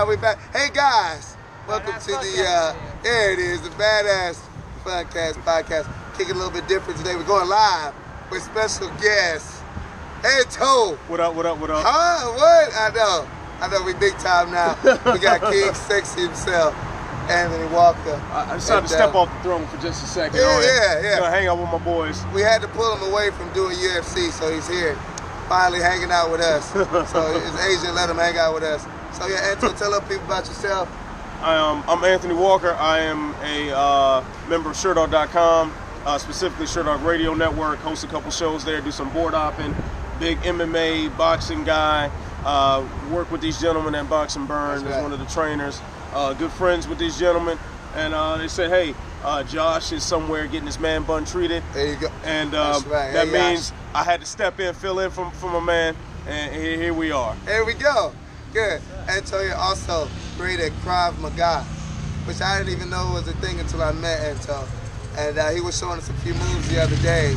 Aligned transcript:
Uh, 0.00 0.06
we 0.08 0.16
back. 0.16 0.38
Hey 0.54 0.68
guys, 0.72 1.36
welcome 1.68 1.92
to 1.92 2.06
the 2.06 2.44
uh, 2.48 2.74
there 3.02 3.32
it 3.32 3.38
is, 3.38 3.60
the 3.60 3.68
badass 3.70 4.40
Podcast 4.82 5.34
podcast. 5.44 5.92
Kicking 6.16 6.36
a 6.36 6.38
little 6.38 6.50
bit 6.50 6.66
different 6.66 6.98
today. 6.98 7.16
We're 7.16 7.24
going 7.24 7.46
live 7.46 7.92
with 8.30 8.42
special 8.42 8.88
guests. 8.96 9.60
Hey 10.22 10.40
Toe. 10.48 10.96
What 11.06 11.20
up? 11.20 11.34
What 11.34 11.44
up? 11.44 11.58
What 11.58 11.68
up? 11.68 11.84
Huh? 11.84 12.32
What? 12.32 12.72
I 12.72 12.88
know. 12.96 13.28
I 13.60 13.68
know 13.68 13.84
we 13.84 13.92
big 13.92 14.14
time 14.14 14.50
now. 14.50 14.72
we 15.12 15.18
got 15.18 15.42
King 15.52 15.74
Sexy 15.74 16.22
himself, 16.22 16.74
Anthony 17.28 17.68
Walker. 17.68 18.18
I, 18.32 18.52
I 18.52 18.54
decided 18.54 18.88
to 18.88 18.94
And, 18.94 19.02
uh, 19.02 19.04
step 19.04 19.14
off 19.14 19.28
the 19.36 19.42
throne 19.42 19.66
for 19.66 19.76
just 19.82 20.02
a 20.02 20.06
second. 20.06 20.38
Yeah, 20.38 20.46
All 20.46 20.60
right. 20.60 20.64
yeah, 20.64 21.02
yeah. 21.02 21.18
Gonna 21.18 21.30
hang 21.30 21.46
out 21.46 21.58
with 21.58 21.68
my 21.68 21.84
boys. 21.84 22.24
We 22.34 22.40
had 22.40 22.62
to 22.62 22.68
pull 22.68 22.96
him 22.96 23.12
away 23.12 23.32
from 23.32 23.52
doing 23.52 23.76
UFC, 23.76 24.30
so 24.30 24.50
he's 24.50 24.66
here, 24.66 24.96
finally 25.46 25.80
hanging 25.80 26.10
out 26.10 26.30
with 26.30 26.40
us. 26.40 26.72
so 27.12 27.38
his 27.38 27.60
agent 27.66 27.94
let 27.94 28.08
him 28.08 28.16
hang 28.16 28.38
out 28.38 28.54
with 28.54 28.62
us. 28.62 28.86
So 29.12 29.26
yeah, 29.26 29.50
Anto, 29.52 29.72
tell 29.74 29.92
other 29.94 30.06
people 30.06 30.24
about 30.26 30.46
yourself. 30.46 30.88
I 31.42 31.54
am. 31.56 31.82
I'm 31.88 32.04
Anthony 32.04 32.34
Walker. 32.34 32.72
I 32.74 33.00
am 33.00 33.34
a 33.42 33.74
uh, 33.76 34.24
member 34.48 34.70
of 34.70 34.76
Sherdog.com, 34.76 35.72
uh, 36.04 36.18
specifically 36.18 36.66
Sherdog 36.66 37.04
Radio 37.04 37.34
Network. 37.34 37.78
Host 37.80 38.04
a 38.04 38.06
couple 38.06 38.30
shows 38.30 38.64
there. 38.64 38.80
Do 38.80 38.90
some 38.90 39.10
board 39.12 39.34
hopping. 39.34 39.74
Big 40.18 40.38
MMA 40.40 41.16
boxing 41.16 41.64
guy. 41.64 42.10
Uh, 42.44 42.86
work 43.10 43.30
with 43.30 43.40
these 43.40 43.60
gentlemen 43.60 43.94
at 43.94 44.08
Box 44.08 44.36
and 44.36 44.46
Burn 44.46 44.78
That's 44.78 44.82
as 44.84 44.94
right. 44.96 45.02
one 45.02 45.12
of 45.12 45.18
the 45.18 45.26
trainers. 45.26 45.80
Uh, 46.12 46.32
good 46.34 46.50
friends 46.52 46.88
with 46.88 46.98
these 46.98 47.18
gentlemen, 47.18 47.58
and 47.94 48.12
uh, 48.14 48.36
they 48.36 48.48
said, 48.48 48.70
"Hey, 48.70 48.94
uh, 49.24 49.42
Josh 49.44 49.92
is 49.92 50.02
somewhere 50.04 50.46
getting 50.46 50.66
his 50.66 50.78
man 50.78 51.02
bun 51.04 51.24
treated." 51.24 51.62
There 51.72 51.86
you 51.94 51.96
go. 52.00 52.08
and 52.24 52.52
That's 52.52 52.84
right. 52.84 53.12
that 53.12 53.28
Hey, 53.28 53.50
means 53.50 53.72
I 53.94 54.04
had 54.04 54.20
to 54.20 54.26
step 54.26 54.58
in, 54.60 54.74
fill 54.74 54.98
in 55.00 55.10
for, 55.10 55.30
for 55.32 55.50
my 55.50 55.60
man, 55.60 55.96
and 56.26 56.54
here, 56.54 56.76
here 56.76 56.94
we 56.94 57.10
are. 57.12 57.34
There 57.46 57.64
we 57.64 57.74
go. 57.74 58.12
Good. 58.52 58.80
Antonio 59.08 59.54
also 59.56 60.08
great 60.36 60.58
at 60.60 60.72
Krav 60.84 61.18
Maga, 61.20 61.62
which 62.26 62.40
I 62.40 62.58
didn't 62.58 62.72
even 62.72 62.90
know 62.90 63.12
was 63.14 63.28
a 63.28 63.32
thing 63.34 63.60
until 63.60 63.82
I 63.82 63.92
met 63.92 64.20
Anto. 64.20 64.64
And 65.16 65.38
uh, 65.38 65.50
he 65.50 65.60
was 65.60 65.78
showing 65.78 65.98
us 65.98 66.08
a 66.08 66.12
few 66.14 66.34
moves 66.34 66.68
the 66.68 66.82
other 66.82 66.96
day. 66.96 67.36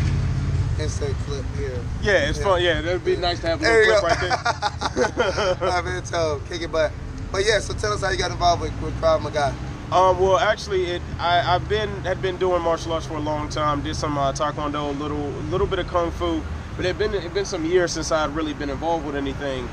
Insert 0.79 1.13
clip 1.25 1.45
here. 1.55 1.79
Yeah, 2.01 2.29
it's 2.29 2.39
Yeah. 2.39 2.43
fun. 2.43 2.63
Yeah, 2.63 2.81
that'd 2.81 3.05
be 3.05 3.15
nice 3.15 3.39
to 3.41 3.47
have 3.47 3.61
a 3.61 3.63
little 3.63 3.99
clip 3.99 4.01
go. 4.01 4.07
right 4.07 5.57
there. 5.59 5.69
I've 5.69 5.83
been 5.85 6.01
told, 6.03 6.47
kick 6.47 6.61
it 6.61 6.71
butt. 6.71 6.91
But 7.31 7.45
yeah, 7.45 7.59
so 7.59 7.73
tell 7.73 7.93
us 7.93 8.01
how 8.01 8.09
you 8.09 8.17
got 8.17 8.31
involved 8.31 8.61
with, 8.61 8.73
with 8.81 8.99
Krav 8.99 9.21
Maga. 9.21 9.53
Um, 9.91 10.19
well, 10.19 10.39
actually, 10.39 10.85
it 10.85 11.01
I, 11.19 11.55
I've 11.55 11.69
been 11.69 11.89
had 12.03 12.21
been 12.21 12.37
doing 12.37 12.61
martial 12.63 12.93
arts 12.93 13.05
for 13.05 13.15
a 13.15 13.19
long 13.19 13.49
time. 13.49 13.83
Did 13.83 13.95
some 13.95 14.17
uh, 14.17 14.31
taekwondo, 14.33 14.89
a 14.89 14.91
little 14.99 15.29
little 15.51 15.67
bit 15.67 15.77
of 15.77 15.87
kung 15.87 16.09
fu, 16.11 16.41
but 16.75 16.85
it 16.85 16.87
had 16.89 16.97
been 16.97 17.13
it 17.13 17.31
been 17.35 17.45
some 17.45 17.63
years 17.65 17.91
since 17.91 18.11
I 18.11 18.21
had 18.21 18.35
really 18.35 18.53
been 18.53 18.71
involved 18.71 19.05
with 19.05 19.15
anything. 19.15 19.69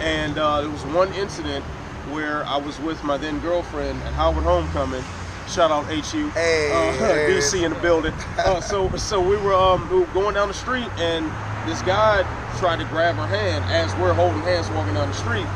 And 0.00 0.38
uh, 0.38 0.60
there 0.60 0.70
was 0.70 0.84
one 0.86 1.12
incident 1.14 1.64
where 2.12 2.44
I 2.46 2.56
was 2.56 2.78
with 2.80 3.02
my 3.04 3.16
then 3.16 3.40
girlfriend 3.40 4.00
at 4.02 4.12
Howard 4.14 4.44
Homecoming. 4.44 5.04
Shout 5.48 5.70
out 5.70 5.86
HU, 5.86 6.28
Hey, 6.30 6.70
uh, 7.00 7.14
is. 7.14 7.52
DC 7.52 7.64
in 7.64 7.72
the 7.72 7.80
building. 7.80 8.12
Uh, 8.38 8.60
so 8.60 8.88
so 8.96 9.20
we 9.20 9.36
were 9.38 9.54
um, 9.54 9.88
we 9.90 9.98
were 9.98 10.06
going 10.06 10.34
down 10.34 10.48
the 10.48 10.54
street, 10.54 10.88
and 10.98 11.30
this 11.66 11.80
guy 11.82 12.22
tried 12.58 12.78
to 12.78 12.84
grab 12.86 13.16
her 13.16 13.26
hand 13.26 13.64
as 13.66 13.94
we're 13.96 14.14
holding 14.14 14.42
hands 14.42 14.70
walking 14.70 14.94
down 14.94 15.08
the 15.08 15.14
street. 15.14 15.46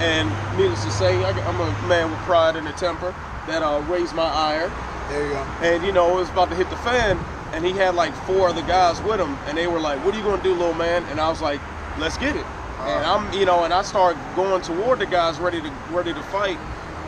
And 0.00 0.28
needless 0.58 0.84
to 0.84 0.90
say, 0.90 1.24
I, 1.24 1.30
I'm 1.30 1.60
a 1.60 1.88
man 1.88 2.10
with 2.10 2.20
pride 2.20 2.56
and 2.56 2.68
a 2.68 2.72
temper 2.72 3.14
that 3.46 3.62
uh, 3.62 3.80
raised 3.88 4.14
my 4.14 4.26
ire. 4.26 4.70
There 5.08 5.24
you 5.24 5.32
go. 5.32 5.46
And 5.62 5.84
you 5.86 5.92
know, 5.92 6.16
it 6.16 6.20
was 6.20 6.30
about 6.30 6.50
to 6.50 6.56
hit 6.56 6.68
the 6.68 6.76
fan, 6.76 7.18
and 7.52 7.64
he 7.64 7.72
had 7.72 7.94
like 7.94 8.12
four 8.26 8.48
other 8.48 8.62
guys 8.62 9.00
with 9.02 9.20
him, 9.20 9.38
and 9.46 9.56
they 9.56 9.66
were 9.66 9.80
like, 9.80 10.04
"What 10.04 10.14
are 10.14 10.18
you 10.18 10.24
gonna 10.24 10.42
do, 10.42 10.52
little 10.52 10.74
man?" 10.74 11.04
And 11.10 11.20
I 11.20 11.30
was 11.30 11.40
like, 11.40 11.60
"Let's 11.98 12.18
get 12.18 12.36
it." 12.36 12.46
And 12.78 13.04
I'm, 13.06 13.32
you 13.32 13.46
know, 13.46 13.64
and 13.64 13.72
I 13.72 13.82
start 13.82 14.16
going 14.34 14.62
toward 14.62 14.98
the 14.98 15.06
guys 15.06 15.38
ready 15.38 15.60
to 15.62 15.70
ready 15.90 16.12
to 16.12 16.22
fight. 16.24 16.58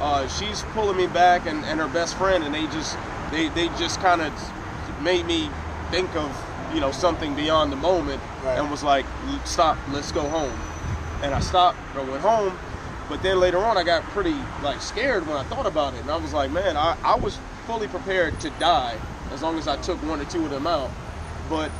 Uh, 0.01 0.27
she's 0.29 0.63
pulling 0.73 0.97
me 0.97 1.06
back, 1.09 1.47
and, 1.47 1.65
and 1.65 1.81
her 1.81 1.89
best 1.89 2.17
friend, 2.17 2.45
and 2.45 2.55
they 2.55 2.67
just 2.69 2.97
they 3.31 3.49
they 3.51 3.69
just 3.78 4.01
kind 4.01 4.23
of 4.23 4.33
made 5.03 5.27
me 5.27 5.51
think 5.91 6.15
of 6.17 6.31
you 6.75 6.81
know 6.81 6.91
something 6.93 7.34
beyond 7.34 7.71
the 7.73 7.77
moment, 7.77 8.21
Right. 8.45 8.59
and 8.59 8.71
was 8.71 8.83
like, 8.83 9.05
"Stop, 9.45 9.77
let's 9.91 10.12
go 10.12 10.23
home." 10.28 10.53
And 11.23 11.34
I 11.34 11.41
stopped, 11.41 11.77
I 11.97 12.03
went 12.03 12.23
home, 12.23 12.57
but 13.09 13.23
then 13.23 13.41
later 13.41 13.59
on, 13.59 13.77
I 13.77 13.83
got 13.83 14.03
pretty 14.05 14.37
like 14.62 14.81
scared 14.81 15.27
when 15.27 15.37
I 15.37 15.43
thought 15.45 15.67
about 15.67 15.95
it, 15.95 16.01
and 16.01 16.11
I 16.11 16.17
was 16.17 16.33
like, 16.33 16.51
man, 16.53 16.77
I, 16.77 16.97
I 17.03 17.17
was 17.17 17.39
fully 17.67 17.89
prepared 17.89 18.39
to 18.41 18.51
die 18.61 18.97
as 19.33 19.43
long 19.43 19.59
as 19.59 19.67
I 19.67 19.77
took 19.78 20.01
one 20.05 20.21
or 20.21 20.25
two 20.27 20.45
of 20.45 20.51
them 20.51 20.67
out. 20.67 20.91
But 21.51 21.73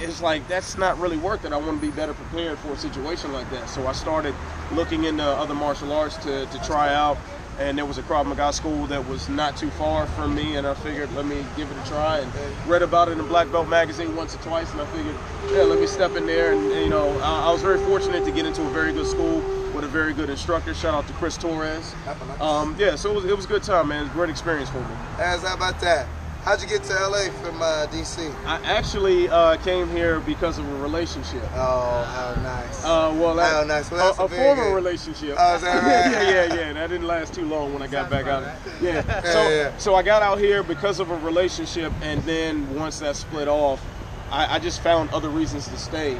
it's 0.00 0.22
like 0.22 0.46
that's 0.48 0.76
not 0.78 0.98
really 0.98 1.16
worth 1.16 1.44
it. 1.44 1.52
I 1.52 1.56
want 1.56 1.80
to 1.80 1.86
be 1.86 1.92
better 1.94 2.14
prepared 2.14 2.58
for 2.58 2.72
a 2.72 2.76
situation 2.76 3.32
like 3.32 3.50
that. 3.50 3.68
So 3.68 3.86
I 3.86 3.92
started 3.92 4.34
looking 4.72 5.04
into 5.04 5.24
other 5.24 5.54
martial 5.54 5.92
arts 5.92 6.16
to, 6.18 6.46
to 6.46 6.58
try 6.64 6.94
out, 6.94 7.18
and 7.58 7.76
there 7.76 7.84
was 7.84 7.98
a 7.98 8.02
Krav 8.02 8.26
Maga 8.26 8.52
school 8.52 8.86
that 8.86 9.06
was 9.06 9.28
not 9.28 9.56
too 9.56 9.70
far 9.70 10.06
from 10.06 10.34
me, 10.34 10.56
and 10.56 10.66
I 10.66 10.74
figured 10.74 11.12
let 11.14 11.26
me 11.26 11.44
give 11.56 11.70
it 11.70 11.76
a 11.84 11.88
try. 11.88 12.18
And 12.18 12.32
read 12.66 12.82
about 12.82 13.08
it 13.08 13.18
in 13.18 13.26
Black 13.26 13.50
Belt 13.52 13.68
magazine 13.68 14.16
once 14.16 14.34
or 14.34 14.38
twice, 14.38 14.70
and 14.72 14.80
I 14.80 14.86
figured, 14.86 15.16
yeah, 15.52 15.62
let 15.62 15.78
me 15.80 15.86
step 15.86 16.16
in 16.16 16.26
there. 16.26 16.52
And, 16.52 16.72
and, 16.72 16.82
you 16.82 16.90
know, 16.90 17.10
I, 17.20 17.48
I 17.48 17.52
was 17.52 17.62
very 17.62 17.78
fortunate 17.84 18.24
to 18.24 18.30
get 18.30 18.46
into 18.46 18.66
a 18.66 18.70
very 18.70 18.92
good 18.92 19.06
school 19.06 19.42
with 19.74 19.84
a 19.84 19.88
very 19.88 20.12
good 20.12 20.30
instructor. 20.30 20.74
Shout 20.74 20.94
out 20.94 21.06
to 21.06 21.12
Chris 21.14 21.36
Torres. 21.36 21.94
Um, 22.40 22.74
yeah, 22.78 22.96
so 22.96 23.10
it 23.10 23.14
was, 23.14 23.24
it 23.24 23.36
was 23.36 23.44
a 23.44 23.48
good 23.48 23.62
time, 23.62 23.88
man. 23.88 24.00
It 24.00 24.02
was 24.04 24.10
a 24.10 24.14
great 24.14 24.30
experience 24.30 24.68
for 24.70 24.80
me. 24.80 24.96
As 25.18 25.42
how 25.42 25.54
about 25.54 25.80
that? 25.80 26.08
How'd 26.42 26.62
you 26.62 26.68
get 26.68 26.82
to 26.84 26.94
LA 26.94 27.30
from 27.42 27.60
uh, 27.60 27.86
DC? 27.90 28.34
I 28.46 28.56
actually 28.64 29.28
uh, 29.28 29.56
came 29.58 29.88
here 29.90 30.20
because 30.20 30.58
of 30.58 30.66
a 30.66 30.76
relationship. 30.78 31.42
Oh, 31.54 32.02
how 32.04 32.42
nice. 32.42 32.82
Uh, 32.82 33.14
well, 33.14 33.34
that, 33.34 33.62
Oh, 33.62 33.66
nice. 33.66 33.90
Well, 33.90 34.06
that's 34.06 34.18
a, 34.18 34.22
a 34.22 34.24
a 34.24 34.28
former 34.28 34.64
good- 34.64 34.74
relationship. 34.74 35.36
Oh, 35.38 35.54
is 35.56 35.62
that 35.62 35.82
right? 35.82 36.10
yeah, 36.10 36.46
yeah, 36.46 36.54
yeah. 36.54 36.72
That 36.72 36.88
didn't 36.88 37.06
last 37.06 37.34
too 37.34 37.44
long 37.44 37.74
when 37.74 37.82
I 37.82 37.88
got 37.88 38.08
back 38.08 38.26
out. 38.26 38.42
Yeah. 38.80 39.02
So, 39.22 39.42
Yeah, 39.42 39.48
yeah. 39.50 39.76
so 39.76 39.94
I 39.94 40.02
got 40.02 40.22
out 40.22 40.38
here 40.38 40.62
because 40.62 40.98
of 40.98 41.10
a 41.10 41.16
relationship, 41.18 41.92
and 42.00 42.22
then 42.22 42.74
once 42.74 42.98
that 43.00 43.16
split 43.16 43.46
off, 43.46 43.84
I, 44.30 44.56
I 44.56 44.58
just 44.58 44.80
found 44.80 45.10
other 45.10 45.28
reasons 45.28 45.68
to 45.68 45.76
stay. 45.76 46.18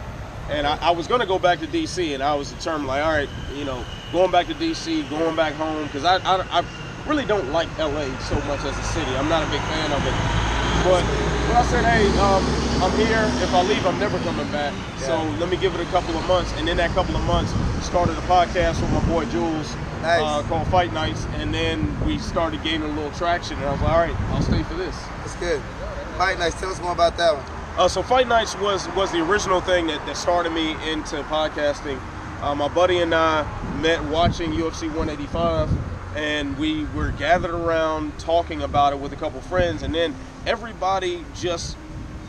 And 0.50 0.66
I, 0.66 0.76
I 0.82 0.90
was 0.90 1.06
going 1.06 1.20
to 1.20 1.26
go 1.26 1.38
back 1.38 1.60
to 1.60 1.66
DC, 1.66 2.12
and 2.12 2.22
I 2.22 2.34
was 2.34 2.52
determined, 2.52 2.88
like, 2.88 3.02
all 3.02 3.12
right, 3.12 3.28
you 3.54 3.64
know, 3.64 3.82
going 4.12 4.30
back 4.30 4.48
to 4.48 4.54
DC, 4.54 5.08
going 5.08 5.34
back 5.34 5.54
home, 5.54 5.84
because 5.84 6.04
I, 6.04 6.16
I, 6.16 6.58
I 6.60 6.64
really 7.10 7.24
don't 7.24 7.50
like 7.50 7.66
LA 7.76 8.06
so 8.20 8.36
much 8.46 8.62
as 8.62 8.78
a 8.78 8.82
city. 8.94 9.10
I'm 9.16 9.28
not 9.28 9.42
a 9.42 9.50
big 9.50 9.60
fan 9.66 9.90
of 9.90 9.98
it. 10.06 10.14
But, 10.86 11.02
but 11.50 11.56
I 11.58 11.64
said, 11.66 11.84
hey, 11.84 12.06
um, 12.22 12.40
I'm 12.80 12.94
here. 12.96 13.26
If 13.42 13.52
I 13.52 13.62
leave, 13.66 13.84
I'm 13.84 13.98
never 13.98 14.16
coming 14.20 14.46
back. 14.52 14.72
So 15.00 15.20
let 15.40 15.50
me 15.50 15.56
give 15.56 15.74
it 15.74 15.80
a 15.80 15.90
couple 15.90 16.16
of 16.16 16.24
months. 16.28 16.52
And 16.54 16.68
in 16.68 16.76
that 16.76 16.90
couple 16.92 17.16
of 17.16 17.24
months, 17.24 17.52
started 17.84 18.16
a 18.16 18.20
podcast 18.22 18.80
with 18.80 18.92
my 18.92 19.04
boy 19.08 19.24
Jules 19.26 19.74
Nice. 20.02 20.22
uh, 20.22 20.42
called 20.46 20.68
Fight 20.68 20.92
Nights. 20.92 21.26
And 21.34 21.52
then 21.52 21.82
we 22.06 22.16
started 22.18 22.62
gaining 22.62 22.88
a 22.88 22.94
little 22.94 23.10
traction. 23.18 23.56
And 23.58 23.66
I 23.66 23.72
was 23.72 23.80
like, 23.80 23.90
all 23.90 23.98
right, 23.98 24.20
I'll 24.30 24.42
stay 24.42 24.62
for 24.62 24.74
this. 24.74 24.96
That's 25.18 25.34
good. 25.36 25.60
Fight 26.16 26.38
Nights, 26.38 26.60
Tell 26.60 26.70
us 26.70 26.80
more 26.80 26.92
about 26.92 27.16
that 27.16 27.34
one. 27.34 27.44
Uh, 27.76 27.88
so 27.88 28.04
Fight 28.04 28.28
Nights 28.28 28.54
was 28.58 28.88
was 28.94 29.10
the 29.10 29.24
original 29.24 29.60
thing 29.60 29.86
that, 29.88 30.04
that 30.06 30.16
started 30.16 30.52
me 30.52 30.72
into 30.90 31.22
podcasting. 31.24 31.98
Uh, 32.40 32.54
my 32.54 32.68
buddy 32.68 32.98
and 32.98 33.14
I 33.14 33.42
met 33.80 34.02
watching 34.04 34.52
UFC 34.52 34.82
185, 34.88 35.70
and 36.16 36.58
we 36.58 36.84
were 36.94 37.10
gathered 37.12 37.50
around 37.50 38.18
talking 38.18 38.62
about 38.62 38.92
it 38.92 38.98
with 38.98 39.12
a 39.12 39.16
couple 39.16 39.40
friends, 39.40 39.82
and 39.82 39.94
then 39.94 40.14
everybody 40.46 41.24
just 41.34 41.76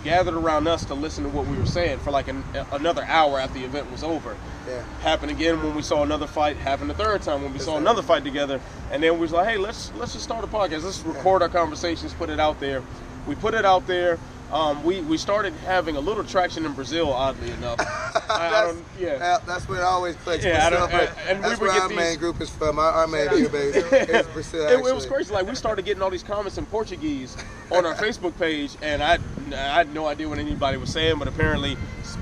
gathered 0.04 0.34
around 0.34 0.68
us 0.68 0.86
to 0.86 0.94
listen 0.96 1.24
to 1.24 1.30
what 1.30 1.46
we 1.46 1.56
were 1.58 1.66
saying 1.66 2.00
for 2.00 2.12
like 2.12 2.28
an, 2.28 2.44
another 2.72 3.04
hour 3.06 3.40
after 3.40 3.60
the 3.60 3.66
event 3.66 3.92
was 3.92 4.04
over. 4.04 4.36
Yeah. 4.68 4.84
Happened 5.02 5.32
again 5.32 5.62
when 5.62 5.76
we 5.76 5.82
saw 5.82 6.04
another 6.04 6.28
fight. 6.28 6.58
Happened 6.58 6.90
the 6.90 6.96
third 6.96 7.22
time 7.22 7.44
when 7.44 7.54
we 7.54 7.60
saw 7.60 7.78
another 7.78 8.02
fight 8.02 8.24
together, 8.24 8.60
and 8.92 9.02
then 9.02 9.14
we 9.14 9.20
was 9.20 9.32
like, 9.32 9.48
"Hey, 9.48 9.58
let's 9.58 9.92
let's 9.96 10.14
just 10.14 10.26
start 10.26 10.44
a 10.44 10.48
podcast. 10.48 10.84
Let's 10.84 11.04
record 11.04 11.42
our 11.42 11.50
conversations, 11.50 12.14
put 12.14 12.30
it 12.30 12.40
out 12.40 12.60
there." 12.60 12.84
We 13.28 13.36
put 13.36 13.54
it 13.54 13.66
out 13.66 13.86
there. 13.86 14.18
Um, 14.52 14.84
we 14.84 15.00
we 15.02 15.18
started 15.18 15.54
having 15.66 15.96
a 15.96 16.00
little 16.00 16.24
traction 16.26 16.66
in 16.66 16.74
Brazil, 16.74 17.12
oddly 17.12 17.52
enough. 17.52 17.80
I, 18.30 18.72
I 18.72 18.76
yeah. 19.00 19.38
that's 19.46 19.68
where 19.70 19.80
it 19.80 19.84
always 19.84 20.16
clicks. 20.18 20.44
Yeah, 20.44 20.66
I 20.68 20.70
Brazil, 20.70 20.88
don't- 20.88 20.92
but 20.92 21.18
and 21.28 21.38
we 21.40 21.42
that's 21.48 21.60
would 21.62 21.70
where 21.70 21.82
our 21.82 21.88
these- 21.88 21.98
main 21.98 22.18
group 22.20 22.42
is 22.42 22.50
from. 22.50 22.78
Our, 22.78 22.92
our 22.92 23.08
main 23.08 23.30
view 23.30 23.48
base 23.48 23.76
is 23.92 24.28
Brazil. 24.28 24.68
It, 24.68 24.86
it 24.86 24.94
was 24.94 25.06
crazy. 25.06 25.34
Like 25.34 25.48
we 25.48 25.56
started 25.56 25.86
getting 25.86 26.04
all 26.04 26.10
these 26.10 26.24
comments 26.24 26.58
in 26.58 26.66
Portuguese 26.66 27.38
on 27.72 27.86
our 27.86 27.96
Facebook 27.96 28.38
page, 28.38 28.76
and 28.82 29.02
I, 29.02 29.20
I 29.54 29.56
had 29.56 29.94
no 29.94 30.08
idea 30.08 30.28
what 30.28 30.38
anybody 30.40 30.78
was 30.78 30.92
saying, 30.92 31.18
but 31.18 31.30
apparently 31.30 31.78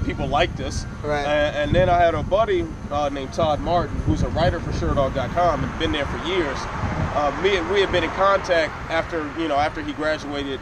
people 0.05 0.27
liked 0.27 0.59
us. 0.59 0.85
Right. 1.03 1.25
Uh, 1.25 1.27
and 1.57 1.73
then 1.73 1.89
I 1.89 1.97
had 1.97 2.13
a 2.13 2.21
buddy 2.21 2.63
uh, 2.91 3.09
named 3.09 3.33
Todd 3.33 3.59
Martin, 3.61 3.95
who's 4.01 4.21
a 4.21 4.29
writer 4.29 4.59
for 4.59 4.71
Sherdog.com 4.73 5.63
and 5.63 5.79
been 5.79 5.91
there 5.91 6.05
for 6.05 6.23
years. 6.27 6.57
Uh, 6.61 7.37
me 7.43 7.57
and 7.57 7.67
we 7.71 7.81
had 7.81 7.91
been 7.91 8.03
in 8.03 8.09
contact 8.11 8.71
after 8.91 9.27
you 9.39 9.47
know 9.47 9.57
after 9.57 9.81
he 9.81 9.93
graduated. 9.93 10.59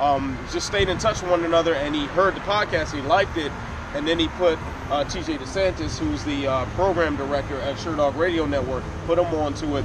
Um, 0.00 0.38
just 0.50 0.66
stayed 0.66 0.88
in 0.88 0.96
touch 0.96 1.20
with 1.20 1.30
one 1.30 1.44
another, 1.44 1.74
and 1.74 1.94
he 1.94 2.06
heard 2.06 2.34
the 2.34 2.40
podcast, 2.40 2.94
he 2.94 3.02
liked 3.02 3.36
it, 3.36 3.52
and 3.94 4.08
then 4.08 4.18
he 4.18 4.28
put 4.28 4.58
uh, 4.90 5.04
TJ 5.04 5.38
DeSantis, 5.38 5.98
who's 5.98 6.24
the 6.24 6.46
uh, 6.46 6.64
program 6.74 7.16
director 7.16 7.60
at 7.60 7.76
Sherdog 7.76 8.16
Radio 8.16 8.46
Network, 8.46 8.82
put 9.06 9.18
him 9.18 9.26
onto 9.26 9.76
it, 9.76 9.84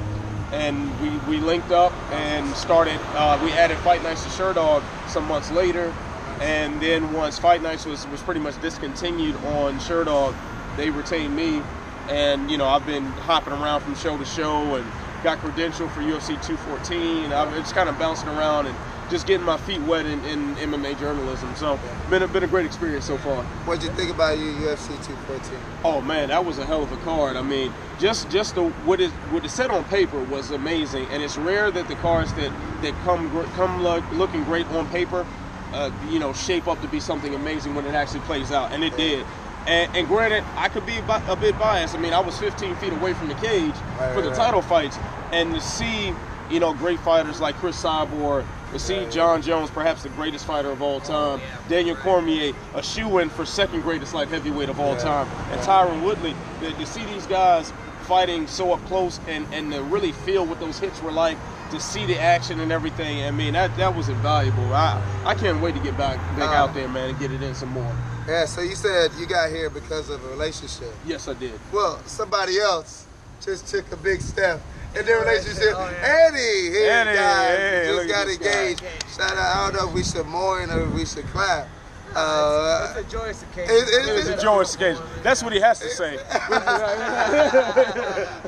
and 0.53 0.89
we, 1.01 1.09
we 1.37 1.43
linked 1.43 1.71
up 1.71 1.91
and 2.11 2.47
started. 2.55 2.97
Uh, 3.13 3.39
we 3.43 3.51
added 3.51 3.77
Fight 3.79 4.01
Nights 4.03 4.23
to 4.23 4.29
Sherdog 4.29 4.81
some 5.09 5.25
months 5.27 5.51
later, 5.51 5.93
and 6.39 6.81
then 6.81 7.11
once 7.11 7.37
Fight 7.37 7.61
Nights 7.61 7.85
was 7.85 8.07
was 8.07 8.21
pretty 8.21 8.39
much 8.39 8.59
discontinued 8.61 9.35
on 9.47 9.77
Sherdog, 9.79 10.33
they 10.77 10.89
retained 10.89 11.35
me, 11.35 11.61
and 12.07 12.49
you 12.49 12.57
know 12.57 12.67
I've 12.67 12.85
been 12.85 13.05
hopping 13.27 13.53
around 13.53 13.81
from 13.81 13.95
show 13.95 14.17
to 14.17 14.25
show 14.25 14.75
and 14.75 14.85
got 15.23 15.39
credential 15.39 15.89
for 15.89 16.01
UFC 16.01 16.41
214. 16.45 17.33
I've 17.33 17.53
it's 17.57 17.73
kind 17.73 17.89
of 17.89 17.99
bouncing 17.99 18.29
around 18.29 18.67
and 18.67 18.75
just 19.09 19.27
getting 19.27 19.45
my 19.45 19.57
feet 19.57 19.81
wet 19.81 20.05
in, 20.05 20.23
in 20.25 20.55
MMA 20.55 20.99
journalism. 20.99 21.53
So 21.55 21.79
been 22.09 22.23
a, 22.23 22.27
been 22.27 22.43
a 22.43 22.47
great 22.47 22.65
experience 22.65 23.05
so 23.05 23.17
far. 23.17 23.43
What'd 23.65 23.83
you 23.83 23.91
think 23.91 24.11
about 24.11 24.37
your 24.37 24.53
UFC 24.53 24.87
214? 25.05 25.59
Oh 25.83 26.01
man, 26.01 26.29
that 26.29 26.43
was 26.43 26.57
a 26.57 26.65
hell 26.65 26.83
of 26.83 26.91
a 26.91 26.97
card. 26.97 27.35
I 27.35 27.41
mean, 27.41 27.71
just 27.99 28.29
just 28.29 28.55
the 28.55 28.69
what 28.69 28.99
it 28.99 29.11
what 29.31 29.45
it 29.45 29.49
said 29.49 29.69
on 29.71 29.83
paper 29.85 30.21
was 30.23 30.51
amazing, 30.51 31.05
and 31.11 31.21
it's 31.21 31.37
rare 31.37 31.71
that 31.71 31.87
the 31.87 31.95
cards 31.95 32.33
that 32.33 32.51
that 32.81 32.93
come 33.03 33.29
come 33.53 33.83
look, 33.83 34.03
looking 34.13 34.43
great 34.43 34.67
on 34.67 34.87
paper, 34.89 35.25
uh, 35.73 35.91
you 36.09 36.19
know, 36.19 36.33
shape 36.33 36.67
up 36.67 36.81
to 36.81 36.87
be 36.87 36.99
something 36.99 37.35
amazing 37.35 37.75
when 37.75 37.85
it 37.85 37.93
actually 37.93 38.21
plays 38.21 38.51
out, 38.51 38.71
and 38.71 38.83
it 38.83 38.95
did. 38.97 39.25
And, 39.67 39.95
and 39.95 40.07
granted, 40.07 40.43
I 40.55 40.69
could 40.69 40.85
be 40.85 40.97
a, 40.97 41.35
bit 41.35 41.57
biased. 41.57 41.95
I 41.95 41.97
mean, 41.97 42.13
I 42.13 42.19
was 42.19 42.37
15 42.37 42.75
feet 42.75 42.93
away 42.93 43.15
from 43.15 43.29
the 43.29 43.33
cage 43.35 43.73
Right, 43.97 44.13
for 44.13 44.21
the 44.21 44.29
right, 44.29 44.37
title 44.37 44.61
fights, 44.61 44.99
and 45.31 45.55
to 45.55 45.61
see 45.61 46.13
you 46.51 46.59
know 46.59 46.73
great 46.73 46.99
fighters 46.99 47.41
like 47.41 47.55
Cris 47.55 47.81
Cyborg, 47.81 48.45
to 48.75 48.79
see 48.79 49.09
Jon 49.09 49.41
Jones, 49.41 49.69
perhaps 49.69 50.03
the 50.03 50.09
greatest 50.09 50.45
fighter 50.45 50.69
of 50.69 50.81
all 50.81 50.99
time. 50.99 51.39
Daniel 51.69 51.95
Cormier, 51.95 52.53
a 52.73 52.83
shoe-in 52.83 53.29
for 53.29 53.45
second 53.45 53.81
greatest 53.81 54.13
light 54.13 54.27
heavyweight 54.27 54.67
of 54.67 54.81
all 54.81 54.97
time, 54.97 55.27
and. 55.51 55.61
Tyron 55.61 56.03
Woodley. 56.03 56.35
To, 56.61 56.85
see 56.85 57.05
these 57.05 57.25
guys 57.25 57.71
fighting 58.01 58.47
so 58.47 58.73
up 58.73 58.83
close 58.85 59.19
and, 59.27 59.47
and 59.53 59.71
to 59.71 59.81
really 59.83 60.11
feel 60.11 60.45
what 60.45 60.59
those 60.59 60.77
hits 60.77 61.01
were 61.01 61.11
like, 61.11 61.37
to 61.71 61.79
see 61.79 62.05
the 62.05 62.19
action 62.19 62.59
and 62.59 62.71
everything, 62.71 63.23
I 63.23 63.31
mean 63.31 63.53
that 63.53 63.75
that 63.77 63.95
was 63.95 64.09
invaluable. 64.09 64.73
I 64.73 65.01
I 65.25 65.35
can't 65.35 65.61
wait 65.61 65.75
to 65.75 65.81
get 65.81 65.97
back 65.97 66.17
back 66.37 66.49
out 66.49 66.73
there, 66.73 66.87
man, 66.87 67.11
and 67.11 67.19
get 67.19 67.31
it 67.31 67.41
in 67.41 67.55
some 67.55 67.69
more. 67.69 67.95
Yeah, 68.27 68.45
so 68.45 68.61
you 68.61 68.75
said 68.75 69.11
you 69.17 69.25
got 69.25 69.49
here 69.49 69.69
because 69.69 70.09
of 70.09 70.23
a 70.25 70.27
relationship. 70.29 70.93
Yes, 71.05 71.27
I 71.27 71.33
did. 71.33 71.59
Well, 71.71 71.99
somebody 72.05 72.59
else 72.59 73.07
just 73.41 73.67
took 73.67 73.91
a 73.91 73.97
big 73.97 74.21
step 74.21 74.61
in 74.97 75.05
their 75.05 75.19
relationship. 75.19 75.73
Oh, 75.75 75.89
yeah. 75.91 76.27
Eddie, 76.29 76.69
here, 76.71 76.91
Eddie, 76.91 77.15
guys, 77.15 77.57
hey, 77.57 77.85
just 77.95 78.07
got 78.09 78.25
this 78.27 78.37
engaged. 78.37 78.83
Shout 79.15 79.31
out. 79.31 79.37
I 79.37 79.71
don't 79.71 79.73
know 79.81 79.87
if 79.89 79.93
we 79.95 80.03
should 80.03 80.25
mourn 80.27 80.69
or 80.71 80.81
if 80.87 80.93
we 80.93 81.05
should 81.05 81.25
clap. 81.27 81.67
Uh, 82.15 82.87
it's, 82.91 82.99
it's 82.99 83.07
a 83.07 83.17
joyous 83.17 83.43
occasion. 83.43 83.75
it- 83.75 83.89
it- 83.89 84.07
It 84.09 84.13
was 84.15 84.27
a 84.29 84.41
joyous 84.41 84.73
occasion. 84.75 85.03
That's 85.21 85.43
what 85.43 85.51
he 85.53 85.59
has 85.59 85.79
to 85.79 85.89
say. 85.89 86.17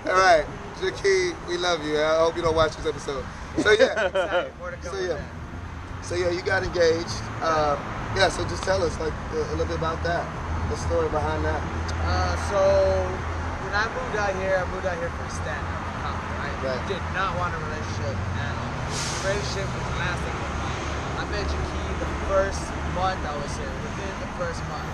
all 0.08 0.14
right, 0.14 0.46
Jackie, 0.80 1.34
we 1.50 1.58
love 1.58 1.84
you. 1.86 2.00
I 2.00 2.18
hope 2.20 2.36
you 2.36 2.42
don't 2.42 2.56
watch 2.56 2.76
this 2.78 2.86
episode. 2.86 3.26
So 3.62 3.72
yeah, 3.72 4.06
Excited. 4.08 4.54
More 4.60 4.72
to 4.72 4.78
come 4.78 4.96
So, 4.96 5.02
yeah. 5.02 6.02
so 6.02 6.16
yeah, 6.16 6.30
you 6.30 6.42
got 6.44 6.64
engaged. 6.64 7.12
Uh, 7.42 7.76
yeah, 8.16 8.30
so 8.30 8.44
just 8.48 8.64
tell 8.64 8.82
us 8.84 8.98
like 9.00 9.14
a, 9.34 9.36
a 9.36 9.52
little 9.52 9.66
bit 9.66 9.78
about 9.78 10.02
that, 10.04 10.24
the 10.70 10.78
story 10.78 11.10
behind 11.10 11.44
that. 11.44 11.62
Uh, 12.08 12.36
so 12.50 12.60
when 13.66 13.74
I 13.76 13.84
moved 13.92 14.16
out 14.16 14.34
here, 14.42 14.64
I 14.64 14.72
moved 14.72 14.86
out 14.86 14.98
here 14.98 15.10
for 15.10 15.24
a 15.26 15.30
stand-up 15.30 15.68
comedy, 15.68 15.87
right? 16.68 16.84
Did 16.88 17.04
not 17.16 17.32
want 17.40 17.56
a 17.56 17.60
relationship 17.64 18.12
at 18.12 18.52
all. 18.60 18.76
The 18.92 19.32
relationship 19.32 19.68
was 19.72 19.88
lasting. 19.96 20.38
I 21.16 21.24
met 21.32 21.48
Jackie 21.48 21.96
the 22.04 22.12
first 22.28 22.64
month 22.92 23.24
I 23.24 23.34
was 23.40 23.54
here. 23.56 23.72
Within 23.88 24.16
the 24.20 24.32
first 24.36 24.60
month, 24.68 24.92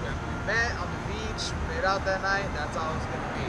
we 0.00 0.34
met 0.48 0.72
on 0.80 0.88
the 0.88 1.00
beach. 1.12 1.52
Made 1.68 1.84
out 1.84 2.04
that 2.08 2.24
night. 2.24 2.48
That's 2.56 2.76
all 2.80 2.88
it 2.96 2.96
was 2.96 3.08
gonna 3.12 3.32
be. 3.36 3.44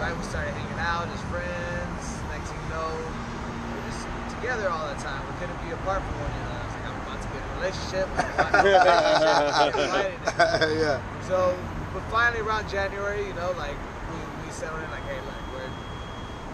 Right? 0.00 0.16
We 0.16 0.24
started 0.24 0.56
hanging 0.56 0.80
out 0.80 1.04
as 1.12 1.20
friends. 1.28 2.02
Next 2.32 2.48
thing 2.48 2.56
you 2.64 2.72
know, 2.72 2.96
we 2.96 3.76
were 3.76 3.84
just 3.92 4.08
together 4.40 4.72
all 4.72 4.88
the 4.88 4.96
time. 5.04 5.20
We 5.28 5.36
couldn't 5.36 5.60
be 5.60 5.76
apart 5.76 6.00
from 6.00 6.16
one 6.16 6.32
another. 6.32 6.56
I 6.56 6.64
was 6.64 6.74
like, 6.80 6.86
I'm 6.88 6.96
about 7.04 7.20
to 7.20 7.28
get 7.28 7.44
in 7.44 7.44
a 7.44 7.56
relationship. 7.60 8.06
I'm 8.08 8.24
about 8.40 8.52
to 8.56 8.64
get 8.64 8.80
a 8.80 9.84
relationship. 9.84 10.32
Yeah. 10.80 10.96
So, 11.28 11.52
but 11.92 12.02
finally 12.08 12.40
around 12.40 12.68
January, 12.72 13.26
you 13.26 13.34
know, 13.34 13.52
like 13.60 13.76
we, 14.08 14.16
we 14.40 14.48
settled 14.52 14.80
in, 14.80 14.90
like, 14.90 15.04
hey, 15.04 15.20
we're 15.49 15.49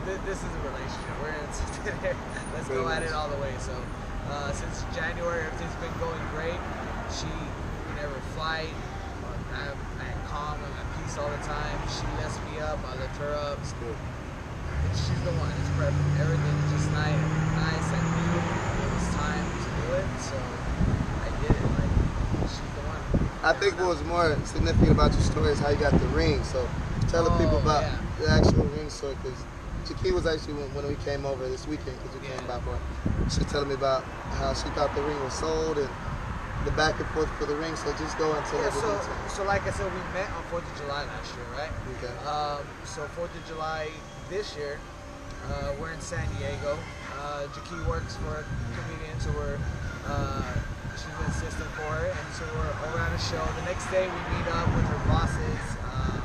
th- 0.07 0.23
this 0.27 0.39
is 0.39 0.51
a 0.55 0.63
relationship. 0.71 1.15
We're 1.21 1.35
in. 1.35 1.47
Let's 2.55 2.69
go 2.69 2.89
at 2.89 3.03
it 3.03 3.13
all 3.13 3.29
the 3.29 3.37
way. 3.43 3.53
So, 3.59 3.75
uh, 4.31 4.53
since 4.53 4.83
January, 4.95 5.45
everything's 5.45 5.75
been 5.83 5.95
going 5.99 6.23
great. 6.35 6.59
She 7.11 7.31
never 7.99 8.15
fight. 8.39 8.71
I, 9.55 9.73
I 9.73 10.05
had 10.05 10.21
calm 10.27 10.59
and 10.63 10.73
at 10.75 10.87
peace 11.01 11.17
all 11.19 11.31
the 11.31 11.43
time. 11.47 11.79
She 11.91 12.05
lifts 12.21 12.39
me 12.51 12.61
up. 12.61 12.79
I 12.87 12.95
lift 12.99 13.17
her 13.19 13.35
up. 13.35 13.59
Good. 13.81 13.95
And 13.97 14.93
she's 14.95 15.21
the 15.27 15.35
one. 15.39 15.51
It's 15.51 15.73
perfect. 15.79 16.07
Everything 16.21 16.55
is 16.55 16.71
just 16.77 16.89
nice. 16.93 17.23
Nice. 17.57 17.89
I 17.95 18.01
knew 18.03 18.35
it 18.37 18.89
was 18.95 19.07
time 19.15 19.47
to 19.47 19.69
do 19.81 19.87
it, 19.97 20.09
so 20.21 20.37
I 20.37 21.29
did 21.41 21.55
it. 21.57 21.67
Like 21.79 21.93
she's 22.51 22.73
the 22.77 22.85
one. 22.85 23.03
I 23.43 23.53
think 23.57 23.79
what 23.81 23.89
was 23.97 24.03
more 24.05 24.37
significant 24.45 24.91
about 24.93 25.13
your 25.15 25.23
story 25.23 25.53
is 25.55 25.59
how 25.59 25.71
you 25.71 25.79
got 25.81 25.95
the 25.97 26.11
ring. 26.13 26.43
So 26.45 26.69
tell 27.09 27.25
the 27.25 27.35
people 27.39 27.57
Oh, 27.63 27.65
about 27.65 27.83
yeah. 27.87 27.97
the 28.21 28.29
actual 28.29 28.67
ring 28.77 28.91
story 28.91 29.17
because 29.23 29.39
Jackie 29.87 30.11
was 30.13 30.27
actually 30.27 30.55
when, 30.55 30.75
when 30.75 30.87
we 30.89 30.97
came 31.05 31.25
over 31.25 31.49
this 31.49 31.67
weekend 31.67 31.97
because 32.03 32.15
we 32.19 32.27
came 32.27 32.39
Yeah. 32.43 32.59
back 32.59 32.63
for 32.63 32.79
she 33.31 33.43
was 33.43 33.51
telling 33.51 33.69
me 33.69 33.75
about 33.75 34.05
how 34.39 34.55
she 34.55 34.69
thought 34.71 34.95
the 34.95 35.03
ring 35.03 35.19
was 35.23 35.35
sold 35.35 35.79
and 35.79 35.89
the 36.65 36.71
back 36.73 36.99
and 36.99 37.09
forth 37.11 37.31
for 37.39 37.47
the 37.47 37.55
ring. 37.57 37.75
So 37.77 37.93
just 37.99 38.19
go 38.19 38.35
into 38.37 38.57
Yeah, 38.59 38.71
so, 38.71 39.01
so 39.29 39.45
like 39.45 39.67
I 39.67 39.71
said, 39.71 39.87
we 39.87 40.01
met 40.15 40.31
on 40.31 40.43
Fourth 40.51 40.67
of 40.67 40.77
July 40.79 41.05
last 41.07 41.35
year, 41.35 41.47
right? 41.55 41.71
Okay. 41.99 42.13
Um, 42.27 42.67
so 42.85 43.07
Fourth 43.15 43.35
of 43.35 43.47
July 43.47 43.89
this 44.31 44.57
year, 44.57 44.79
uh, 45.51 45.73
we're 45.81 45.93
in 45.93 46.01
San 46.01 46.27
Diego. 46.39 46.79
Uh, 47.19 47.47
Jackie 47.55 47.83
works 47.89 48.17
for 48.17 48.43
a 48.43 48.45
comedian, 48.75 49.19
so 49.21 49.31
we're 49.33 49.59
uh, 50.07 50.55
she's 50.95 51.07
an 51.19 51.27
assistant 51.31 51.71
for 51.79 51.91
her, 51.99 52.07
and 52.11 52.29
so 52.35 52.45
we're 52.55 52.89
over 52.89 52.99
at 52.99 53.13
a 53.15 53.19
show. 53.19 53.43
The 53.59 53.67
next 53.67 53.87
day, 53.91 54.07
we 54.07 54.21
meet 54.39 54.47
up 54.51 54.67
with 54.75 54.87
her 54.87 55.03
boss's 55.11 55.67
um, 55.83 56.23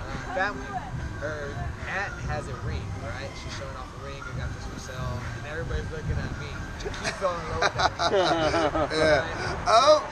uh, 0.00 0.34
family. 0.34 0.81
Her 1.22 1.54
aunt 1.86 2.14
has 2.26 2.50
a 2.50 2.56
ring, 2.66 2.82
right? 2.98 3.30
She's 3.38 3.54
showing 3.54 3.78
off 3.78 3.86
a 3.94 4.02
ring. 4.02 4.18
I 4.26 4.34
got 4.34 4.50
this 4.58 4.66
for 4.66 4.80
sale, 4.82 5.22
and 5.38 5.46
everybody's 5.46 5.86
looking 5.94 6.18
at 6.18 6.34
me. 6.42 6.50
Jackie 6.82 7.14
fell 7.22 7.38
in 7.38 7.46
love 7.54 7.62
with 7.62 7.78
that 7.78 7.94
ring. 8.10 8.90
yeah. 8.98 9.70
Oh. 9.70 10.02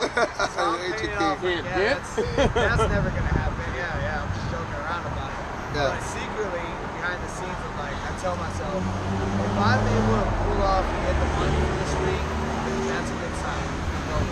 So 0.55 0.63
I'm 0.63 0.79
Hey, 0.95 1.11
paying 1.11 1.19
off, 1.19 1.43
like, 1.43 1.67
Yeah, 1.67 1.67
yeah, 1.67 1.99
that's, 1.99 2.15
that's 2.15 2.87
never 2.95 3.11
gonna 3.11 3.35
happen. 3.35 3.59
Yeah, 3.75 3.91
yeah, 4.07 4.23
I'm 4.23 4.31
just 4.39 4.55
joking 4.55 4.79
around 4.79 5.03
about 5.11 5.35
it. 5.35 5.43
Yeah. 5.75 5.91
But 5.91 5.99
secretly, 6.15 6.67
behind 6.95 7.19
the 7.27 7.31
scenes, 7.35 7.59
I'm 7.59 7.75
like, 7.83 7.99
I 8.07 8.11
tell 8.23 8.37
myself, 8.39 8.79
if 8.79 9.55
I'm 9.59 9.83
able 9.83 10.15
to 10.15 10.31
pull 10.47 10.63
off 10.63 10.87
and 10.87 11.01
get 11.11 11.19
the 11.19 11.31
money 11.35 11.59
for 11.59 11.75
this 11.75 11.95
ring, 12.07 12.27
that's 12.87 13.11
a 13.11 13.17
good 13.19 13.35
sign. 13.43 13.67
I'm 13.67 14.05
going. 14.15 14.31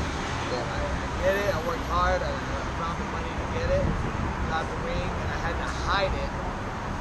Yeah. 0.54 0.62
I, 0.62 0.78
I 0.78 1.06
get 1.26 1.34
it. 1.42 1.50
I 1.50 1.58
worked 1.66 1.90
hard. 1.90 2.22
I, 2.22 2.30
I 2.30 2.62
found 2.78 3.02
the 3.02 3.08
money 3.10 3.34
to 3.34 3.46
get 3.58 3.66
it. 3.82 3.82
Got 4.46 4.62
the 4.70 4.78
ring, 4.86 5.10
and 5.10 5.28
I 5.34 5.38
had 5.42 5.58
to 5.58 5.68
hide 5.90 6.14
it 6.14 6.30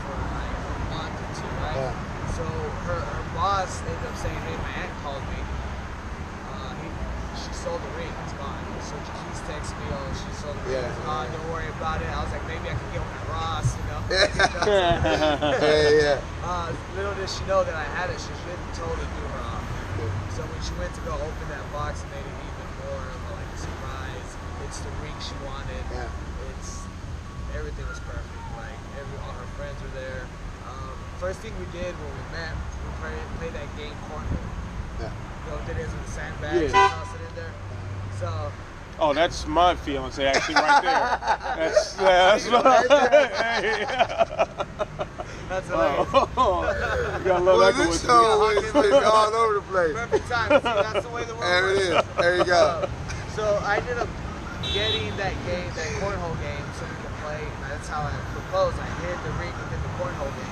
for 0.03 0.15
like 0.31 0.55
a 0.63 0.75
month 0.91 1.15
or 1.19 1.29
two, 1.35 1.51
right? 1.59 1.66
Yeah. 1.77 1.93
So 2.33 2.43
her, 2.89 2.97
her 2.97 3.23
boss 3.37 3.69
ended 3.85 4.01
up 4.09 4.17
saying, 4.17 4.41
"Hey, 4.49 4.57
my 4.65 4.73
aunt 4.81 4.93
called 5.05 5.21
me. 5.29 5.41
Uh, 6.49 6.73
he, 6.81 6.89
she 7.37 7.53
sold 7.53 7.77
the 7.85 7.93
ring. 7.93 8.09
It's 8.25 8.33
gone." 8.33 8.65
So 8.81 8.97
Jackie 9.05 9.37
texted 9.45 9.77
me, 9.77 9.85
"Oh, 9.93 10.09
she 10.17 10.29
sold 10.41 10.57
the 10.57 10.73
ring. 10.73 10.81
Yeah. 10.81 10.89
It's 10.89 11.05
gone. 11.05 11.29
Don't 11.29 11.49
worry 11.53 11.69
about 11.77 12.01
it." 12.01 12.09
I 12.09 12.17
was 12.25 12.33
like, 12.33 12.45
"Maybe 12.49 12.65
I 12.65 12.73
could 12.73 12.91
get 12.93 13.01
one 13.05 13.13
at 13.13 13.29
Ross, 13.29 13.67
you 13.77 13.85
know." 13.93 14.01
yeah, 15.61 16.17
yeah. 16.17 16.47
uh, 16.49 16.73
little 16.97 17.13
did 17.13 17.29
she 17.29 17.45
know 17.45 17.61
that 17.61 17.77
I 17.77 17.85
had 17.93 18.09
it. 18.09 18.17
She 18.17 18.33
didn't 18.49 18.73
totally 18.73 19.05
do 19.13 19.23
her 19.37 19.43
off. 19.45 19.65
So 20.33 20.41
when 20.49 20.61
she 20.65 20.73
went 20.81 20.93
to 20.97 21.01
go 21.05 21.13
open 21.13 21.45
that 21.49 21.65
box, 21.73 22.01
it 22.01 22.09
made 22.13 22.25
it 22.25 22.37
even 22.41 22.67
more 22.89 23.05
of 23.05 23.21
a, 23.21 23.31
like 23.37 23.49
a 23.53 23.59
surprise. 23.59 24.29
It's 24.65 24.81
the 24.81 24.93
ring 25.05 25.13
she 25.21 25.37
wanted. 25.45 25.83
Yeah. 25.93 26.09
It's 26.53 26.85
everything 27.53 27.85
was 27.85 28.01
perfect. 28.05 28.41
Like 28.57 28.77
every 28.97 29.17
all 29.25 29.33
her 29.37 29.49
friends 29.57 29.77
were 29.81 29.93
there. 29.93 30.25
Um, 31.17 31.21
first 31.21 31.39
thing 31.39 31.53
we 31.57 31.65
did 31.77 31.93
when 31.95 32.11
we 32.13 32.21
met, 32.37 32.53
we 32.85 32.89
played, 33.01 33.25
played 33.39 33.53
that 33.53 33.77
game 33.77 33.93
cornhole. 34.09 34.37
Yeah. 34.99 35.11
You 35.45 35.51
know 35.51 35.57
what 35.57 35.69
it 35.69 35.77
is 35.81 35.91
with 35.91 36.05
the 36.05 36.11
sandbags, 36.11 36.55
Yeah. 36.55 36.61
you 36.61 36.89
toss 36.93 37.15
it 37.15 37.21
in 37.29 37.35
there. 37.35 37.53
So 38.19 38.51
Oh, 38.99 39.13
that's 39.13 39.45
my 39.45 39.75
fiance 39.75 40.25
actually 40.25 40.55
right 40.55 40.81
there. 40.81 41.19
That's 41.55 41.93
that's 41.93 42.45
that's 45.49 45.67
hilarious. 45.69 46.07
Oh, 46.35 47.15
you 47.19 47.23
gotta 47.23 47.43
love 47.43 47.45
Well, 47.45 47.59
that 47.59 47.75
this 47.77 48.01
show 48.03 48.49
is 48.49 48.63
is 48.65 48.73
all 49.05 49.33
over 49.35 49.53
the 49.55 49.61
place. 49.61 49.93
Perfect 49.93 50.27
time. 50.29 50.49
See, 50.49 50.63
that's 50.65 51.05
the 51.05 51.11
way 51.13 51.23
the 51.25 51.35
world 51.35 51.77
is. 51.77 51.87
There 51.89 51.93
it 51.93 51.97
works. 51.97 52.07
is. 52.09 52.15
There 52.17 52.37
you 52.37 52.43
go. 52.45 52.89
So 53.35 53.43
I 53.63 53.77
ended 53.77 53.97
up 53.99 54.09
getting 54.73 55.15
that 55.17 55.33
game, 55.45 55.69
that 55.77 55.87
cornhole 56.01 56.33
game, 56.41 56.65
so 56.73 56.85
we 56.89 56.95
could 56.97 57.15
play. 57.21 57.41
That's 57.69 57.87
how 57.87 58.01
I 58.01 58.11
proposed. 58.33 58.79
I 58.81 58.87
hid 59.05 59.17
the 59.23 59.31
ring 59.37 59.53
within 59.61 59.81
the 59.85 59.93
cornhole 60.01 60.33
game. 60.35 60.46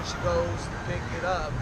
So 0.00 0.08
when 0.08 0.08
she 0.08 0.16
goes 0.24 0.64
to 0.64 0.76
pick 0.88 1.04
it 1.12 1.28
up, 1.28 1.52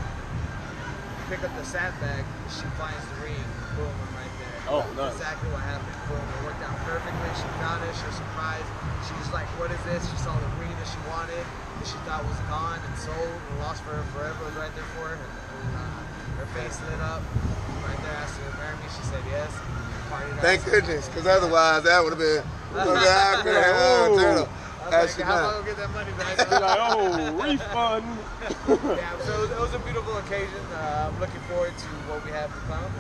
pick 1.26 1.42
up 1.42 1.50
the 1.58 1.66
sandbag, 1.66 2.22
she 2.46 2.70
finds 2.78 3.02
the 3.10 3.18
ring. 3.26 3.42
Boom, 3.74 3.90
I'm 3.90 4.14
right 4.14 4.30
there. 4.38 4.62
Oh, 4.70 4.86
nice. 4.94 5.18
Exactly 5.18 5.50
what 5.50 5.66
happened. 5.66 5.98
Boom, 6.06 6.22
it 6.22 6.46
worked 6.46 6.62
out 6.62 6.78
perfectly. 6.86 7.34
She 7.34 7.50
found 7.58 7.82
it. 7.82 7.90
She 7.98 8.06
was 8.06 8.14
surprised. 8.14 8.70
She 9.10 9.18
was 9.18 9.26
like, 9.34 9.50
"What 9.58 9.74
is 9.74 9.82
this?" 9.82 10.06
She 10.06 10.14
saw 10.22 10.38
the 10.38 10.46
ring 10.62 10.70
that 10.70 10.86
she 10.86 11.02
wanted, 11.10 11.42
that 11.42 11.86
she 11.86 11.98
thought 12.06 12.22
was 12.30 12.38
gone 12.46 12.78
and 12.78 12.94
sold 12.94 13.26
and 13.26 13.58
lost 13.58 13.82
for 13.82 13.98
her 13.98 14.06
forever. 14.14 14.38
Was 14.46 14.54
right 14.54 14.70
there 14.70 14.86
for 14.94 15.10
her. 15.10 15.18
Uh, 15.18 15.98
her 16.38 16.46
face 16.54 16.78
lit 16.86 17.02
up. 17.02 17.26
Right 17.82 17.98
there, 18.06 18.14
asked 18.22 18.38
her 18.38 18.46
to 18.46 18.54
marry 18.54 18.78
me. 18.78 18.86
She 18.86 19.02
said 19.02 19.26
yes. 19.26 19.50
Thank 20.38 20.62
goodness, 20.64 21.10
because 21.10 21.26
otherwise 21.26 21.82
that 21.82 21.98
would 22.02 22.14
have 22.14 22.22
been 22.22 22.46
would 24.90 24.94
have 24.94 25.16
been 25.16 25.18
awkward. 25.18 25.18
Turtle. 25.18 25.18
I 25.18 25.18
That's 25.18 25.18
was 25.18 25.18
like, 25.18 25.26
how 25.26 25.36
am 25.36 25.44
I 25.44 25.48
enough. 25.48 25.52
gonna 25.52 25.66
get 25.66 25.76
that 25.76 25.90
money 25.90 26.12
back? 26.12 26.50
You're 26.50 26.60
like, 26.60 26.80
oh, 26.80 27.32
refund. 27.42 28.06
yeah, 28.98 29.18
so 29.20 29.44
it 29.44 29.60
was, 29.60 29.74
a 29.74 29.78
beautiful 29.80 30.16
occasion. 30.18 30.60
Uh, 30.72 31.10
I'm 31.12 31.20
looking 31.20 31.40
forward 31.42 31.76
to 31.76 31.88
what 32.08 32.24
we 32.24 32.30
have 32.32 32.52
to 32.52 32.60
come. 32.66 32.92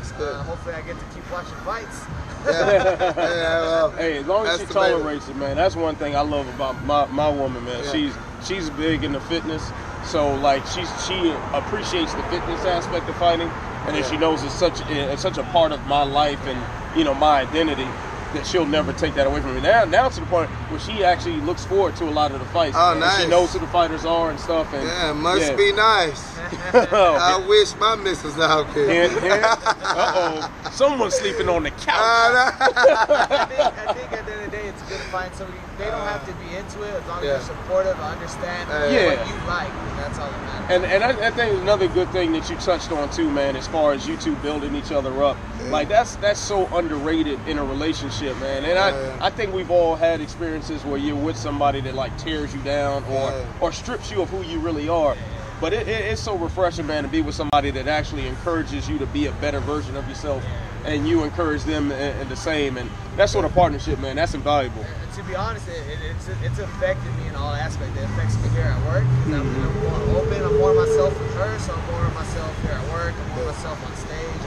It's 0.00 0.12
good. 0.12 0.34
Uh, 0.34 0.42
hopefully, 0.42 0.74
I 0.74 0.82
get 0.82 0.98
to 0.98 1.04
keep 1.14 1.30
watching 1.30 1.54
fights. 1.64 2.04
Yeah, 2.44 3.12
yeah, 3.16 3.60
well, 3.60 3.90
Hey, 3.92 4.18
as 4.18 4.26
long 4.26 4.46
as 4.46 4.60
she 4.60 4.66
tolerates 4.66 5.28
it, 5.28 5.36
man, 5.36 5.56
that's 5.56 5.76
one 5.76 5.94
thing 5.96 6.16
I 6.16 6.22
love 6.22 6.48
about 6.54 6.82
my, 6.84 7.06
my 7.06 7.28
woman, 7.28 7.64
man. 7.64 7.84
Yeah. 7.84 7.92
She's 7.92 8.14
she's 8.42 8.70
big 8.70 9.04
into 9.04 9.20
fitness, 9.20 9.70
so 10.04 10.34
like 10.36 10.64
she's 10.66 10.88
she 11.06 11.30
appreciates 11.52 12.14
the 12.14 12.22
fitness 12.24 12.64
aspect 12.64 13.08
of 13.08 13.16
fighting, 13.16 13.48
and 13.86 13.94
then 13.94 14.10
she 14.10 14.16
knows 14.16 14.42
it's 14.42 14.54
such 14.54 14.80
it's 14.88 15.22
such 15.22 15.36
a 15.36 15.44
part 15.44 15.72
of 15.72 15.84
my 15.86 16.02
life 16.02 16.40
and 16.46 16.98
you 16.98 17.04
know 17.04 17.14
my 17.14 17.42
identity 17.42 17.86
that 18.32 18.46
she'll 18.46 18.66
never 18.66 18.92
take 18.92 19.14
that 19.14 19.26
away 19.26 19.40
from 19.40 19.54
me. 19.54 19.60
Now 19.60 19.84
now 19.84 20.08
to 20.08 20.20
the 20.20 20.26
point 20.26 20.50
where 20.70 20.78
she 20.80 21.04
actually 21.04 21.36
looks 21.40 21.64
forward 21.64 21.96
to 21.96 22.04
a 22.04 22.10
lot 22.10 22.32
of 22.32 22.38
the 22.40 22.46
fights. 22.46 22.76
Oh, 22.78 22.92
and 22.92 23.00
nice. 23.00 23.22
She 23.22 23.28
knows 23.28 23.52
who 23.52 23.58
the 23.58 23.66
fighters 23.68 24.04
are 24.04 24.30
and 24.30 24.38
stuff. 24.38 24.72
And 24.72 24.84
yeah, 24.86 25.12
must 25.12 25.50
yeah. 25.50 25.56
be 25.56 25.72
nice. 25.72 26.38
Oh, 26.72 27.16
I 27.20 27.44
wish 27.46 27.74
my 27.76 27.94
missus 27.96 28.38
out 28.38 28.72
there. 28.74 29.08
hint, 29.08 29.20
hint. 29.22 29.42
Uh 29.44 29.62
oh, 29.84 30.70
someone's 30.72 31.14
sleeping 31.14 31.48
on 31.48 31.62
the 31.64 31.70
couch. 31.70 31.88
Uh, 31.88 32.50
I 32.60 33.46
think, 33.46 33.60
I 33.60 33.92
think 33.92 34.12
at 34.12 34.26
the 34.26 34.32
end 34.32 34.44
of 34.44 34.50
the 34.50 34.56
day, 34.56 34.66
it's 34.68 34.82
good 34.82 34.98
to 34.98 35.04
find 35.04 35.34
somebody. 35.34 35.58
They 35.78 35.84
don't 35.86 36.00
have 36.06 36.26
to 36.26 36.32
be 36.34 36.56
into 36.56 36.82
it 36.82 36.94
as 36.94 37.06
long 37.06 37.24
Yeah. 37.24 37.30
as 37.32 37.46
they're 37.48 37.56
supportive, 37.56 37.98
understand 38.00 38.68
Yeah. 38.92 39.16
what 39.16 39.28
you 39.28 39.34
like. 39.48 39.70
And 39.72 39.98
that's 39.98 40.18
all 40.18 40.30
that 40.30 40.42
matters. 40.42 40.70
And 40.70 40.84
and 40.84 41.04
I, 41.04 41.28
I 41.28 41.30
think 41.30 41.60
another 41.62 41.88
good 41.88 42.08
thing 42.10 42.32
that 42.32 42.48
you 42.50 42.56
touched 42.56 42.92
on 42.92 43.10
too, 43.10 43.30
man, 43.30 43.56
as 43.56 43.66
far 43.68 43.92
as 43.92 44.06
you 44.08 44.16
two 44.16 44.34
building 44.36 44.74
each 44.74 44.92
other 44.92 45.22
up, 45.22 45.36
like 45.70 45.88
that's 45.88 46.16
that's 46.16 46.40
so 46.40 46.66
underrated 46.76 47.38
in 47.46 47.58
a 47.58 47.64
relationship, 47.64 48.38
man. 48.40 48.64
And 48.64 48.78
I 48.78 48.90
Yeah. 48.90 49.16
I 49.20 49.30
think 49.30 49.52
we've 49.54 49.70
all 49.70 49.96
had 49.96 50.20
experiences 50.20 50.84
where 50.84 50.98
you're 50.98 51.16
with 51.16 51.36
somebody 51.36 51.80
that 51.82 51.94
like 51.94 52.16
tears 52.18 52.52
you 52.54 52.60
down 52.62 53.04
or 53.04 53.30
Yeah. 53.30 53.44
or 53.60 53.72
strips 53.72 54.10
you 54.10 54.22
of 54.22 54.30
who 54.30 54.42
you 54.42 54.58
really 54.58 54.88
are. 54.88 55.16
But 55.60 55.74
it, 55.74 55.86
it, 55.88 56.04
it's 56.12 56.22
so 56.22 56.36
refreshing, 56.38 56.86
man, 56.86 57.02
to 57.04 57.08
be 57.10 57.20
with 57.20 57.34
somebody 57.34 57.70
that 57.72 57.86
actually 57.86 58.26
encourages 58.26 58.88
you 58.88 58.98
to 58.98 59.06
be 59.06 59.26
a 59.26 59.32
better 59.44 59.60
version 59.60 59.94
of 59.94 60.08
yourself, 60.08 60.42
and 60.86 61.06
you 61.06 61.22
encourage 61.22 61.64
them 61.64 61.92
in, 61.92 62.16
in 62.18 62.28
the 62.30 62.36
same. 62.36 62.78
And 62.78 62.88
that 63.18 63.28
sort 63.28 63.44
of 63.44 63.52
partnership, 63.52 63.98
man, 63.98 64.16
that's 64.16 64.32
invaluable. 64.32 64.82
To 65.16 65.22
be 65.24 65.34
honest, 65.34 65.68
it, 65.68 65.72
it, 65.86 65.98
it's 66.16 66.28
it's 66.42 66.58
affected 66.60 67.12
me 67.18 67.28
in 67.28 67.34
all 67.36 67.52
aspects. 67.52 67.92
It 68.00 68.04
affects 68.04 68.40
me 68.42 68.48
here 68.56 68.62
at 68.72 68.80
work. 68.88 69.04
'cause 69.04 69.34
I'm, 69.34 69.44
mm-hmm. 69.44 69.88
I'm 69.92 70.08
more 70.08 70.22
open. 70.22 70.42
I'm 70.42 70.56
more 70.56 70.72
myself 70.72 71.12
with 71.20 71.34
her, 71.36 71.58
so 71.58 71.74
I'm 71.74 71.84
more 71.92 72.08
myself 72.14 72.62
here 72.62 72.72
at 72.72 72.86
work. 72.92 73.12
I'm 73.12 73.36
more 73.36 73.52
myself 73.52 73.76
on 73.84 73.94
stage. 73.96 74.40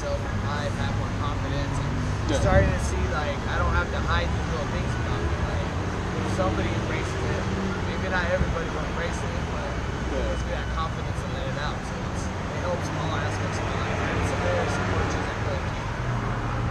I'm 0.00 0.08
myself 0.08 0.32
in 0.32 0.40
life. 0.48 0.72
I 0.80 0.84
have 0.88 0.96
more 0.96 1.12
confidence. 1.20 1.76
And 1.78 1.92
Yeah. 2.30 2.40
starting 2.40 2.72
to 2.72 2.80
see 2.80 3.04
like 3.12 3.36
I 3.46 3.58
don't 3.58 3.72
have 3.74 3.90
to 3.92 4.00
hide 4.00 4.32
the 4.32 4.42
little 4.48 4.66
things 4.72 4.92
about 4.96 5.20
me. 5.28 5.36
Like 5.44 5.72
if 6.16 6.26
somebody 6.32 6.72
embraces 6.72 7.20
it, 7.20 7.44
maybe 7.84 8.08
not 8.08 8.24
everybody 8.32 8.68
will 8.70 8.84
embrace 8.96 9.20
it, 9.20 9.40
but 9.52 9.76
Yeah. 10.08 10.32
it's 10.32 10.44
me 10.44 10.52
that 10.52 10.68
confidence 10.72 11.20
and 11.20 11.32
let 11.36 11.46
it 11.52 11.58
out. 11.60 11.76
So 11.84 11.94
it's, 12.16 12.24
it 12.24 12.60
helps 12.64 12.88
in 12.88 12.96
all 12.96 13.16
aspects 13.16 13.58
of 13.60 13.64
my 13.68 13.76
life. 13.76 14.00
And 14.08 14.16
it's 14.24 14.32
a 14.32 14.40
very 14.40 14.68
support 14.72 15.04
you 15.12 15.20
that 15.20 15.38
really 15.44 15.68
keep 15.68 15.88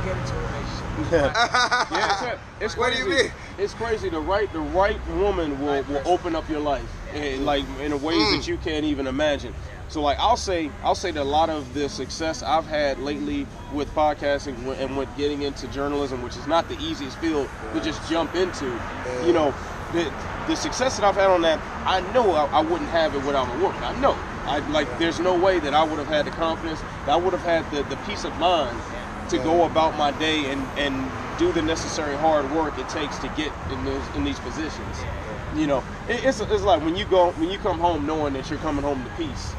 get 0.10 0.16
into 0.18 0.34
a 0.34 0.42
relationship. 0.50 0.90
yeah, 1.12 2.34
it's, 2.34 2.42
it's 2.62 2.78
What 2.78 2.90
do 2.90 2.98
crazy. 2.98 3.10
you 3.10 3.24
mean? 3.24 3.32
It's 3.60 3.74
crazy. 3.76 4.10
The 4.10 4.20
right, 4.22 4.52
the 4.54 4.62
right 4.74 5.00
woman 5.22 5.60
will, 5.62 5.74
Right 5.84 5.88
will 5.90 6.02
open 6.06 6.36
up 6.36 6.50
your 6.50 6.62
life, 6.62 6.88
in, 7.14 7.46
like 7.46 7.66
in 7.80 7.92
ways 8.02 8.26
Mm. 8.28 8.38
that 8.38 8.48
you 8.48 8.58
can't 8.58 8.86
even 8.86 9.06
imagine. 9.08 9.54
So, 9.90 10.04
like, 10.04 10.20
I'll 10.20 10.38
say, 10.38 10.70
I'll 10.84 10.96
say 10.96 11.10
that 11.12 11.22
a 11.22 11.24
lot 11.24 11.50
of 11.50 11.74
the 11.74 11.90
success 11.90 12.44
I've 12.44 12.68
had 12.68 13.00
lately 13.00 13.48
with 13.74 13.90
podcasting 13.96 14.56
and 14.80 14.96
with 14.96 15.10
getting 15.18 15.42
into 15.42 15.68
journalism, 15.68 16.22
which 16.22 16.38
is 16.38 16.46
not 16.46 16.68
the 16.70 16.78
easiest 16.80 17.18
field 17.18 17.50
to 17.74 17.82
just 17.82 18.08
jump 18.08 18.36
into, 18.36 18.66
you 19.26 19.34
know, 19.34 19.54
the 19.94 20.12
the 20.48 20.56
success 20.56 20.98
that 20.98 21.06
I've 21.06 21.16
had 21.16 21.30
on 21.32 21.42
that, 21.42 21.60
I 21.86 22.02
know 22.14 22.32
I, 22.34 22.46
I 22.46 22.62
wouldn't 22.62 22.90
have 22.92 23.16
it 23.16 23.26
without 23.26 23.48
my 23.48 23.64
work. 23.64 23.76
I 23.82 24.00
know. 24.00 24.16
I 24.46 24.60
like. 24.70 25.00
There's 25.00 25.20
no 25.20 25.36
way 25.36 25.60
that 25.60 25.74
I 25.74 25.84
would 25.84 25.98
have 25.98 26.08
had 26.08 26.26
the 26.26 26.32
confidence. 26.32 26.82
That 27.06 27.14
I 27.14 27.16
would 27.16 27.34
have 27.34 27.44
had 27.44 27.70
the, 27.72 27.84
the 27.90 27.98
peace 28.04 28.24
of 28.26 28.38
mind 28.40 28.80
to 29.30 29.38
go 29.40 29.66
about 29.66 29.98
my 29.98 30.12
day 30.12 30.52
and, 30.52 30.68
and 30.78 31.12
do 31.38 31.52
the 31.52 31.62
necessary 31.62 32.16
hard 32.18 32.50
work 32.52 32.78
it 32.78 32.90
takes 32.90 33.18
to 33.20 33.28
get 33.30 33.52
in 33.72 33.86
those 33.86 34.04
in 34.16 34.24
these 34.24 34.40
positions. 34.40 34.98
You 35.56 35.68
know, 35.68 35.84
it, 36.08 36.24
it's 36.26 36.40
it's 36.40 36.64
like 36.64 36.82
when 36.82 36.96
you 36.96 37.06
go 37.06 37.32
when 37.32 37.50
you 37.50 37.58
come 37.58 37.80
home 37.80 38.06
knowing 38.06 38.34
that 38.34 38.50
you're 38.50 38.60
coming 38.60 38.84
home 38.84 39.04
to 39.04 39.10
peace, 39.12 39.54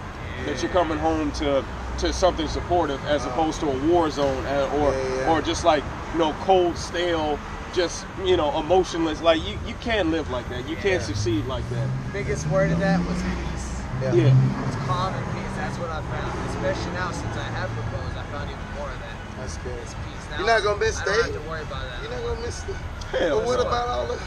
that 0.46 0.62
you're 0.62 0.72
coming 0.72 0.98
home 0.98 1.32
to 1.32 1.64
to 1.98 2.12
something 2.12 2.48
supportive 2.48 3.04
as 3.06 3.26
opposed 3.26 3.60
to 3.60 3.68
a 3.68 3.86
war 3.88 4.10
zone 4.10 4.44
uh, 4.46 4.70
or 4.80 4.92
Yeah, 4.92 5.16
yeah. 5.16 5.30
or 5.30 5.42
just 5.42 5.64
like 5.64 5.84
you 6.12 6.18
know 6.18 6.32
cold 6.40 6.76
stale. 6.76 7.38
Just 7.72 8.04
you 8.24 8.36
know, 8.36 8.58
emotionless. 8.58 9.20
Like 9.22 9.46
you, 9.46 9.56
you 9.64 9.74
can't 9.80 10.10
live 10.10 10.28
like 10.28 10.48
that. 10.48 10.68
You 10.68 10.74
can't 10.74 11.00
succeed 11.00 11.46
like 11.46 11.62
that. 11.70 11.88
biggest 12.12 12.48
word 12.48 12.72
of 12.72 12.80
that 12.80 12.98
was 13.06 13.22
peace. 13.22 13.82
Yeah. 14.02 14.12
Yeah, 14.12 14.66
It's 14.66 14.76
calm 14.90 15.14
and 15.14 15.24
peace. 15.30 15.54
That's 15.54 15.78
what 15.78 15.88
I 15.88 16.02
found. 16.02 16.34
Especially 16.50 16.92
now 16.98 17.12
since 17.12 17.36
I 17.36 17.44
have 17.54 17.70
proposed, 17.70 18.16
I 18.18 18.24
found 18.32 18.50
even 18.50 18.74
more 18.74 18.90
of 18.90 18.98
that. 18.98 19.14
That's 19.38 19.56
good. 19.58 19.78
It's 19.82 19.94
peace. 19.94 20.24
Now 20.30 20.38
You're 20.38 20.46
not 20.48 20.62
gonna 20.64 20.80
miss 20.80 20.98
I 20.98 21.04
don't 21.04 21.22
have 21.22 21.32
to 21.32 21.48
worry 21.48 21.62
about 21.62 21.84
that. 21.86 22.02
You're 22.02 22.10
not 22.10 22.22
gonna 22.26 22.40
miss 22.40 22.60
the. 22.62 22.74
Hell 23.14 23.38
but 23.38 23.46
what 23.46 23.60
about 23.60 23.88
all 23.88 24.06
the, 24.08 24.18